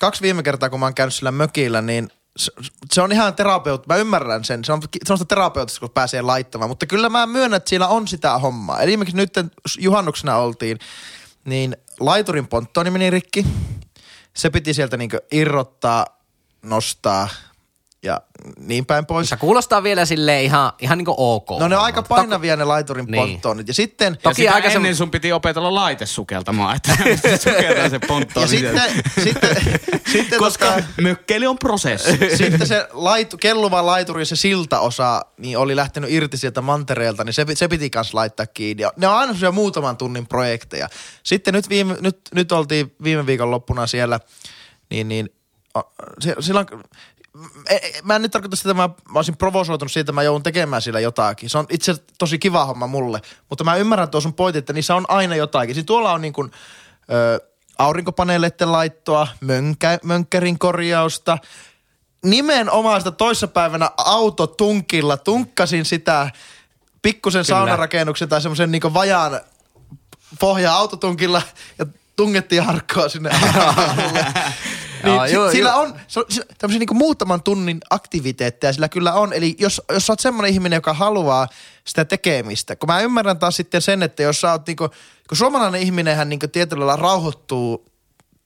kaksi 0.00 0.22
viime 0.22 0.42
kertaa, 0.42 0.70
kun 0.70 0.80
mä 0.80 0.86
oon 0.86 0.94
käynyt 0.94 1.14
sillä 1.14 1.32
mökillä, 1.32 1.82
niin 1.82 2.10
se, 2.36 2.52
se 2.92 3.02
on 3.02 3.12
ihan 3.12 3.34
terapeut, 3.34 3.86
mä 3.86 3.96
ymmärrän 3.96 4.44
sen, 4.44 4.64
se 4.64 4.72
on 4.72 4.82
semmoista 5.04 5.24
terapeutista, 5.24 5.80
kun 5.80 5.90
pääsee 5.90 6.22
laittamaan, 6.22 6.68
mutta 6.70 6.86
kyllä 6.86 7.08
mä 7.08 7.26
myönnän, 7.26 7.56
että 7.56 7.68
siellä 7.68 7.88
on 7.88 8.08
sitä 8.08 8.38
hommaa. 8.38 8.80
Eli 8.80 8.90
esimerkiksi 8.90 9.16
nyt 9.16 9.32
juhannuksena 9.78 10.36
oltiin, 10.36 10.78
niin 11.44 11.76
laiturin 12.00 12.46
ponttoni 12.46 12.90
meni 12.90 13.10
rikki, 13.10 13.46
se 14.36 14.50
piti 14.50 14.74
sieltä 14.74 14.96
niinku 14.96 15.16
irrottaa, 15.32 16.06
nostaa 16.62 17.28
ja 18.04 18.20
niin 18.58 18.86
päin 18.86 19.06
pois. 19.06 19.28
Se 19.28 19.36
kuulostaa 19.36 19.82
vielä 19.82 20.04
sille 20.04 20.42
ihan, 20.42 20.72
ihan 20.80 20.98
niinku 20.98 21.14
ok. 21.18 21.50
No 21.60 21.68
ne 21.68 21.76
on 21.76 21.82
aika 21.84 22.02
painavia 22.02 22.56
ne 22.56 22.64
laiturin 22.64 23.06
Niin. 23.06 23.16
ponttonit. 23.28 23.68
Ja 23.68 23.74
sitten 23.74 24.12
Ja 24.12 24.20
Toki 24.22 24.34
sitä 24.34 24.54
aika 24.54 24.68
ennen 24.68 24.92
sem- 24.94 24.96
sun 24.98 25.10
piti 25.10 25.32
opetella 25.32 25.74
laite 25.74 26.06
sukeltamaan, 26.06 26.76
että 26.76 26.96
sukeltaa 27.44 27.88
se 27.88 27.98
pontto. 27.98 28.40
Ja 28.40 28.46
sitten, 28.46 28.80
sitten, 29.24 29.56
sitten, 30.12 30.38
Koska 30.38 30.66
tota, 30.66 30.82
mökkeli 31.00 31.46
on 31.46 31.58
prosessi. 31.58 32.18
sitten 32.38 32.66
se 32.66 32.88
laitu, 32.92 33.36
kelluva 33.36 33.86
laituri, 33.86 34.24
se 34.24 34.36
siltaosa, 34.36 35.22
niin 35.38 35.58
oli 35.58 35.76
lähtenyt 35.76 36.10
irti 36.10 36.36
sieltä 36.36 36.60
mantereelta, 36.60 37.24
niin 37.24 37.32
se, 37.34 37.46
se 37.54 37.68
piti 37.68 37.90
kans 37.90 38.14
laittaa 38.14 38.46
kiinni. 38.46 38.82
Ja 38.82 38.92
ne 38.96 39.08
on 39.08 39.14
aina 39.14 39.26
semmoisia 39.26 39.52
muutaman 39.52 39.96
tunnin 39.96 40.26
projekteja. 40.26 40.88
Sitten 41.22 41.54
nyt, 41.54 41.68
viime, 41.68 41.96
nyt, 42.00 42.18
nyt 42.34 42.52
oltiin 42.52 42.94
viime 43.04 43.26
viikon 43.26 43.50
loppuna 43.50 43.86
siellä, 43.86 44.20
niin, 44.90 45.08
niin 45.08 45.28
se, 46.20 46.34
silloin, 46.40 46.66
mä 48.02 48.16
en 48.16 48.22
nyt 48.22 48.30
tarkoita 48.30 48.56
sitä, 48.56 48.70
että 48.70 48.82
mä, 48.82 48.88
mä 49.12 49.18
olisin 49.18 49.36
provosoitunut 49.36 49.92
siitä, 49.92 50.00
että 50.00 50.12
mä 50.12 50.22
joudun 50.22 50.42
tekemään 50.42 50.82
sillä 50.82 51.00
jotakin. 51.00 51.50
Se 51.50 51.58
on 51.58 51.66
itse 51.70 51.94
tosi 52.18 52.38
kiva 52.38 52.64
homma 52.64 52.86
mulle, 52.86 53.22
mutta 53.48 53.64
mä 53.64 53.76
ymmärrän 53.76 54.10
tuon 54.10 54.22
sun 54.22 54.34
pointin, 54.34 54.58
että 54.58 54.72
niissä 54.72 54.94
on 54.94 55.04
aina 55.08 55.36
jotakin. 55.36 55.74
Siis 55.74 55.86
tuolla 55.86 56.12
on 56.12 56.20
niin 56.20 56.32
kuin, 56.32 56.50
ö, 57.12 57.40
aurinkopaneeleiden 57.78 58.72
laittoa, 58.72 59.28
mönkä, 59.40 59.98
mönkkärin 60.02 60.58
korjausta, 60.58 61.38
nimenomaan 62.24 63.00
sitä 63.00 63.10
toissapäivänä 63.10 63.90
autotunkilla 63.96 65.16
tunkkasin 65.16 65.84
sitä 65.84 66.30
pikkusen 67.02 67.44
Kyllä. 67.46 67.58
saunarakennuksen 67.58 68.28
tai 68.28 68.40
semmoisen 68.40 68.72
niin 68.72 68.94
vajaan 68.94 69.40
pohja 70.40 70.74
autotunkilla 70.74 71.42
ja 71.78 71.86
tungettiin 72.16 72.62
harkkoa 72.62 73.08
sinne. 73.08 73.30
niin 75.04 75.32
Joo, 75.34 75.46
si- 75.50 75.56
sillä 75.56 75.70
joo. 75.70 75.80
on 75.80 75.94
se, 76.08 76.20
se, 76.28 76.42
tämmöisiä 76.58 76.78
niin 76.78 76.96
muutaman 76.96 77.42
tunnin 77.42 77.80
aktiviteetteja 77.90 78.72
sillä 78.72 78.88
kyllä 78.88 79.12
on. 79.12 79.32
Eli 79.32 79.56
jos, 79.58 79.82
jos 79.92 80.06
sä 80.06 80.12
oot 80.12 80.20
semmoinen 80.20 80.52
ihminen, 80.52 80.76
joka 80.76 80.94
haluaa 80.94 81.48
sitä 81.84 82.04
tekemistä, 82.04 82.76
kun 82.76 82.86
mä 82.86 83.00
ymmärrän 83.00 83.38
taas 83.38 83.56
sitten 83.56 83.82
sen, 83.82 84.02
että 84.02 84.22
jos 84.22 84.40
sä 84.40 84.52
oot 84.52 84.66
niinku, 84.66 84.88
kun 85.28 85.36
suomalainen 85.36 85.80
ihminenhän 85.80 86.28
niinku 86.28 86.48
tietyllä 86.48 86.86
lailla 86.86 87.02
rauhoittuu 87.02 87.94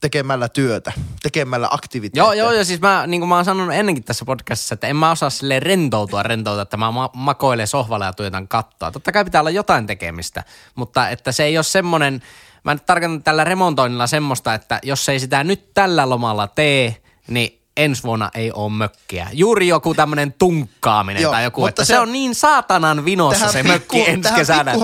tekemällä 0.01 0.49
työtä, 0.49 0.93
tekemällä 1.23 1.69
aktiviteetteja. 1.71 2.25
Joo, 2.25 2.33
joo, 2.33 2.53
ja 2.53 2.65
siis 2.65 2.81
mä, 2.81 3.07
niin 3.07 3.21
kuin 3.21 3.29
mä 3.29 3.35
oon 3.35 3.45
sanonut 3.45 3.75
ennenkin 3.75 4.05
tässä 4.05 4.25
podcastissa, 4.25 4.75
että 4.75 4.87
en 4.87 4.97
mä 4.97 5.11
osaa 5.11 5.31
silleen 5.31 5.63
rentoutua 5.63 6.23
rentoutua, 6.23 6.63
että 6.63 6.77
mä 6.77 6.91
ma- 6.91 7.11
makoilen 7.15 7.67
sohvalla 7.67 8.05
ja 8.05 8.13
tuijotan 8.13 8.49
kattoa. 8.49 8.91
Totta 8.91 9.13
kai 9.13 9.25
pitää 9.25 9.41
olla 9.41 9.51
jotain 9.51 9.87
tekemistä, 9.87 10.45
mutta 10.75 11.09
että 11.09 11.33
se 11.33 11.45
ei 11.45 11.59
ole 11.59 11.65
semmoinen, 11.65 12.23
mä 12.69 12.75
nyt 12.75 12.87
tarkoitan 12.87 13.23
tällä 13.23 13.45
remontoinnilla 13.45 14.07
semmoista, 14.07 14.55
että 14.55 14.81
jos 14.83 15.09
ei 15.09 15.21
sitä 15.21 15.45
nyt 15.45 15.75
tällä 15.75 16.09
lomalla 16.09 16.47
tee, 16.47 16.97
niin 17.29 17.63
ensi 17.77 18.03
vuonna 18.03 18.31
ei 18.35 18.53
ole 18.53 18.73
mökkiä. 18.73 19.29
Juuri 19.33 19.69
joku 19.69 19.95
tämmöinen 19.95 20.33
tunkkaaminen 20.33 21.23
Joo, 21.23 21.33
tai 21.33 21.45
joku, 21.45 21.61
mutta 21.61 21.69
että 21.69 21.85
se, 21.85 21.93
se- 21.93 21.99
on 21.99 22.13
niin 22.13 22.35
saatanan 22.35 23.05
vinossa 23.05 23.53
se 23.53 23.63
mökki 23.63 24.09
ensi 24.09 24.23
tähän 24.23 24.39
kesänä. 24.39 24.75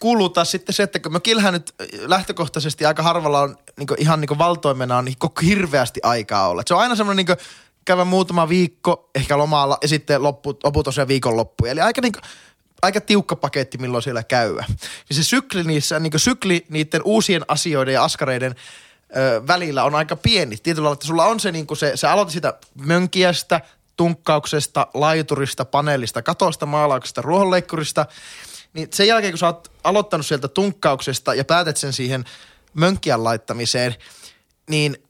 Kuuluu 0.00 0.28
taas 0.28 0.50
sitten 0.50 0.74
se, 0.74 0.82
että 0.82 0.98
kun 0.98 1.12
mökillähän 1.12 1.52
nyt 1.52 1.74
lähtökohtaisesti 2.06 2.84
aika 2.84 3.02
harvalla 3.02 3.40
on 3.40 3.56
niin 3.78 3.88
ihan 3.98 4.20
niin 4.20 4.38
valtoimena 4.38 4.98
on 4.98 5.04
niin 5.04 5.16
hirveästi 5.46 6.00
aikaa 6.02 6.48
olla. 6.48 6.60
Et 6.60 6.68
Se 6.68 6.74
on 6.74 6.80
aina 6.80 6.96
semmoinen 6.96 7.26
niin 7.26 7.36
käydä 7.84 8.04
muutama 8.04 8.48
viikko 8.48 9.10
ehkä 9.14 9.38
lomalla 9.38 9.78
ja 9.82 9.88
sitten 9.88 10.22
loppu, 10.22 10.58
loput 10.64 10.84
tosiaan 10.84 11.08
viikonloppuja. 11.08 11.72
Eli 11.72 11.80
aika 11.80 12.00
niin 12.00 12.12
aika 12.84 13.00
tiukka 13.00 13.36
paketti, 13.36 13.78
milloin 13.78 14.02
siellä 14.02 14.22
käyä. 14.22 14.64
Ja 15.08 15.14
se 15.14 15.24
sykli 15.24 15.64
niissä, 15.64 16.00
niin 16.00 16.12
sykli 16.16 16.66
niiden 16.68 17.02
uusien 17.04 17.42
asioiden 17.48 17.94
ja 17.94 18.04
askareiden 18.04 18.54
ö, 19.16 19.42
välillä 19.46 19.84
on 19.84 19.94
aika 19.94 20.16
pieni. 20.16 20.56
Tietyllä 20.56 20.84
lailla, 20.84 20.94
että 20.94 21.06
sulla 21.06 21.24
on 21.24 21.40
se, 21.40 21.52
niin 21.52 21.66
se, 21.76 21.92
se 21.94 22.06
aloitat 22.06 22.32
sitä 22.32 22.54
mönkiästä, 22.74 23.60
tunkkauksesta, 23.96 24.86
laiturista, 24.94 25.64
paneelista, 25.64 26.22
katosta, 26.22 26.66
maalauksesta, 26.66 27.22
ruohonleikkurista. 27.22 28.06
Niin 28.72 28.88
sen 28.92 29.06
jälkeen, 29.06 29.32
kun 29.32 29.38
sä 29.38 29.46
oot 29.46 29.72
aloittanut 29.84 30.26
sieltä 30.26 30.48
tunkkauksesta 30.48 31.34
ja 31.34 31.44
päätät 31.44 31.76
sen 31.76 31.92
siihen 31.92 32.24
mönkkiän 32.74 33.24
laittamiseen, 33.24 33.94
niin 34.70 35.03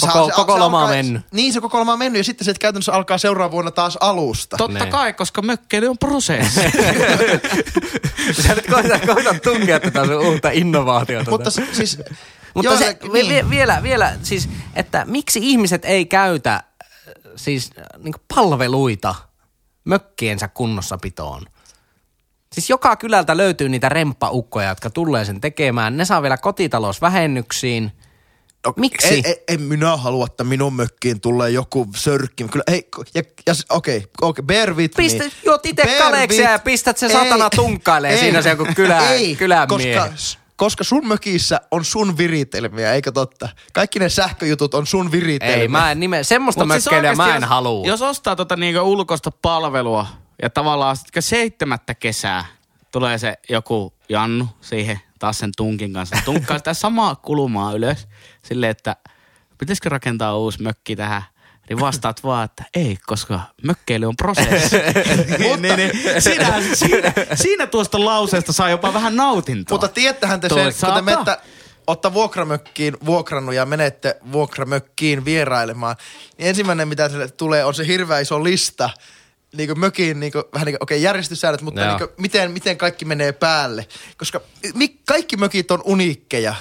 Koko- 0.00 0.30
koko 0.36 0.58
loma 0.58 0.76
on 0.78 0.82
alkaa- 0.82 0.96
mennyt. 0.96 1.22
Niin, 1.32 1.52
se 1.52 1.60
koko 1.60 1.78
loma 1.78 1.92
on 1.92 1.98
mennyt 1.98 2.20
ja 2.20 2.24
sitten 2.24 2.44
se 2.44 2.54
käytännössä 2.60 2.92
alkaa 2.92 3.18
seuraavana 3.18 3.52
vuonna 3.52 3.70
taas 3.70 3.96
alusta. 4.00 4.56
Totta 4.56 4.84
Ne. 4.84 4.90
kai, 4.90 5.12
koska 5.12 5.42
mökkeli 5.42 5.86
on 5.88 5.98
prosessi. 5.98 6.60
Sä 8.46 8.54
nyt 8.54 8.66
koitat, 8.66 9.06
koitat 9.06 9.42
tunkea 9.42 9.80
tätä 9.80 10.04
sun 10.06 10.26
uutta 10.26 10.50
innovaatiota. 10.50 11.30
Mutta 11.30 11.50
s- 11.50 11.60
siis... 11.72 11.98
Mutta 12.54 12.76
se, 12.78 12.84
joillekin- 12.84 13.12
vi, 13.12 13.28
vi, 13.28 13.50
vielä, 13.50 13.82
vielä 13.82 14.12
siis, 14.22 14.48
että 14.74 15.04
miksi 15.08 15.38
ihmiset 15.42 15.84
ei 15.84 16.06
käytä 16.06 16.54
äh, 16.54 16.62
siis 17.36 17.70
niin 17.98 18.14
palveluita 18.34 19.14
mökkiensä 19.84 20.48
kunnossapitoon? 20.48 21.46
Siis 22.52 22.70
joka 22.70 22.96
kylältä 22.96 23.36
löytyy 23.36 23.68
niitä 23.68 23.88
remppaukkoja, 23.88 24.68
jotka 24.68 24.90
tulee 24.90 25.24
sen 25.24 25.40
tekemään. 25.40 25.96
Ne 25.96 26.04
saa 26.04 26.22
vielä 26.22 26.36
kotitalousvähennyksiin. 26.36 27.92
Miksi? 28.76 29.08
Ei, 29.08 29.22
ei, 29.24 29.42
en 29.48 29.62
minä 29.62 29.96
halua, 29.96 30.26
että 30.26 30.44
minun 30.44 30.74
mökkiin 30.74 31.20
tulee 31.20 31.50
joku 31.50 31.88
sörkki. 31.96 32.44
Kyllä, 32.44 32.64
hei, 32.70 32.88
ja, 33.14 33.22
ja 33.46 33.54
okei, 33.70 33.96
okay, 33.96 34.08
okay, 34.22 34.42
bear 34.44 34.74
with 34.76 34.96
Pistä, 34.96 35.24
me. 35.24 35.30
juot 35.44 35.66
itse 35.66 35.98
kaleksia 35.98 36.46
with- 36.46 36.50
ja 36.52 36.58
pistät 36.58 36.98
se 36.98 37.06
Ei, 37.06 37.12
satana 37.12 37.50
tunkkailee 37.50 38.16
siinä 38.16 38.42
se 38.42 38.50
joku 38.50 38.66
kylä, 38.76 39.10
ei, 39.10 39.36
kylän 39.36 39.68
koska, 39.68 40.08
koska 40.56 40.84
sun 40.84 41.06
mökissä 41.08 41.60
on 41.70 41.84
sun 41.84 42.18
viritelmiä, 42.18 42.92
eikö 42.92 43.12
totta? 43.12 43.48
Kaikki 43.72 43.98
ne 43.98 44.08
sähköjutut 44.08 44.74
on 44.74 44.86
sun 44.86 45.12
viritelmiä. 45.12 45.56
Ei, 45.56 45.68
mä 45.68 45.90
en 45.92 46.00
nime, 46.00 46.24
semmoista 46.24 46.64
Mut 46.64 46.72
siis 46.72 46.84
mökkeilyä 46.84 47.14
mä 47.14 47.34
en 47.36 47.42
jos- 47.42 47.48
halua. 47.48 47.86
Jos 47.86 48.02
ostaa 48.02 48.36
tota 48.36 48.56
niinku 48.56 48.80
ulkoista 48.92 49.30
palvelua 49.30 50.06
ja 50.42 50.50
tavallaan 50.50 50.96
sitten 50.96 51.22
seitsemättä 51.22 51.94
kesää 51.94 52.44
tulee 52.92 53.18
se 53.18 53.34
joku 53.48 53.92
Jannu 54.08 54.48
siihen 54.60 55.00
taas 55.22 55.38
sen 55.38 55.50
tunkin 55.56 55.92
kanssa. 55.92 56.16
Tunkkaa 56.24 56.58
sitä 56.58 56.74
samaa 56.74 57.14
kulmaa 57.14 57.72
ylös 57.72 58.08
silleen, 58.42 58.70
että 58.70 58.96
pitäisikö 59.58 59.88
rakentaa 59.88 60.36
uusi 60.36 60.62
mökki 60.62 60.96
tähän. 60.96 61.22
Niin 61.68 61.80
vastaat 61.80 62.24
vaan, 62.24 62.44
että 62.44 62.64
ei, 62.74 62.98
koska 63.06 63.40
mökkeily 63.62 64.06
on 64.06 64.16
prosessi. 64.16 64.76
niin, 65.38 65.62
niin, 65.62 65.76
niin. 65.76 66.22
Siinä, 66.22 66.60
siinä, 66.74 67.12
siinä 67.34 67.66
tuosta 67.66 68.04
lauseesta 68.04 68.52
saa 68.52 68.70
jopa 68.70 68.94
vähän 68.94 69.16
nautintoa. 69.16 69.74
Mutta 69.74 69.88
tiettähän 69.88 70.40
te 70.40 70.48
sen, 70.48 70.72
kun 70.80 70.94
te 70.94 71.02
menette 71.02 71.36
ottaa 71.86 72.14
vuokramökkiin 72.14 72.96
vuokrannut 73.04 73.54
ja 73.54 73.66
menette 73.66 74.16
vuokramökkiin 74.32 75.24
vierailemaan, 75.24 75.96
niin 76.38 76.48
ensimmäinen 76.48 76.88
mitä 76.88 77.08
sille 77.08 77.28
tulee 77.28 77.64
on 77.64 77.74
se 77.74 77.86
hirveä 77.86 78.18
iso 78.18 78.44
lista, 78.44 78.90
niin 79.56 79.68
kuin 79.68 79.80
mökin, 79.80 80.20
niin 80.20 80.32
kuin, 80.32 80.44
vähän 80.54 80.66
niin 80.66 80.72
kuin, 80.72 80.82
okei, 80.82 80.96
okay, 80.96 81.04
järjestyssäännöt, 81.04 81.62
mutta 81.62 81.86
niin 81.86 81.98
kuin, 81.98 82.10
miten, 82.16 82.50
miten 82.50 82.78
kaikki 82.78 83.04
menee 83.04 83.32
päälle. 83.32 83.86
Koska 84.16 84.40
mi, 84.74 84.88
kaikki 84.88 85.36
mökit 85.36 85.70
on 85.70 85.82
uniikkeja. 85.84 86.54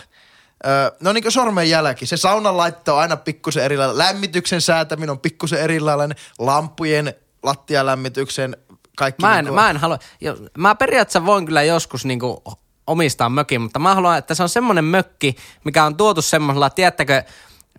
Öö, 0.66 0.92
no 1.00 1.14
niin 1.14 1.24
kuin 1.24 1.32
sormenjälki. 1.32 2.06
Se 2.06 2.18
saunan 2.18 2.58
laitto 2.58 2.96
on 2.96 3.02
aina 3.02 3.18
pikkusen 3.18 3.64
eri 3.64 3.78
lailla. 3.78 3.98
Lämmityksen 3.98 4.62
säätäminen 4.62 5.10
on 5.10 5.20
pikkusen 5.20 5.60
erilainen. 5.60 6.18
Lampujen 6.39 7.14
lattialämmityksen 7.44 8.58
kaikki. 8.98 9.22
Mä 9.22 9.39
en, 9.39 9.46
niinku- 9.46 9.56
mä 9.56 9.70
en 9.70 9.78
halua, 9.78 10.00
jo, 10.22 10.38
mä 10.58 10.76
periaatteessa 10.76 11.26
voin 11.26 11.46
kyllä 11.46 11.64
joskus 11.64 12.06
niinku 12.06 12.44
omistaa 12.88 13.30
mökin, 13.30 13.62
mutta 13.62 13.80
mä 13.80 13.96
haluan, 13.96 14.18
että 14.18 14.36
se 14.36 14.44
on 14.44 14.50
semmoinen 14.50 14.86
mökki, 14.86 15.36
mikä 15.64 15.86
on 15.86 15.98
tuotu 15.98 16.22
semmoisella, 16.22 16.70
tiedättekö, 16.70 17.24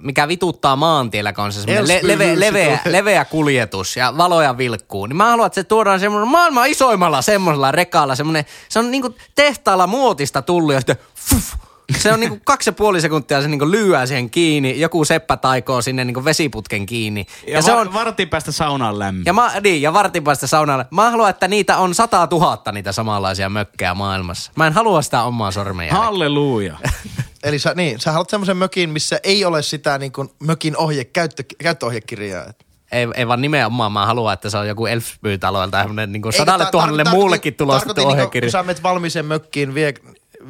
mikä 0.00 0.28
vituttaa 0.28 0.76
maantiellä, 0.76 1.32
se 1.50 1.60
semmoinen 1.60 1.88
le- 1.88 2.00
leve, 2.02 2.40
leveä, 2.40 2.64
tulee. 2.78 2.92
leveä 2.98 3.24
kuljetus 3.24 3.96
ja 3.96 4.14
valoja 4.16 4.58
vilkkuu. 4.58 5.06
Niin 5.06 5.16
mä 5.16 5.30
haluan, 5.30 5.46
että 5.46 5.54
se 5.54 5.64
tuodaan 5.64 6.00
semmoinen 6.00 6.28
maailman 6.28 6.68
isoimmalla 6.68 7.22
semmoisella 7.22 7.72
rekalla, 7.72 8.14
semmoinen, 8.14 8.44
se 8.68 8.78
on 8.78 8.90
niinku 8.90 9.14
tehtaalla 9.34 9.86
muotista 9.86 10.42
tullut 10.42 10.74
ja 10.74 10.80
sitten 10.80 10.96
fuff, 11.16 11.54
se 11.98 12.12
on 12.12 12.20
niinku 12.20 12.38
kaksi 12.44 12.68
ja 12.68 12.72
puoli 12.72 13.00
sekuntia 13.00 13.42
se 13.42 13.48
niinku 13.48 13.70
lyöää 13.70 14.06
siihen 14.06 14.30
kiinni, 14.30 14.80
joku 14.80 15.04
seppä 15.04 15.36
taikoo 15.36 15.82
sinne 15.82 16.04
niinku 16.04 16.24
vesiputken 16.24 16.86
kiinni. 16.86 17.26
Ja, 17.46 17.52
ja 17.52 17.62
se 17.62 17.72
va- 17.72 17.80
on, 17.80 17.92
vartin 17.94 18.28
päästä 18.28 18.52
saunaan 18.52 18.98
lämmin. 18.98 19.22
ja, 19.26 19.32
mä, 19.32 19.50
niin, 19.62 19.82
ja 19.82 19.92
vartin 19.92 20.24
päästä 20.24 20.46
saunalle. 20.46 20.86
Mä 20.90 21.10
haluan, 21.10 21.30
että 21.30 21.48
niitä 21.48 21.76
on 21.78 21.94
sata 21.94 22.26
tuhatta 22.26 22.72
niitä 22.72 22.92
samanlaisia 22.92 23.48
mökkejä 23.48 23.94
maailmassa. 23.94 24.52
Mä 24.56 24.66
en 24.66 24.72
halua 24.72 25.02
sitä 25.02 25.22
omaa 25.22 25.50
sormenjälkeä. 25.50 26.04
Halleluja. 26.04 26.76
Eli 27.42 27.58
sä, 27.58 27.72
niin, 27.74 28.00
sä 28.00 28.12
haluat 28.12 28.30
semmoisen 28.30 28.56
mökin, 28.56 28.90
missä 28.90 29.20
ei 29.22 29.44
ole 29.44 29.62
sitä 29.62 29.98
niin 29.98 30.12
kuin 30.12 30.28
mökin 30.38 30.76
ohje, 30.76 31.04
käyttö, 31.04 31.42
käyttöohjekirjaa. 31.62 32.52
Ei, 32.92 33.08
ei 33.14 33.28
vaan 33.28 33.40
nimenomaan, 33.42 33.92
mä 33.92 34.06
haluan, 34.06 34.34
että 34.34 34.50
se 34.50 34.58
on 34.58 34.68
joku 34.68 34.86
Elfsby-talo 34.86 35.66
tai 35.66 35.82
semmoinen 35.82 36.12
niin 36.12 36.22
Eikä 36.26 36.38
sadalle 36.38 36.66
tuhannelle 36.70 37.04
muullekin 37.10 37.54
tulostettu 37.54 38.00
niinku, 38.00 38.12
ohjekirja. 38.12 38.46
Kun 38.46 38.52
sä 38.52 38.62
menet 38.62 38.82
valmiiseen 38.82 39.26
mökkiin, 39.26 39.74
vie, 39.74 39.94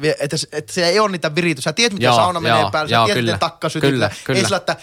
vie, 0.01 0.15
että, 0.19 0.37
se- 0.37 0.47
että 0.51 0.73
se 0.73 0.87
ei 0.87 0.99
ole 0.99 1.11
niitä 1.11 1.35
viritys. 1.35 1.63
Sä 1.63 1.73
tiedät, 1.73 1.93
miten 1.93 2.05
Joo, 2.05 2.15
sauna 2.15 2.39
menee 2.39 2.59
joo, 2.61 2.71
päälle, 2.71 2.89
sä 2.89 2.95
joo, 2.95 3.05
tiedät, 3.05 3.19
kyllä, 3.19 3.31
miten 3.31 3.39
takka 3.39 3.69
sytytään. 3.69 4.11
Ei 4.29 4.43
sillä, 4.43 4.57
että 4.57 4.75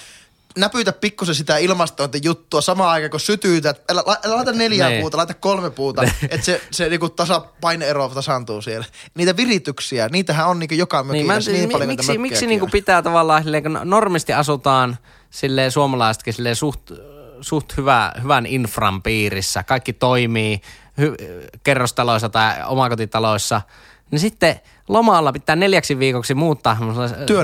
näpytä 0.59 0.92
pikkusen 0.92 1.34
sitä 1.34 1.57
ilmastointijuttua 1.59 2.61
samaan 2.61 2.90
aikaan, 2.90 3.11
kun 3.11 3.20
sytytät. 3.20 3.82
Älä, 3.90 4.03
la- 4.07 4.16
älä 4.24 4.36
laita 4.36 4.53
neljää 4.53 4.88
Niin. 4.88 5.01
puuta, 5.01 5.16
laita 5.16 5.34
kolme 5.34 5.70
puuta, 5.70 6.03
että 6.30 6.46
se, 6.46 6.61
se 6.70 6.88
niinku 6.88 7.09
tasapaine-ero 7.09 8.09
tasaantuu 8.09 8.62
siellä. 8.62 8.86
Niitä 9.14 9.36
virityksiä, 9.36 10.09
niitähän 10.12 10.46
on 10.48 10.59
niinku 10.59 10.74
joka 10.74 11.03
mökillä. 11.03 11.14
Niin, 11.38 11.44
mä, 11.46 11.53
niin, 11.53 11.68
mi- 11.68 11.72
paljon 11.72 11.88
miksi, 11.88 12.18
miksi 12.18 12.46
niinku 12.46 12.66
pitää 12.66 13.03
tavallaan, 13.03 13.42
silleen, 13.42 13.62
kun 13.62 13.80
normisti 13.84 14.32
asutaan 14.32 14.98
silleen 15.30 15.70
suomalaisetkin 15.72 16.34
silleen 16.34 16.57
suht, 16.57 16.90
suht 17.40 17.76
hyvä, 17.76 18.12
hyvän 18.22 18.46
infran 18.46 19.03
piirissä, 19.03 19.62
kaikki 19.62 19.92
toimii 19.92 20.61
hy, 21.01 21.14
kerrostaloissa 21.64 22.28
tai 22.28 22.55
omakotitaloissa, 22.66 23.62
niin 24.11 24.20
sitten 24.20 24.61
lomalla 24.93 25.32
pitää 25.32 25.57
neljäksi 25.57 25.99
viikoksi 25.99 26.34
muuttaa 26.34 26.76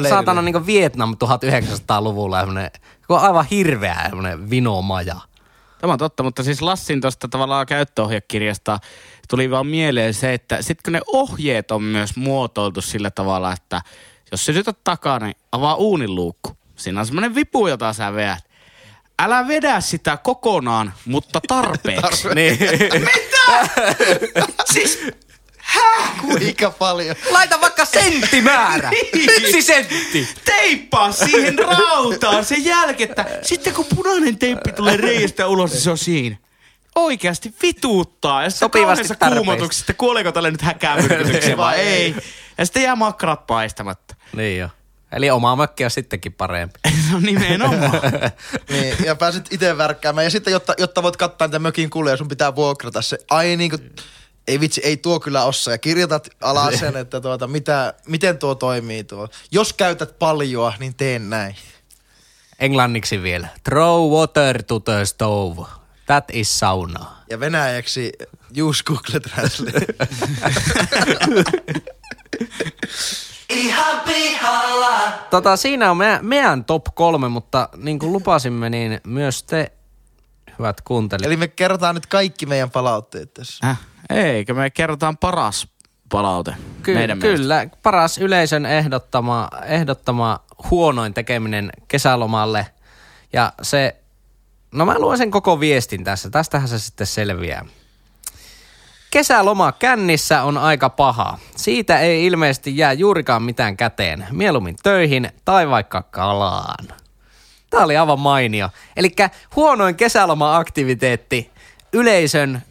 saatana 0.09 0.42
niin 0.42 0.66
Vietnam 0.66 1.16
1900-luvulla 1.24 2.40
semmoinen, 2.40 2.70
kun 3.07 3.16
on 3.16 3.22
aivan 3.22 3.47
hirveä 3.51 4.03
semmoinen 4.05 4.51
vinomaja. 4.51 5.16
Tämä 5.78 5.92
on 5.92 5.99
totta, 5.99 6.22
mutta 6.22 6.42
siis 6.42 6.62
Lassin 6.62 7.01
tuosta 7.01 7.28
tavallaan 7.28 7.66
käyttöohjekirjasta 7.66 8.78
tuli 9.28 9.51
vaan 9.51 9.66
mieleen 9.66 10.14
se, 10.14 10.34
että 10.34 10.62
sitten 10.62 10.82
kun 10.84 10.92
ne 10.92 11.01
ohjeet 11.07 11.70
on 11.70 11.82
myös 11.82 12.16
muotoiltu 12.16 12.80
sillä 12.80 13.11
tavalla, 13.11 13.53
että 13.53 13.82
jos 14.30 14.47
sytytät 14.47 14.78
takaa, 14.84 15.18
niin 15.18 15.36
avaa 15.53 15.74
uunin 15.74 16.14
luukku. 16.14 16.57
Siinä 16.76 17.01
on 17.01 17.07
semmoinen 17.07 17.34
vipu, 17.34 17.66
jota 17.66 17.92
sä 17.92 18.12
veät. 18.12 18.47
Älä 19.18 19.49
vedä 19.49 19.80
sitä 19.80 20.16
kokonaan, 20.16 20.92
mutta 21.05 21.40
tarpeeksi. 21.49 22.28
Niin. 22.34 22.59
siis 24.72 24.99
Kuinka 26.21 26.71
paljon? 26.71 27.17
Laita 27.31 27.61
vaikka 27.61 27.85
senttimäärä. 27.85 28.91
Niin. 29.12 29.31
Yksi 29.37 29.62
sentti. 29.62 30.29
teippaa 30.45 31.12
siihen 31.12 31.59
rautaan 31.59 32.45
sen 32.45 32.64
jälkeen, 32.64 33.11
että 33.11 33.27
sitten 33.43 33.75
kun 33.75 33.87
punainen 33.95 34.39
teippi 34.39 34.73
tulee 34.73 34.97
reiästä 34.97 35.47
ulos, 35.47 35.71
niin 35.71 35.81
se 35.81 35.91
on 35.91 35.99
siinä. 35.99 36.37
Oikeasti 36.95 37.55
vituuttaa. 37.62 38.43
Ja 38.43 38.51
sitten 38.51 38.67
Sopivasti 38.67 39.09
tarpeeksi. 39.09 39.37
kuumotuksessa, 39.37 39.83
että 39.83 39.93
kuoleeko 39.93 40.33
tälle 40.33 40.51
nyt 40.51 40.62
häkäämyrkytyksiä 40.62 41.57
vai 41.67 41.77
ei. 41.81 42.17
Ja 42.59 42.64
sitten 42.67 42.83
jää 42.83 42.97
makkarat 42.97 43.47
paistamatta. 43.47 44.14
Niin 44.37 44.59
jo. 44.59 44.69
Eli 45.12 45.31
oma 45.31 45.57
mökki 45.57 45.85
on 45.85 45.91
sittenkin 45.91 46.33
parempi. 46.33 46.79
No 47.12 47.19
nimenomaan. 47.21 48.01
Niin, 48.69 48.97
ja 49.05 49.14
pääsit 49.17 49.53
itse 49.53 49.79
värkkäämään. 49.79 50.25
Ja 50.25 50.31
sitten, 50.31 50.53
jotta, 50.53 50.75
jotta 50.79 51.03
voit 51.03 51.17
kattaa 51.17 51.49
niitä 51.49 51.59
mökin 51.59 51.91
kuluja, 51.91 52.17
sun 52.17 52.29
pitää 52.29 52.55
vuokrata 52.55 53.03
se. 53.03 53.19
Ai 53.31 53.57
niin 53.57 53.71
kuin, 53.71 53.93
ei 54.49 54.61
vitsi, 54.61 54.80
ei 54.84 54.97
tuo 54.97 55.20
kyllä 55.20 55.44
ossa. 55.44 55.70
Ja 55.70 55.78
kirjoitat 55.78 56.28
alas 56.40 56.74
sen, 56.74 56.97
että 56.97 57.20
tuota, 57.20 57.47
mitä, 57.47 57.94
miten 58.09 58.38
tuo 58.38 58.55
toimii 58.55 59.05
tuo. 59.05 59.28
Jos 59.51 59.72
käytät 59.72 60.18
paljoa, 60.18 60.74
niin 60.78 60.94
teen 60.94 61.30
näin. 61.30 61.57
Englanniksi 62.59 63.22
vielä. 63.22 63.49
Throw 63.64 64.12
water 64.12 64.62
to 64.62 64.80
the 64.80 65.05
stove. 65.05 65.66
That 66.07 66.24
is 66.32 66.59
sauna. 66.59 67.07
Ja 67.30 67.40
venäjäksi 67.40 68.12
use 68.62 68.82
Google 68.84 69.20
Translate. 69.20 69.86
Ihan 73.51 74.01
pihalla. 74.01 75.12
Tota, 75.30 75.57
siinä 75.57 75.90
on 75.90 75.97
meidän, 75.97 76.26
meidän 76.26 76.64
top 76.64 76.84
kolme, 76.94 77.28
mutta 77.28 77.68
niin 77.76 77.99
kuin 77.99 78.12
lupasimme, 78.12 78.70
niin 78.70 79.01
myös 79.07 79.42
te, 79.42 79.72
hyvät 80.59 80.80
kuuntelijat. 80.80 81.26
Eli 81.26 81.36
me 81.36 81.49
kerrotaan 81.49 81.94
nyt 81.94 82.07
kaikki 82.07 82.47
meidän 82.47 82.70
palautteet 82.70 83.34
tässä. 83.34 83.66
Äh, 83.66 83.78
eikö 84.11 84.54
me 84.54 84.70
kerrotaan 84.70 85.16
paras 85.16 85.68
palaute 86.09 86.54
Ky- 86.82 86.94
meidän 86.94 87.18
mielestä? 87.18 87.42
kyllä, 87.42 87.66
paras 87.82 88.18
yleisön 88.18 88.66
ehdottama, 88.66 89.48
ehdottama 89.64 90.40
huonoin 90.70 91.14
tekeminen 91.14 91.70
kesälomalle. 91.88 92.66
Ja 93.32 93.52
se, 93.62 93.96
no 94.72 94.84
mä 94.86 94.98
luen 94.98 95.18
sen 95.18 95.30
koko 95.30 95.61
viestin 95.61 96.04
tässä, 96.04 96.30
tästähän 96.30 96.68
se 96.68 96.78
sitten 96.78 97.07
selviää. 97.07 97.64
Kesäloma 99.11 99.72
kännissä 99.72 100.42
on 100.42 100.59
aika 100.59 100.90
paha. 100.90 101.38
Siitä 101.57 101.98
ei 101.98 102.26
ilmeisesti 102.26 102.76
jää 102.76 102.92
juurikaan 102.92 103.42
mitään 103.42 103.76
käteen. 103.76 104.26
Mieluummin 104.30 104.76
töihin 104.82 105.30
tai 105.44 105.68
vaikka 105.68 106.02
kalaan. 106.02 106.88
Tämä 107.70 107.84
oli 107.84 107.96
aivan 107.96 108.20
mainio. 108.20 108.68
Eli 108.96 109.11
huonoin 109.57 109.96
kesäloma-aktiviteetti 109.96 111.50
yleisön, 111.92 112.62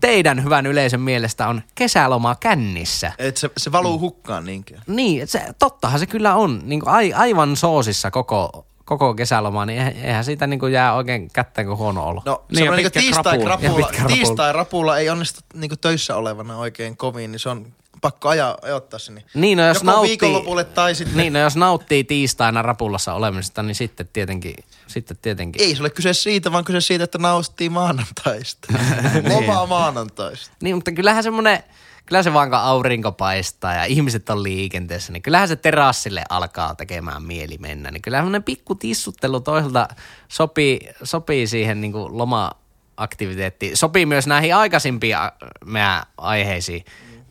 teidän 0.00 0.44
hyvän 0.44 0.66
yleisön 0.66 1.00
mielestä 1.00 1.48
on 1.48 1.62
kesäloma 1.74 2.34
kännissä. 2.34 3.12
Et 3.18 3.36
se, 3.36 3.50
se 3.56 3.72
valuu 3.72 3.98
hukkaan 4.00 4.44
niinkään. 4.44 4.82
Niin, 4.86 5.28
se, 5.28 5.42
tottahan 5.58 6.00
se 6.00 6.06
kyllä 6.06 6.34
on. 6.34 6.60
Niin 6.64 6.80
kuin 6.80 6.90
ai, 6.90 7.12
aivan 7.12 7.56
soosissa 7.56 8.10
koko, 8.10 8.66
koko 8.84 9.14
kesäloma, 9.14 9.66
niin 9.66 9.82
eihän, 9.82 10.24
siitä 10.24 10.46
niin 10.46 10.60
kuin 10.60 10.72
jää 10.72 10.94
oikein 10.94 11.30
kätteen 11.32 11.66
kuin 11.66 11.78
huono 11.78 12.06
olo. 12.06 12.22
No, 12.24 12.44
Niin, 12.52 12.70
niin, 12.70 12.74
pitkä 12.82 13.00
tiistai, 13.00 13.38
krapuula. 13.38 13.56
krapuula, 13.58 13.80
Ja 13.80 13.86
pitkä 13.86 13.96
krapuula. 13.96 14.16
tiistai 14.16 14.52
rapulla 14.52 14.98
ei 14.98 15.10
onnistu 15.10 15.40
niin 15.54 15.70
töissä 15.80 16.16
olevana 16.16 16.56
oikein 16.58 16.96
kovin, 16.96 17.32
niin 17.32 17.40
se 17.40 17.48
on 17.48 17.66
pakko 18.00 18.28
ajaa, 18.28 18.58
ajoittaa 18.62 18.98
se. 18.98 19.12
Niin, 19.12 19.24
Niin, 19.34 19.58
no 19.58 19.66
jos 19.66 19.76
Joko 19.76 19.86
nauttii, 19.86 20.08
viikonlopulle 20.10 20.64
tai 20.64 20.94
sitten... 20.94 21.16
Niin, 21.16 21.32
no 21.32 21.38
jos 21.38 21.56
nauttii 21.56 22.04
tiistaina 22.04 22.62
rapulassa 22.62 23.14
olemisesta, 23.14 23.62
niin 23.62 23.74
sitten 23.74 24.08
tietenkin, 24.12 24.54
sitten 24.88 25.16
tietenkin. 25.22 25.62
Ei 25.62 25.76
se 25.76 25.82
ole 25.82 25.90
kyse 25.90 26.12
siitä, 26.12 26.52
vaan 26.52 26.64
kyse 26.64 26.80
siitä, 26.80 27.04
että 27.04 27.18
nauttii 27.18 27.68
maanantaista. 27.68 28.68
Lomaa 29.34 29.66
maanantaista. 29.66 30.54
Niin, 30.62 30.76
mutta 30.76 30.92
kyllähän 30.92 31.22
semmoinen, 31.22 31.62
kyllä 32.06 32.22
se 32.22 32.32
vaan 32.32 32.50
kun 32.50 32.58
aurinko 32.58 33.12
paistaa 33.12 33.74
ja 33.74 33.84
ihmiset 33.84 34.30
on 34.30 34.42
liikenteessä, 34.42 35.12
niin 35.12 35.22
kyllähän 35.22 35.48
se 35.48 35.56
terassille 35.56 36.22
alkaa 36.30 36.74
tekemään 36.74 37.22
mieli 37.22 37.58
mennä. 37.58 37.90
Niin 37.90 38.02
kyllähän 38.02 38.22
semmoinen 38.24 38.42
pikku 38.42 38.74
tissuttelu 38.74 39.40
toisaalta 39.40 39.88
sopii, 40.28 40.88
sopii 41.02 41.46
siihen 41.46 41.80
niin 41.80 41.92
kuin 41.92 42.18
loma-aktiviteettiin. 42.18 43.76
Sopii 43.76 44.06
myös 44.06 44.26
näihin 44.26 44.54
aikaisimpiin 44.54 45.16
a- 45.16 45.32
meidän 45.64 46.02
aiheisiin. 46.16 46.84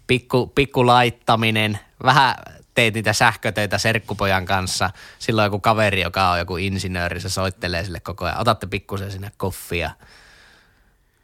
Pikku, 0.07 0.47
pikku 0.47 0.85
laittaminen, 0.85 1.79
vähän 2.03 2.35
teet 2.77 2.93
niitä 2.93 3.13
sähkötöitä 3.13 3.77
serkkupojan 3.77 4.45
kanssa. 4.45 4.89
Silloin 5.19 5.45
joku 5.45 5.59
kaveri, 5.59 6.01
joka 6.01 6.29
on 6.29 6.39
joku 6.39 6.57
insinööri, 6.57 7.19
se 7.19 7.29
soittelee 7.29 7.83
sille 7.83 7.99
koko 7.99 8.25
ajan. 8.25 8.39
Otatte 8.39 8.67
pikkusen 8.67 9.11
sinne 9.11 9.31
koffia. 9.37 9.91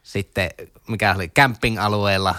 Sitten, 0.03 0.49
mikä 0.87 1.13
oli, 1.15 1.29
camping-alueella. 1.29 2.35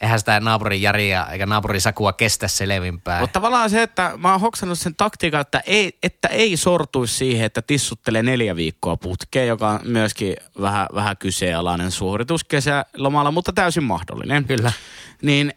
Eihän 0.00 0.18
sitä 0.18 0.40
naapurin 0.40 0.82
Jaria 0.82 1.26
eikä 1.26 1.46
naapurin 1.46 1.80
Sakua 1.80 2.12
kestä 2.12 2.48
selvinpäin. 2.48 3.20
Mutta 3.20 3.32
tavallaan 3.32 3.70
se, 3.70 3.82
että 3.82 4.12
mä 4.16 4.32
oon 4.32 4.40
hoksannut 4.40 4.78
sen 4.78 4.94
taktiikan, 4.94 5.40
että 5.40 5.62
ei, 5.66 5.98
että 6.02 6.28
ei 6.28 6.56
sortuisi 6.56 7.14
siihen, 7.14 7.46
että 7.46 7.62
tissuttelee 7.62 8.22
neljä 8.22 8.56
viikkoa 8.56 8.96
putkeen, 8.96 9.48
joka 9.48 9.68
on 9.68 9.80
myöskin 9.84 10.36
vähän, 10.60 10.86
vähän 10.94 11.16
kyseenalainen 11.16 11.90
suoritus 11.90 12.44
kesälomalla, 12.44 13.30
mutta 13.30 13.52
täysin 13.52 13.84
mahdollinen. 13.84 14.44
Kyllä. 14.44 14.72
Niin 15.22 15.52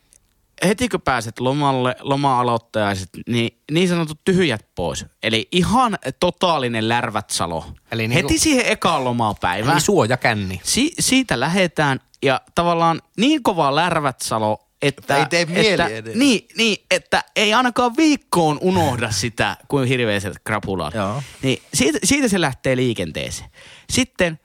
heti 0.67 0.89
kun 0.89 1.01
pääset 1.01 1.39
lomalle, 1.39 1.95
loma-aloittajaiset, 1.99 3.09
niin 3.27 3.57
niin 3.71 3.89
sanotut 3.89 4.19
tyhjät 4.25 4.65
pois. 4.75 5.05
Eli 5.23 5.47
ihan 5.51 5.97
totaalinen 6.19 6.89
lärvätsalo. 6.89 7.65
Eli 7.91 8.07
niinku- 8.07 8.27
heti 8.29 8.39
siihen 8.39 8.65
ekaan 8.65 9.03
lomapäivään. 9.03 9.73
Eli 9.73 9.81
suojakänni. 9.81 10.61
Si- 10.63 10.93
siitä 10.99 11.39
lähetään 11.39 11.99
ja 12.23 12.41
tavallaan 12.55 13.01
niin 13.17 13.43
kova 13.43 13.75
lärvätsalo, 13.75 14.67
että, 14.81 15.17
Ei 15.17 15.25
tee 15.25 15.45
mieli 15.45 15.67
että, 15.67 15.87
edes. 15.87 16.15
niin, 16.15 16.47
niin, 16.57 16.77
että 16.91 17.23
ei 17.35 17.53
ainakaan 17.53 17.97
viikkoon 17.97 18.57
unohda 18.61 19.11
sitä, 19.11 19.57
kuin 19.67 19.87
hirveä 19.87 20.19
se 20.19 20.31
krapula 20.43 20.85
on. 20.85 20.91
Joo. 20.95 21.23
Niin 21.41 21.61
siitä, 21.73 21.99
siitä 22.03 22.27
se 22.27 22.41
lähtee 22.41 22.75
liikenteeseen. 22.75 23.49
Sitten, 23.89 24.39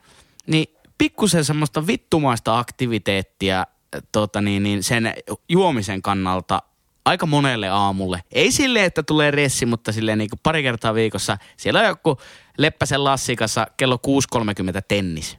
niin 0.47 0.67
pikkusen 0.99 1.45
semmoista 1.45 1.87
vittumaista 1.87 2.59
aktiviteettia 2.59 3.67
tota 4.13 4.41
niin, 4.41 4.63
niin 4.63 4.83
sen 4.83 5.15
juomisen 5.49 6.03
kannalta 6.03 6.63
aika 7.05 7.27
monelle 7.27 7.69
aamulle. 7.69 8.23
Ei 8.33 8.53
silleen, 8.53 8.85
että 8.85 9.03
tulee 9.03 9.31
ressi, 9.31 9.67
mutta 9.67 9.93
silleen 9.93 10.19
niin 10.19 10.31
pari 10.43 10.63
kertaa 10.63 10.95
viikossa. 10.95 11.39
Siellä 11.57 11.81
on 11.81 11.87
joku 11.87 12.19
Leppäsen 12.59 13.05
Lassi 13.05 13.37
kanssa 13.37 13.67
kello 13.77 13.99
6.30 14.77 14.81
tennis. 14.89 15.39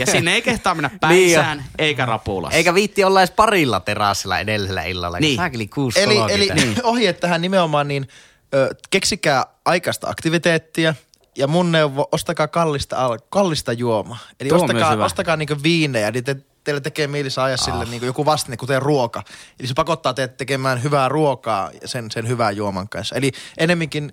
ja 0.00 0.06
sinne 0.06 0.32
ei 0.34 0.42
kehtaa 0.42 0.74
mennä 0.74 0.90
päissään 1.00 1.64
eikä 1.78 2.06
rapulassa. 2.06 2.56
Eikä 2.56 2.74
viitti 2.74 3.04
olla 3.04 3.20
edes 3.20 3.30
parilla 3.30 3.80
terassilla 3.80 4.38
edellisellä 4.38 4.82
illalla. 4.82 5.18
Niin. 5.18 5.36
Saakeli 5.36 5.70
Eli, 5.96 6.14
6.30. 6.14 6.30
eli 6.30 6.50
niin. 6.54 6.74
ohje 6.82 7.12
tähän 7.12 7.40
nimenomaan 7.42 7.88
niin, 7.88 8.08
ö, 8.54 8.74
keksikää 8.90 9.46
aikaista 9.64 10.10
aktiviteettia 10.10 10.94
ja 11.38 11.46
mun 11.46 11.72
neuvo, 11.72 12.08
ostakaa 12.12 12.48
kallista, 12.48 12.96
al- 12.96 13.18
kallista 13.28 13.72
juomaa. 13.72 14.18
Eli 14.40 14.48
Tuo 14.48 14.58
ostakaa, 14.58 15.04
ostakaa 15.04 15.36
niinku 15.36 15.56
viinejä, 15.62 16.10
niin 16.10 16.24
te, 16.24 16.36
teille 16.64 16.80
tekee 16.80 17.06
mieli 17.06 17.30
saada 17.30 17.54
ah. 17.54 17.60
sille 17.60 17.84
niinku 17.84 18.06
joku 18.06 18.24
vastine, 18.24 18.56
kuten 18.56 18.82
ruoka. 18.82 19.22
Eli 19.60 19.68
se 19.68 19.74
pakottaa 19.74 20.14
teidät 20.14 20.36
tekemään 20.36 20.82
hyvää 20.82 21.08
ruokaa 21.08 21.70
sen, 21.84 22.10
sen 22.10 22.28
hyvän 22.28 22.56
juoman 22.56 22.88
kanssa. 22.88 23.16
Eli 23.16 23.32
enemminkin 23.58 24.12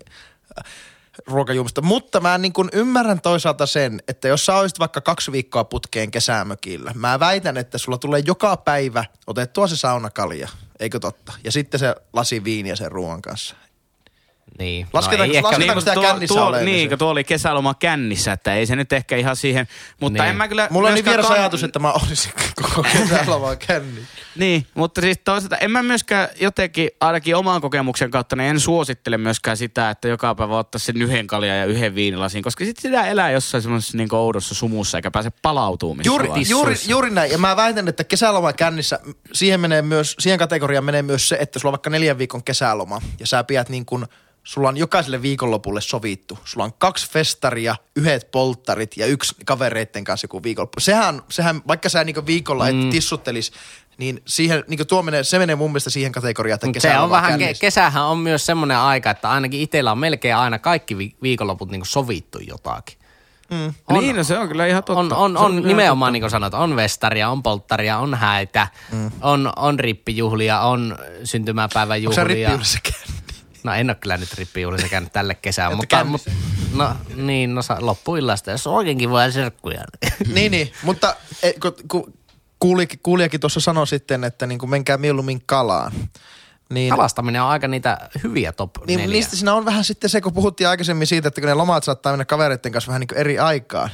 äh, 0.57 0.73
ruokajuomista. 1.27 1.81
Mutta 1.81 2.19
mä 2.19 2.37
niin 2.37 2.53
kuin 2.53 2.69
ymmärrän 2.73 3.21
toisaalta 3.21 3.65
sen, 3.65 4.01
että 4.07 4.27
jos 4.27 4.45
sä 4.45 4.55
olisit 4.55 4.79
vaikka 4.79 5.01
kaksi 5.01 5.31
viikkoa 5.31 5.63
putkeen 5.63 6.11
kesämökillä, 6.11 6.91
mä 6.95 7.19
väitän, 7.19 7.57
että 7.57 7.77
sulla 7.77 7.97
tulee 7.97 8.21
joka 8.25 8.57
päivä 8.57 9.05
otettua 9.27 9.67
se 9.67 9.77
saunakalja, 9.77 10.49
eikö 10.79 10.99
totta? 10.99 11.33
Ja 11.43 11.51
sitten 11.51 11.79
se 11.79 11.95
lasi 12.13 12.43
viiniä 12.43 12.75
sen 12.75 12.91
ruoan 12.91 13.21
kanssa. 13.21 13.55
Niin. 14.59 14.87
Lasketaanko- 14.93 15.35
ehkä- 15.35 15.47
lasketaanko 15.47 15.79
sitä 15.79 15.93
tuo, 15.93 16.03
kännissä 16.03 16.35
tuo, 16.35 16.51
niin, 16.59 16.89
kun 16.89 16.97
tuo 16.97 17.09
oli 17.09 17.23
kesäloma 17.23 17.73
kännissä, 17.73 18.31
että 18.33 18.53
ei 18.55 18.65
se 18.65 18.75
nyt 18.75 18.93
ehkä 18.93 19.15
ihan 19.17 19.35
siihen, 19.35 19.67
mutta 19.99 20.23
Niin. 20.23 20.29
en 20.29 20.35
mä 20.35 20.47
kyllä... 20.47 20.67
Mulla 20.71 20.87
on 20.87 20.93
niin 20.95 21.05
vieras 21.05 21.25
kann- 21.25 21.31
ajatus, 21.33 21.63
että 21.63 21.79
mä 21.79 21.91
olisin 21.91 22.31
koko 22.61 22.83
kesällä 22.83 23.41
vaan 23.41 23.57
känni. 23.67 24.01
Niin, 24.35 24.67
mutta 24.73 25.01
siis 25.01 25.19
toisaalta 25.23 25.57
en 25.57 25.71
mä 25.71 25.83
myöskään 25.83 26.27
jotenkin, 26.41 26.89
ainakin 26.99 27.35
oman 27.35 27.61
kokemuksen 27.61 28.11
kautta, 28.11 28.35
niin 28.35 28.49
en 28.49 28.59
suosittele 28.59 29.17
myöskään 29.17 29.57
sitä, 29.57 29.89
että 29.89 30.07
joka 30.07 30.35
päivä 30.35 30.57
ottaa 30.57 30.79
sen 30.79 31.01
yhden 31.01 31.27
kaljan 31.27 31.57
ja 31.57 31.65
yhden 31.65 31.95
viinilasin, 31.95 32.43
koska 32.43 32.65
sitten 32.65 32.81
sitä 32.81 33.07
elää 33.07 33.31
jossain 33.31 33.61
semmoisessa 33.61 33.97
niin 33.97 34.15
oudossa 34.15 34.55
sumussa 34.55 34.97
eikä 34.97 35.11
pääse 35.11 35.31
palautumaan 35.41 36.05
Juuri, 36.05 36.29
vaiheessa. 36.29 36.51
juuri, 36.51 36.75
juuri 36.87 37.09
näin. 37.09 37.31
Ja 37.31 37.37
mä 37.37 37.55
väitän, 37.55 37.87
että 37.87 38.03
kesäloma 38.03 38.53
kännissä, 38.53 38.99
siihen, 39.33 39.59
menee 39.59 39.81
myös, 39.81 40.15
siihen 40.19 40.39
kategoriaan 40.39 40.85
menee 40.85 41.01
myös 41.01 41.29
se, 41.29 41.37
että 41.39 41.59
sulla 41.59 41.69
on 41.69 41.73
vaikka 41.73 41.89
neljän 41.89 42.17
viikon 42.17 42.43
kesäloma 42.43 43.01
ja 43.19 43.27
sä 43.27 43.43
pidät 43.43 43.69
niin 43.69 43.85
kuin, 43.85 44.05
sulla 44.45 44.69
on 44.69 44.77
jokaiselle 44.77 45.21
viikonlopulle 45.21 45.81
sovittu. 45.81 46.39
Sulla 46.45 46.63
on 46.63 46.73
kaksi 46.73 47.11
festaria, 47.11 47.75
yhdet 47.95 48.31
polttarit 48.31 48.97
ja 48.97 49.05
yksi 49.05 49.35
kavereitten 49.45 50.03
kanssa 50.03 50.25
joku 50.25 50.43
viikonloppu. 50.43 50.79
Sehän, 50.79 51.21
sehän 51.29 51.61
vaikka 51.67 51.89
sä 51.89 52.03
niin 52.03 52.25
viikolla 52.25 52.67
et 52.69 52.89
tissuttelis, 52.91 53.51
niin 53.97 54.21
siihen, 54.25 54.63
niin 54.67 54.87
tuo 54.87 55.01
menee, 55.03 55.23
se 55.23 55.39
menee 55.39 55.55
mun 55.55 55.71
mielestä 55.71 55.89
siihen 55.89 56.11
kategoriaan, 56.11 56.55
että 56.55 56.67
Mut 56.67 56.75
se 56.79 56.97
on 56.97 57.09
vähän, 57.09 57.39
ke- 57.39 57.57
kesähän 57.61 58.03
on 58.03 58.17
myös 58.17 58.45
semmoinen 58.45 58.77
aika, 58.77 59.09
että 59.09 59.29
ainakin 59.29 59.59
itsellä 59.61 59.91
on 59.91 59.97
melkein 59.97 60.35
aina 60.35 60.59
kaikki 60.59 60.97
vi- 60.97 61.15
viikonloput 61.21 61.71
niin 61.71 61.85
sovittu 61.85 62.39
jotakin. 62.39 62.97
On, 63.87 63.99
niin, 63.99 64.15
no 64.15 64.23
se 64.23 64.37
on 64.37 64.47
kyllä 64.47 64.65
ihan 64.67 64.83
totta. 64.83 64.99
On, 64.99 65.13
on, 65.13 65.37
on 65.37 65.51
ihan 65.51 65.67
nimenomaan 65.67 66.13
niin 66.13 66.21
kuin 66.21 66.31
sanot, 66.31 66.53
on 66.53 66.75
vestaria, 66.75 67.29
on 67.29 67.43
polttaria, 67.43 67.97
on 67.97 68.13
häitä, 68.15 68.67
mm. 68.91 69.11
on, 69.21 69.53
on 69.55 69.79
rippijuhlia, 69.79 70.59
on 70.59 70.91
Onko 70.91 71.03
syntymäpäiväjuhlia. 71.23 72.23
rippijuhlissa 72.23 72.79
käynyt? 72.83 73.25
No 73.63 73.73
en 73.73 73.89
ole 73.89 73.95
kyllä 73.95 74.17
nyt 74.17 74.33
rippijuhlissa 74.33 74.89
käynyt 74.89 75.13
tälle 75.13 75.35
kesään, 75.35 75.71
Ette 75.71 75.75
mutta, 75.77 76.03
mutta 76.03 76.31
no 76.73 76.89
niin, 77.15 77.55
no 77.55 77.61
loppuillasta, 77.79 78.51
jos 78.51 78.67
oikeinkin 78.67 79.09
voi 79.09 79.31
serkkuja. 79.31 79.83
niin, 80.33 80.51
niin, 80.51 80.71
mutta 80.83 81.15
e, 81.43 81.53
ku, 81.53 81.75
ku, 81.87 82.13
kuulijakin, 82.65 82.99
kuulijakin 83.03 83.39
tuossa 83.39 83.59
sanoi 83.59 83.87
sitten, 83.87 84.23
että 84.23 84.47
niin 84.47 84.59
kuin 84.59 84.69
menkää 84.69 84.97
mieluummin 84.97 85.41
kalaan. 85.45 85.91
Niin, 86.69 86.89
Kalastaminen 86.89 87.41
on 87.41 87.49
aika 87.49 87.67
niitä 87.67 88.09
hyviä 88.23 88.51
top 88.51 88.71
niin 88.87 88.99
neljä. 88.99 89.13
niistä 89.13 89.35
siinä 89.35 89.53
on 89.53 89.65
vähän 89.65 89.83
sitten 89.83 90.09
se, 90.09 90.21
kun 90.21 90.33
puhuttiin 90.33 90.67
aikaisemmin 90.67 91.07
siitä, 91.07 91.27
että 91.27 91.41
kun 91.41 91.47
ne 91.47 91.53
lomat 91.53 91.83
saattaa 91.83 92.11
mennä 92.11 92.25
kavereiden 92.25 92.71
kanssa 92.71 92.87
vähän 92.87 92.99
niin 92.99 93.07
kuin 93.07 93.17
eri 93.17 93.39
aikaan, 93.39 93.89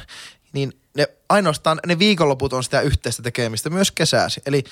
niin 0.52 0.72
ne 0.96 1.06
ainoastaan 1.28 1.80
ne 1.86 1.98
viikonloput 1.98 2.52
on 2.52 2.64
sitä 2.64 2.80
yhteistä 2.80 3.22
tekemistä 3.22 3.70
myös 3.70 3.90
kesäsi. 3.90 4.42
Eli 4.46 4.64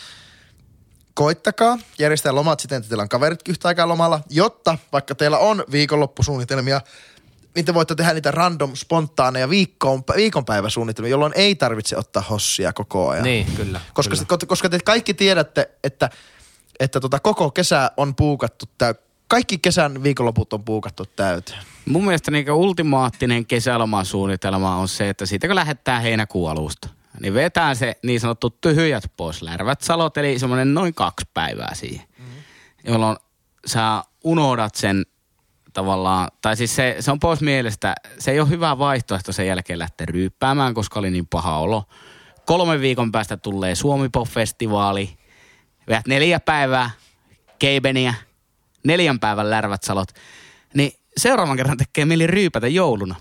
koittakaa 1.14 1.78
järjestää 1.98 2.34
lomat 2.34 2.60
siten, 2.60 2.78
että 2.78 2.88
teillä 2.88 3.02
on 3.02 3.08
kaveritkin 3.08 3.52
yhtä 3.52 3.68
aikaa 3.68 3.88
lomalla, 3.88 4.20
jotta 4.30 4.78
vaikka 4.92 5.14
teillä 5.14 5.38
on 5.38 5.64
viikonloppusuunnitelmia, 5.72 6.80
niin 7.54 7.64
te 7.64 7.74
voitte 7.74 7.94
tehdä 7.94 8.14
niitä 8.14 8.30
random, 8.30 8.76
spontaaneja 8.76 9.50
viikon, 9.50 10.02
viikonpäiväsuunnitelmia, 10.16 11.10
jolloin 11.10 11.32
ei 11.36 11.54
tarvitse 11.54 11.96
ottaa 11.96 12.22
hossia 12.30 12.72
koko 12.72 13.08
ajan. 13.08 13.24
Niin, 13.24 13.46
kyllä. 13.56 13.80
Koska, 13.94 14.16
kyllä. 14.16 14.36
sit- 14.38 14.48
koska 14.48 14.68
te 14.68 14.78
kaikki 14.84 15.14
tiedätte, 15.14 15.70
että, 15.84 16.10
että 16.80 17.00
tota 17.00 17.20
koko 17.20 17.50
kesä 17.50 17.90
on 17.96 18.14
puukattu 18.14 18.66
täy- 18.78 18.94
kaikki 19.28 19.58
kesän 19.58 20.02
viikonloput 20.02 20.52
on 20.52 20.64
puukattu 20.64 21.04
täyteen. 21.16 21.58
Mun 21.86 22.04
mielestä 22.04 22.30
niin 22.30 22.52
ultimaattinen 22.52 23.46
kesälomasuunnitelma 23.46 24.76
on 24.76 24.88
se, 24.88 25.08
että 25.08 25.26
siitä 25.26 25.46
kun 25.46 25.56
lähdetään 25.56 26.02
heinäkuun 26.02 26.50
alusta, 26.50 26.88
niin 27.20 27.34
vetää 27.34 27.74
se 27.74 27.96
niin 28.02 28.20
sanottu 28.20 28.50
tyhjät 28.50 29.04
pois 29.16 29.42
lärvät 29.42 29.80
salot, 29.80 30.16
eli 30.16 30.38
semmoinen 30.38 30.74
noin 30.74 30.94
kaksi 30.94 31.26
päivää 31.34 31.74
siihen, 31.74 32.06
mm-hmm. 32.18 32.92
jolloin 32.92 33.16
sä 33.66 34.04
unohdat 34.24 34.74
sen 34.74 35.06
tavallaan, 35.72 36.28
tai 36.42 36.56
siis 36.56 36.76
se, 36.76 36.96
se 37.00 37.10
on 37.10 37.20
pois 37.20 37.40
mielestä, 37.40 37.94
se 38.18 38.30
ei 38.30 38.40
ole 38.40 38.48
hyvä 38.48 38.78
vaihtoehto 38.78 39.32
sen 39.32 39.46
jälkeen 39.46 39.78
lähteä 39.78 40.06
ryyppäämään, 40.06 40.74
koska 40.74 40.98
oli 41.00 41.10
niin 41.10 41.26
paha 41.26 41.58
olo. 41.58 41.84
Kolmen 42.46 42.80
viikon 42.80 43.12
päästä 43.12 43.36
tulee 43.36 43.74
Suomi 43.74 44.08
Pop-festivaali, 44.08 45.18
vedät 45.88 46.06
neljä 46.06 46.40
päivää 46.40 46.90
keibeniä, 47.58 48.14
neljän 48.84 49.20
päivän 49.20 49.50
lärvät 49.50 49.82
salot, 49.82 50.08
niin 50.74 50.92
seuraavan 51.16 51.56
kerran 51.56 51.76
tekee 51.76 52.04
mieli 52.04 52.26
ryypätä 52.26 52.68
jouluna. 52.68 53.14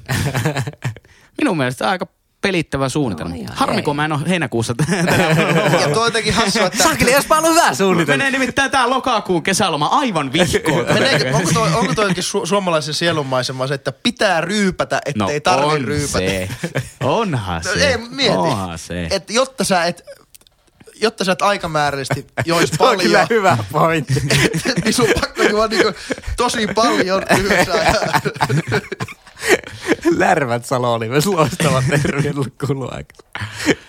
Minun 1.42 1.58
mielestä 1.58 1.90
aika 1.90 2.08
pelittävä 2.42 2.90
suunnitelma. 2.90 3.36
No 3.36 3.44
Harmi, 3.54 3.82
kun 3.82 3.96
mä 3.96 4.06
en 4.06 4.12
ole 4.12 4.22
heinäkuussa. 4.30 4.76
Ja 5.82 5.90
tuo 5.94 6.06
jotenkin 6.06 6.34
hassua, 6.34 6.66
että... 6.66 6.84
Sakeli, 6.84 7.12
jospa 7.12 7.38
ollut 7.38 7.52
hyvä 7.52 7.74
suunnitelma. 7.74 8.18
Menee 8.18 8.32
nimittäin 8.40 8.72
tää 8.72 8.90
lokakuun 8.90 9.44
kesäloma 9.44 9.86
aivan 9.86 10.34
vihkoon. 10.34 10.86
Meneekö, 10.94 11.32
onko 11.36 11.52
toi, 11.54 11.74
onko 11.74 11.94
toi 11.94 12.04
jotenkin 12.04 12.24
su- 12.24 12.46
suomalaisen 12.48 12.94
sielunmaisema 12.94 13.68
se, 13.68 13.74
että 13.74 13.92
pitää 13.92 14.42
ryypätä, 14.42 15.02
ettei 15.06 15.14
no, 15.36 15.40
tarvi 15.44 15.66
on 15.66 15.82
ryypätä? 15.86 16.18
se. 16.20 16.50
Onhan 17.04 17.62
No, 17.66 17.74
se. 17.74 17.88
ei, 17.88 17.98
mieti. 17.98 18.38
Onhan 18.38 18.80
se. 18.80 19.08
Et 19.12 19.30
jotta 19.30 19.64
sä 19.64 19.86
et, 19.86 20.04
jotta 21.02 21.24
sä 21.26 21.32
et 21.32 21.42
aikamääräisesti 21.42 22.28
jois 22.46 22.72
Tuo 22.78 22.90
on 22.90 22.98
kyllä 22.98 23.18
paljon, 23.18 23.30
hyvä 23.30 23.58
pointti. 23.72 24.14
niin 24.84 24.94
sun 24.94 25.08
on 25.08 25.14
pakko 25.22 25.44
juo 25.44 25.68
niinku 25.68 25.92
tosi 26.38 26.68
paljon 26.68 27.24
yhdessä. 27.40 27.74
Lärvät 30.18 30.66
Salo 30.66 30.94
oli 30.94 31.10
myös 31.10 31.26
loistava 31.28 31.84
terveellä 31.90 32.46
kuluaika. 32.68 33.16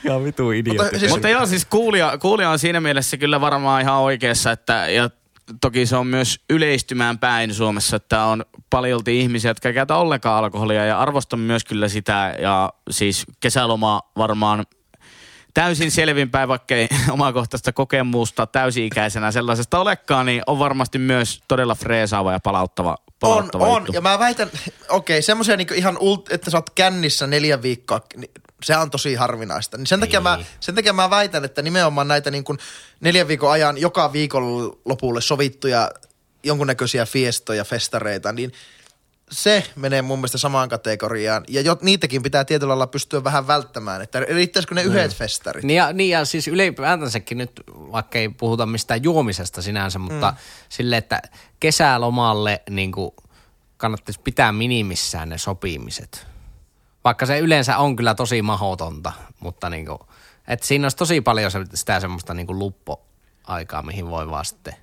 Ihan 0.04 0.24
vitu 0.24 0.50
idiootti. 0.50 0.82
Mutta 0.82 0.98
siis- 0.98 1.12
Mutta 1.12 1.28
joo, 1.28 1.46
siis 1.46 1.64
kuulija, 1.64 2.18
kuulija 2.18 2.50
on 2.50 2.58
siinä 2.58 2.80
mielessä 2.80 3.16
kyllä 3.16 3.40
varmaan 3.40 3.82
ihan 3.82 3.96
oikeassa, 3.96 4.52
että 4.52 4.72
ja 4.90 5.10
toki 5.60 5.86
se 5.86 5.96
on 5.96 6.06
myös 6.06 6.40
yleistymään 6.50 7.18
päin 7.18 7.54
Suomessa, 7.54 7.96
että 7.96 8.24
on 8.24 8.44
paljolti 8.70 9.20
ihmisiä, 9.20 9.50
jotka 9.50 9.68
ei 9.68 9.74
käytä 9.74 9.96
ollenkaan 9.96 10.44
alkoholia 10.44 10.84
ja 10.84 11.00
arvostan 11.00 11.40
myös 11.40 11.64
kyllä 11.64 11.88
sitä 11.88 12.34
ja 12.42 12.72
siis 12.90 13.26
kesäloma 13.40 14.00
varmaan 14.16 14.64
täysin 15.54 15.90
selvinpäin, 15.90 16.48
vaikka 16.48 16.74
ei 16.74 16.88
omakohtaista 17.10 17.72
kokemusta 17.72 18.46
täysi-ikäisenä 18.46 19.32
sellaisesta 19.32 19.78
olekaan, 19.78 20.26
niin 20.26 20.42
on 20.46 20.58
varmasti 20.58 20.98
myös 20.98 21.42
todella 21.48 21.74
freesaava 21.74 22.32
ja 22.32 22.40
palauttava, 22.40 22.96
On, 23.22 23.50
on. 23.54 23.82
juttu. 23.82 23.92
Ja 23.92 24.00
mä 24.00 24.18
väitän, 24.18 24.50
okei, 24.88 25.16
okay, 25.16 25.22
semmoisia 25.22 25.56
niinku 25.56 25.74
ihan, 25.74 25.98
ult, 25.98 26.32
että 26.32 26.50
sä 26.50 26.58
oot 26.58 26.70
kännissä 26.70 27.26
neljä 27.26 27.62
viikkoa, 27.62 28.00
niin 28.16 28.30
se 28.62 28.76
on 28.76 28.90
tosi 28.90 29.14
harvinaista. 29.14 29.76
Niin 29.76 29.86
sen, 29.86 30.00
takia 30.00 30.20
mä, 30.20 30.38
sen 30.60 30.74
takia 30.74 30.92
mä 30.92 31.10
väitän, 31.10 31.44
että 31.44 31.62
nimenomaan 31.62 32.08
näitä 32.08 32.30
niin 32.30 32.44
kuin 32.44 32.58
neljän 33.00 33.28
viikon 33.28 33.50
ajan 33.50 33.78
joka 33.78 34.12
viikon 34.12 34.72
lopulle 34.84 35.20
sovittuja 35.20 35.90
jonkunnäköisiä 36.44 37.06
fiestoja, 37.06 37.64
festareita, 37.64 38.32
niin 38.32 38.52
se 39.32 39.64
menee 39.76 40.02
mun 40.02 40.18
mielestä 40.18 40.38
samaan 40.38 40.68
kategoriaan. 40.68 41.44
Ja 41.48 41.60
jo, 41.60 41.76
niitäkin 41.82 42.22
pitää 42.22 42.44
tietyllä 42.44 42.70
lailla 42.70 42.86
pystyä 42.86 43.24
vähän 43.24 43.46
välttämään, 43.46 44.02
että 44.02 44.20
riittäisikö 44.20 44.74
ne 44.74 44.82
yhdet 44.82 45.14
festarit. 45.14 45.64
Niin 45.64 45.76
ja, 45.76 45.92
niin 45.92 46.10
ja 46.10 46.24
siis 46.24 46.48
ylipäätänsäkin 46.48 47.38
nyt, 47.38 47.52
vaikka 47.68 48.18
ei 48.18 48.28
puhuta 48.28 48.66
mistään 48.66 49.02
juomisesta 49.02 49.62
sinänsä, 49.62 49.98
mutta 49.98 50.30
mm. 50.30 50.36
sille, 50.68 50.96
että 50.96 51.22
kesälomalle 51.60 52.62
niin 52.70 52.92
kuin 52.92 53.10
kannattaisi 53.76 54.20
pitää 54.24 54.52
minimissään 54.52 55.28
ne 55.28 55.38
sopimiset. 55.38 56.26
Vaikka 57.04 57.26
se 57.26 57.38
yleensä 57.38 57.78
on 57.78 57.96
kyllä 57.96 58.14
tosi 58.14 58.42
mahotonta, 58.42 59.12
mutta 59.40 59.70
niin 59.70 59.86
kuin, 59.86 59.98
että 60.48 60.66
siinä 60.66 60.84
olisi 60.84 60.96
tosi 60.96 61.20
paljon 61.20 61.50
sitä 61.74 62.00
semmoista 62.00 62.34
niin 62.34 62.46
kuin 62.46 62.58
luppo, 62.58 63.06
aikaa, 63.44 63.82
mihin 63.82 64.10
voi 64.10 64.30
vaan 64.30 64.44
sitten 64.44 64.74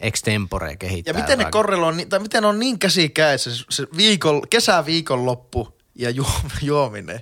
extempore 0.00 0.76
kehittää. 0.76 1.10
Ja 1.10 1.14
miten 1.14 1.38
ne 1.38 1.42
jotakin. 1.42 1.50
korreloi, 1.52 2.06
tai 2.08 2.18
miten 2.20 2.44
on 2.44 2.58
niin 2.58 2.78
käsikäessä 2.78 3.56
se, 3.56 3.64
se 3.70 3.86
viikon, 3.96 4.42
kesäviikonloppu 4.50 5.78
ja 5.94 6.10
juo, 6.10 6.30
juominen. 6.62 7.20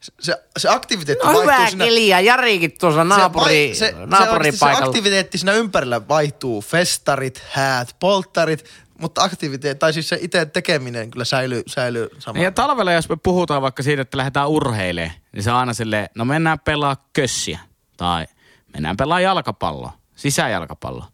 Se, 0.00 0.12
se, 0.20 0.42
se 0.58 0.68
aktiviteetti 0.68 1.26
No 1.26 1.32
vaihtuu 1.32 1.42
hyvää 1.42 1.68
siinä, 1.68 1.84
keliä, 1.84 2.20
Jarikin 2.20 2.78
tuossa 2.80 3.04
naapuri, 3.04 3.74
se, 3.74 3.84
vai- 3.84 3.92
se, 3.92 4.00
se, 4.00 4.06
naapuripaikalla. 4.06 4.78
se 4.78 4.84
aktiviteetti 4.84 5.38
siinä 5.38 5.52
ympärillä 5.52 6.08
vaihtuu, 6.08 6.60
festarit, 6.62 7.42
häät, 7.50 7.96
polttarit, 8.00 8.64
mutta 9.00 9.22
aktiviteetti, 9.22 9.78
tai 9.78 9.92
siis 9.92 10.08
se 10.08 10.18
itse 10.20 10.46
tekeminen 10.46 11.10
kyllä 11.10 11.24
säilyy, 11.24 11.62
säilyy 11.66 12.08
sama. 12.18 12.38
Ja 12.42 12.52
talvella, 12.52 12.92
jos 12.92 13.08
me 13.08 13.16
puhutaan 13.22 13.62
vaikka 13.62 13.82
siitä, 13.82 14.02
että 14.02 14.16
lähdetään 14.16 14.48
urheilemaan, 14.48 15.14
niin 15.32 15.42
se 15.42 15.50
on 15.50 15.56
aina 15.56 15.74
silleen, 15.74 16.08
no 16.14 16.24
mennään 16.24 16.60
pelaa 16.60 16.96
kössiä. 17.12 17.58
Tai 17.96 18.26
mennään 18.72 18.96
pelaa 18.96 19.20
jalkapalloa, 19.20 19.92
sisäjalkapalloa. 20.16 21.06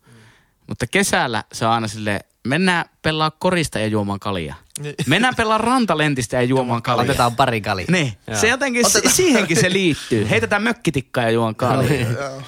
Mutta 0.73 0.87
kesällä 0.87 1.45
se 1.53 1.66
on 1.66 1.73
aina 1.73 1.89
silleen, 1.89 2.20
mennään 2.47 2.85
pelaa 3.03 3.31
korista 3.31 3.79
ja 3.79 3.87
juomaan 3.87 4.20
kalia. 4.20 4.55
Niin. 4.79 4.95
Mennään 5.07 5.37
pelaa 5.37 5.59
rantalentistä 5.59 6.37
ja 6.37 6.43
juomaan 6.43 6.83
kalia. 6.83 7.03
Otetaan 7.03 7.37
pari 7.37 7.61
kalia. 7.61 7.87
Niin, 7.91 8.12
Joo. 8.27 8.37
se 8.39 8.49
jotenkin, 8.49 8.91
si- 8.91 9.09
siihenkin 9.09 9.57
se 9.57 9.73
liittyy. 9.73 10.31
Heitetään 10.31 10.62
mökkitikkaa 10.62 11.25
ja 11.25 11.31
juon 11.31 11.55
kalia. 11.57 12.01
Joo. 12.11 12.43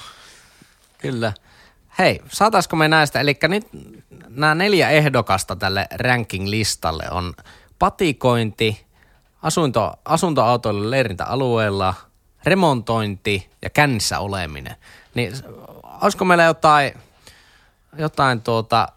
Kyllä. 0.98 1.32
Hei, 1.98 2.20
saataisiko 2.28 2.76
me 2.76 2.88
näistä, 2.88 3.20
eli 3.20 3.36
nyt 3.48 3.68
nämä 4.28 4.54
neljä 4.54 4.90
ehdokasta 4.90 5.56
tälle 5.56 5.86
ranking-listalle 5.94 7.04
on 7.10 7.34
patikointi, 7.78 8.86
asunto, 9.42 9.92
asuntoautoilla 10.04 10.90
leirintäalueella, 10.90 11.94
remontointi 12.44 13.48
ja 13.62 13.70
kännissä 13.70 14.18
oleminen. 14.18 14.76
Niin 15.14 15.32
olisiko 16.02 16.24
meillä 16.24 16.44
jotain, 16.44 16.92
jotain 17.98 18.40
tuota, 18.40 18.88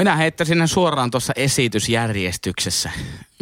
Minä 0.00 0.16
heittäisin 0.16 0.58
ne 0.58 0.66
suoraan 0.66 1.10
tuossa 1.10 1.32
esitysjärjestyksessä. 1.36 2.90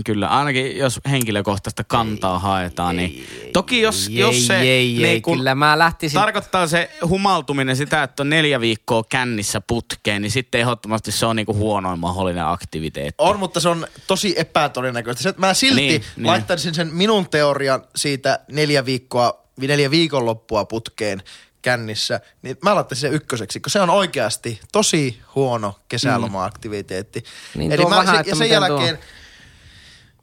Kyllä, 0.05 0.27
ainakin 0.27 0.77
jos 0.77 1.01
henkilökohtaista 1.11 1.85
kantaa 1.85 2.39
haetaan, 2.39 2.97
niin 2.97 3.27
toki 3.53 3.81
jos, 3.81 4.09
ei, 4.09 4.15
jos 4.15 4.47
se 4.47 4.61
ei, 4.61 4.69
ei, 4.69 4.99
niin 5.03 5.23
kun 5.23 5.37
kyllä 5.37 5.55
mä 5.55 5.79
lähtisin, 5.79 6.21
tarkoittaa 6.21 6.67
se 6.67 6.91
humaltuminen 7.09 7.77
sitä, 7.77 8.03
että 8.03 8.23
on 8.23 8.31
neljä 8.31 8.61
viikkoa 8.61 9.05
kännissä 9.09 9.61
putkeen, 9.61 10.23
niin 10.23 10.31
sitten 10.31 10.61
ehdottomasti 10.61 11.13
se 11.13 11.27
on 11.27 11.37
niinku 11.37 11.55
huonoin 11.55 11.99
mahdollinen 11.99 12.47
aktiviteetti. 12.47 13.15
On, 13.19 13.39
mutta 13.39 13.61
se 13.61 13.69
on 13.69 13.87
tosi 14.07 14.35
epätodennäköistä. 14.37 15.23
Se, 15.23 15.29
että 15.29 15.41
mä 15.41 15.55
silti 15.55 15.81
Niin, 15.81 15.91
niin, 15.91 16.05
niin. 16.17 16.27
laittaisin 16.27 16.75
sen 16.75 16.89
minun 16.93 17.29
teorian 17.31 17.83
siitä 17.97 18.41
neljä 18.53 18.85
viikkoa, 18.85 19.45
neljä 19.61 19.91
viikonloppua 19.91 20.65
putkeen 20.65 21.23
kännissä, 21.63 22.21
niin 22.43 22.57
mä 22.63 22.75
laittaisin 22.75 23.01
sen 23.01 23.13
ykköseksi, 23.13 23.61
kun 23.61 23.71
se 23.71 23.81
on 23.81 23.91
oikeasti 23.91 24.61
tosi 24.73 25.21
huono 25.35 25.79
kesäloma-aktiviteetti. 25.89 27.25
Niin 27.55 27.73
Eli 27.73 27.85
mä, 27.85 27.91
vähän, 27.91 28.25
se, 28.25 28.31
ja 28.31 28.37
sen 28.37 28.47
miten 28.47 28.63
tuo- 28.63 28.69
jälkeen, 28.69 28.99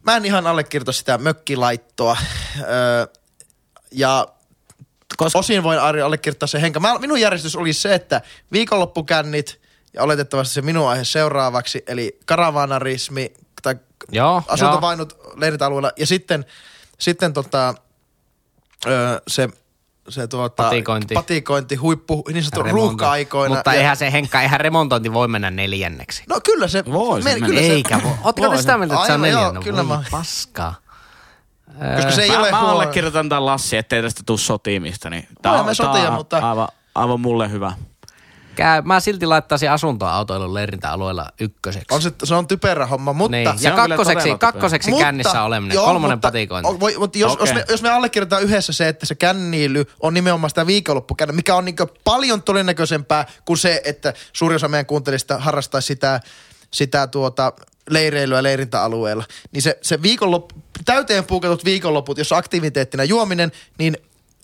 mä 0.04 0.16
en 0.16 0.26
ihan 0.26 0.48
allekirjoita 0.48 0.92
sitä 0.92 1.18
mökkilaittoa, 1.18 2.18
öö, 2.60 3.08
ja 3.92 4.28
koska 5.18 5.40
osin 5.40 5.64
voin 5.64 5.80
Ari 5.80 6.02
allekirjoittaa 6.02 6.48
sen 6.48 6.62
henkä. 6.62 6.80
Mä, 6.80 7.00
minun 7.00 7.22
järjestys 7.22 7.56
oli 7.56 7.74
se, 7.74 7.96
että 7.96 8.22
viikonloppukännit 8.52 9.62
ja 9.94 10.04
oletettavasti 10.04 10.54
se 10.54 10.62
minun 10.62 10.90
aihe 10.90 11.04
seuraavaksi, 11.04 11.84
eli 11.88 12.20
karavanarismi 12.26 13.34
tai 13.62 13.76
Joo, 14.12 14.44
asuntovainut 14.48 15.18
leirintäalueella 15.36 15.92
ja 15.98 16.06
sitten, 16.08 16.46
sitten 17.00 17.34
tota, 17.34 17.76
öö, 18.88 19.22
se, 19.28 19.50
se 20.10 20.28
tuota, 20.28 20.64
Patikointi. 20.64 21.14
patikointi 21.14 21.76
huippu, 21.76 22.24
niin 22.34 22.44
sanottu 22.44 22.72
ruuhka-aikoina. 22.72 23.56
Mutta 23.56 23.74
ja, 23.74 23.80
eihän 23.80 23.98
se 23.98 24.12
Henkka, 24.12 24.42
eihän 24.42 24.60
remontointi 24.60 25.14
voi 25.14 25.28
mennä 25.28 25.52
neljänneksi. 25.52 26.24
No 26.30 26.40
kyllä 26.44 26.68
se, 26.68 26.84
Voi 26.86 27.22
se 27.22 27.30
mennä. 27.30 27.48
kyllä 27.48 27.62
se, 27.62 27.68
Eikä 27.68 28.00
voi. 28.04 28.12
Ootteko 28.24 28.50
te 28.50 28.58
sitä 28.58 28.78
mieltä, 28.78 28.96
että 28.96 29.08
se 29.08 29.14
on 29.14 29.24
Aivan, 29.24 29.30
joo, 29.32 29.42
neljänä? 29.42 29.64
kyllä 29.64 29.88
Voi 29.88 29.98
mä- 29.98 30.04
paskaa. 30.12 30.74
koska 31.96 32.12
se 32.12 32.24
ei 32.24 32.30
mä, 32.30 32.40
ole 32.40 32.52
mä 32.52 32.60
huono. 32.60 32.74
allekirjoitan 32.74 33.30
tämän 33.30 33.46
Lassi, 33.46 33.78
ettei 33.78 34.02
tästä 34.02 34.22
tuu 34.26 34.38
sotimista. 34.38 35.10
Niin 35.10 35.28
tää 35.42 35.52
Olemme 35.52 35.70
on, 35.70 35.76
tää 35.78 35.86
sotia, 35.86 36.08
on 36.08 36.14
mutta- 36.14 36.50
aivan, 36.50 36.68
aivan 36.96 37.20
mulle 37.20 37.52
hyvä. 37.52 37.74
Käy, 38.56 38.82
mä 38.82 39.00
silti 39.00 39.26
laittaisin 39.26 39.72
asuntoautoilun 39.72 40.54
leirintäalueella 40.54 41.30
ykköseksi. 41.40 41.88
On 41.96 42.02
se, 42.02 42.12
se 42.24 42.36
on 42.36 42.48
typerä 42.48 42.86
homma, 42.86 43.14
mutta... 43.14 43.32
niin. 43.38 43.50
Ja 43.62 43.72
kakkoseksi, 43.72 44.30
kakkoseksi 44.40 44.90
Mutta- 44.90 45.06
kännissä 45.06 45.42
oleminen, 45.44 45.76
joo, 45.76 45.86
kolmonen 45.86 46.18
mutta- 46.18 46.28
patikointi. 46.28 46.70
o- 46.72 46.80
Voi, 46.80 46.96
mutta 46.98 47.18
jos, 47.18 47.32
Okei. 47.34 47.48
jos, 47.48 47.54
me, 47.56 47.66
jos 47.70 47.82
me 47.82 47.90
allekirjoitetaan 47.90 48.44
yhdessä 48.44 48.74
se, 48.74 48.88
että 48.88 49.06
se 49.06 49.16
känniily 49.16 49.86
on 50.00 50.14
nimenomaan 50.14 50.50
sitä 50.50 50.68
viikonloppukänniä, 50.68 51.36
mikä 51.36 51.56
on 51.56 51.66
niin 51.66 51.76
paljon 52.04 52.44
todennäköisempää 52.44 53.26
kuin 53.46 53.58
se, 53.58 53.82
että 53.86 54.14
suuri 54.34 54.56
osa 54.56 54.68
meidän 54.68 54.86
kuuntelijista 54.86 55.38
harrastaisi 55.38 55.86
sitä, 55.86 56.22
sitä 56.74 57.08
tuota 57.08 57.54
leireilyä 57.90 58.44
leirintäalueella, 58.44 59.24
niin 59.52 59.62
se, 59.62 59.78
se 59.82 60.02
viikonloppu, 60.02 60.56
täyteen 60.86 61.26
puukatut 61.26 61.66
viikonloput, 61.66 62.18
jos 62.18 62.32
aktiviteettina 62.34 63.04
juominen, 63.04 63.52
niin 63.80 63.98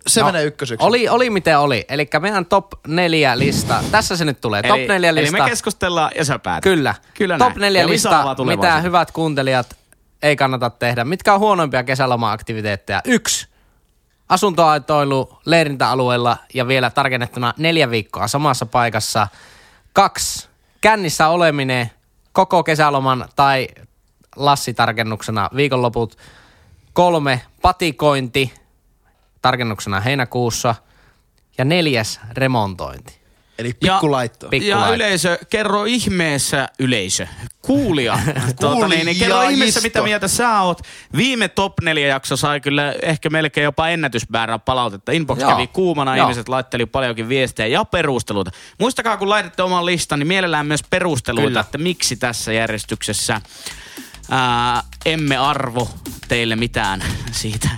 se 0.07 0.19
no, 0.19 0.25
menee 0.25 0.43
ykköseksi. 0.43 0.85
Oli, 0.85 1.09
oli 1.09 1.29
miten 1.29 1.59
oli. 1.59 1.85
Eli 1.89 2.09
meidän 2.19 2.45
top 2.45 2.73
neljä 2.87 3.39
lista. 3.39 3.83
Tässä 3.91 4.17
se 4.17 4.25
nyt 4.25 4.41
tulee. 4.41 4.63
top 4.63 4.87
neljä 4.87 5.09
eli 5.09 5.21
lista. 5.21 5.43
me 5.43 5.49
keskustellaan 5.49 6.11
ja 6.15 6.25
sä 6.25 6.39
päätät. 6.39 6.63
Kyllä. 6.63 6.95
Kyllä 7.13 7.37
Top 7.37 7.47
näin. 7.47 7.61
neljä 7.61 7.81
Ja 7.81 7.89
lista, 7.89 8.35
mitä 8.45 8.79
hyvät 8.79 9.11
kuuntelijat 9.11 9.75
ei 10.21 10.35
kannata 10.35 10.69
tehdä. 10.69 11.03
Mitkä 11.03 11.33
on 11.33 11.39
huonoimpia 11.39 11.83
kesäloma-aktiviteetteja? 11.83 13.01
Yksi. 13.05 13.47
Asuntoautoilu 14.29 15.39
leirintäalueella 15.45 16.37
ja 16.53 16.67
vielä 16.67 16.89
tarkennettuna 16.89 17.53
neljä 17.57 17.89
viikkoa 17.89 18.27
samassa 18.27 18.65
paikassa. 18.65 19.27
Kaksi. 19.93 20.49
Kännissä 20.81 21.27
oleminen 21.27 21.91
koko 22.31 22.63
kesäloman 22.63 23.25
tai 23.35 23.67
lassitarkennuksena 24.35 25.49
viikonloput. 25.55 26.17
Kolme. 26.93 27.41
Patikointi 27.61 28.53
tarkennuksena 29.41 29.99
heinäkuussa. 29.99 30.75
Ja 31.57 31.65
neljäs 31.65 32.19
remontointi. 32.33 33.21
Eli 33.59 33.73
pikkulaitto. 33.73 34.49
Pikku- 34.49 34.67
Ja 34.69 34.79
laitto. 34.79 34.95
yleisö, 34.95 35.37
kerro 35.49 35.85
ihmeessä 35.85 36.67
yleisö, 36.79 37.27
kuulija, 37.61 38.19
tuota, 38.59 38.87
niin, 38.87 39.05
niin, 39.05 39.19
kerro 39.19 39.41
ihmeessä 39.41 39.81
mitä 39.81 40.01
mieltä 40.01 40.27
sä 40.27 40.61
oot. 40.61 40.81
Viime 41.17 41.47
top 41.47 41.73
4 41.81 42.07
jakso 42.07 42.37
sai 42.37 42.59
kyllä 42.61 42.95
ehkä 43.01 43.29
melkein 43.29 43.63
jopa 43.63 43.87
ennätysmäärä 43.89 44.59
palautetta. 44.59 45.11
Inbox 45.11 45.39
Joo. 45.39 45.51
kävi 45.51 45.67
kuumana, 45.67 46.17
Joo. 46.17 46.25
ihmiset 46.25 46.49
laitteli 46.49 46.85
paljonkin 46.85 47.29
viestejä 47.29 47.67
ja 47.67 47.85
perusteluita. 47.85 48.51
Muistakaa 48.79 49.17
kun 49.17 49.29
laitatte 49.29 49.63
oman 49.63 49.85
listan, 49.85 50.19
niin 50.19 50.27
mielellään 50.27 50.65
myös 50.65 50.83
perusteluita, 50.89 51.47
Kyllä. 51.47 51.59
että 51.59 51.77
miksi 51.77 52.15
tässä 52.15 52.53
järjestyksessä 52.53 53.41
ää, 54.31 54.83
emme 55.05 55.37
arvo 55.37 55.89
teille 56.27 56.55
mitään 56.55 57.03
siitä 57.31 57.69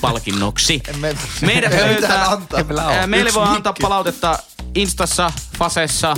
palkinnoksi. 0.00 0.82
Meidät 1.40 1.72
ei 1.72 1.78
löytää, 1.80 1.94
mitään 1.94 2.30
antaa. 2.30 2.90
ää, 2.94 3.06
meille 3.06 3.28
Yksi 3.28 3.38
voi 3.40 3.48
antaa 3.48 3.74
palautetta 3.82 4.38
Instassa, 4.74 5.32
Fasessa, 5.58 6.16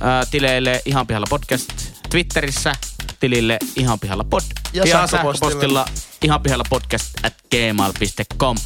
ää, 0.00 0.26
tileille 0.26 0.82
Ihan 0.84 1.06
pihalla 1.06 1.26
podcast, 1.30 1.70
Twitterissä 2.10 2.72
tilille 3.20 3.58
Ihan 3.76 4.00
pihalla 4.00 4.24
pod 4.24 4.42
Ja 4.72 4.84
ja 4.84 4.92
sähköpostilla. 4.92 5.32
sähköpostilla 5.32 5.84
Ihan 6.22 6.40
pihalla 6.40 6.64
podcast 6.70 7.06
at 7.22 7.34
gmail.com. 7.50 8.56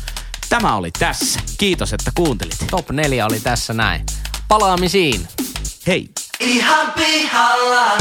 Tämä 0.48 0.76
oli 0.76 0.90
tässä. 0.98 1.40
Kiitos, 1.58 1.92
että 1.92 2.10
kuuntelit. 2.14 2.56
Top 2.70 2.90
neljä 2.90 3.26
oli 3.26 3.40
tässä 3.40 3.72
näin. 3.74 4.06
Palaamisiin. 4.48 5.28
Hei! 5.86 6.10
Ihan 6.40 6.92
pihalla. 6.92 7.96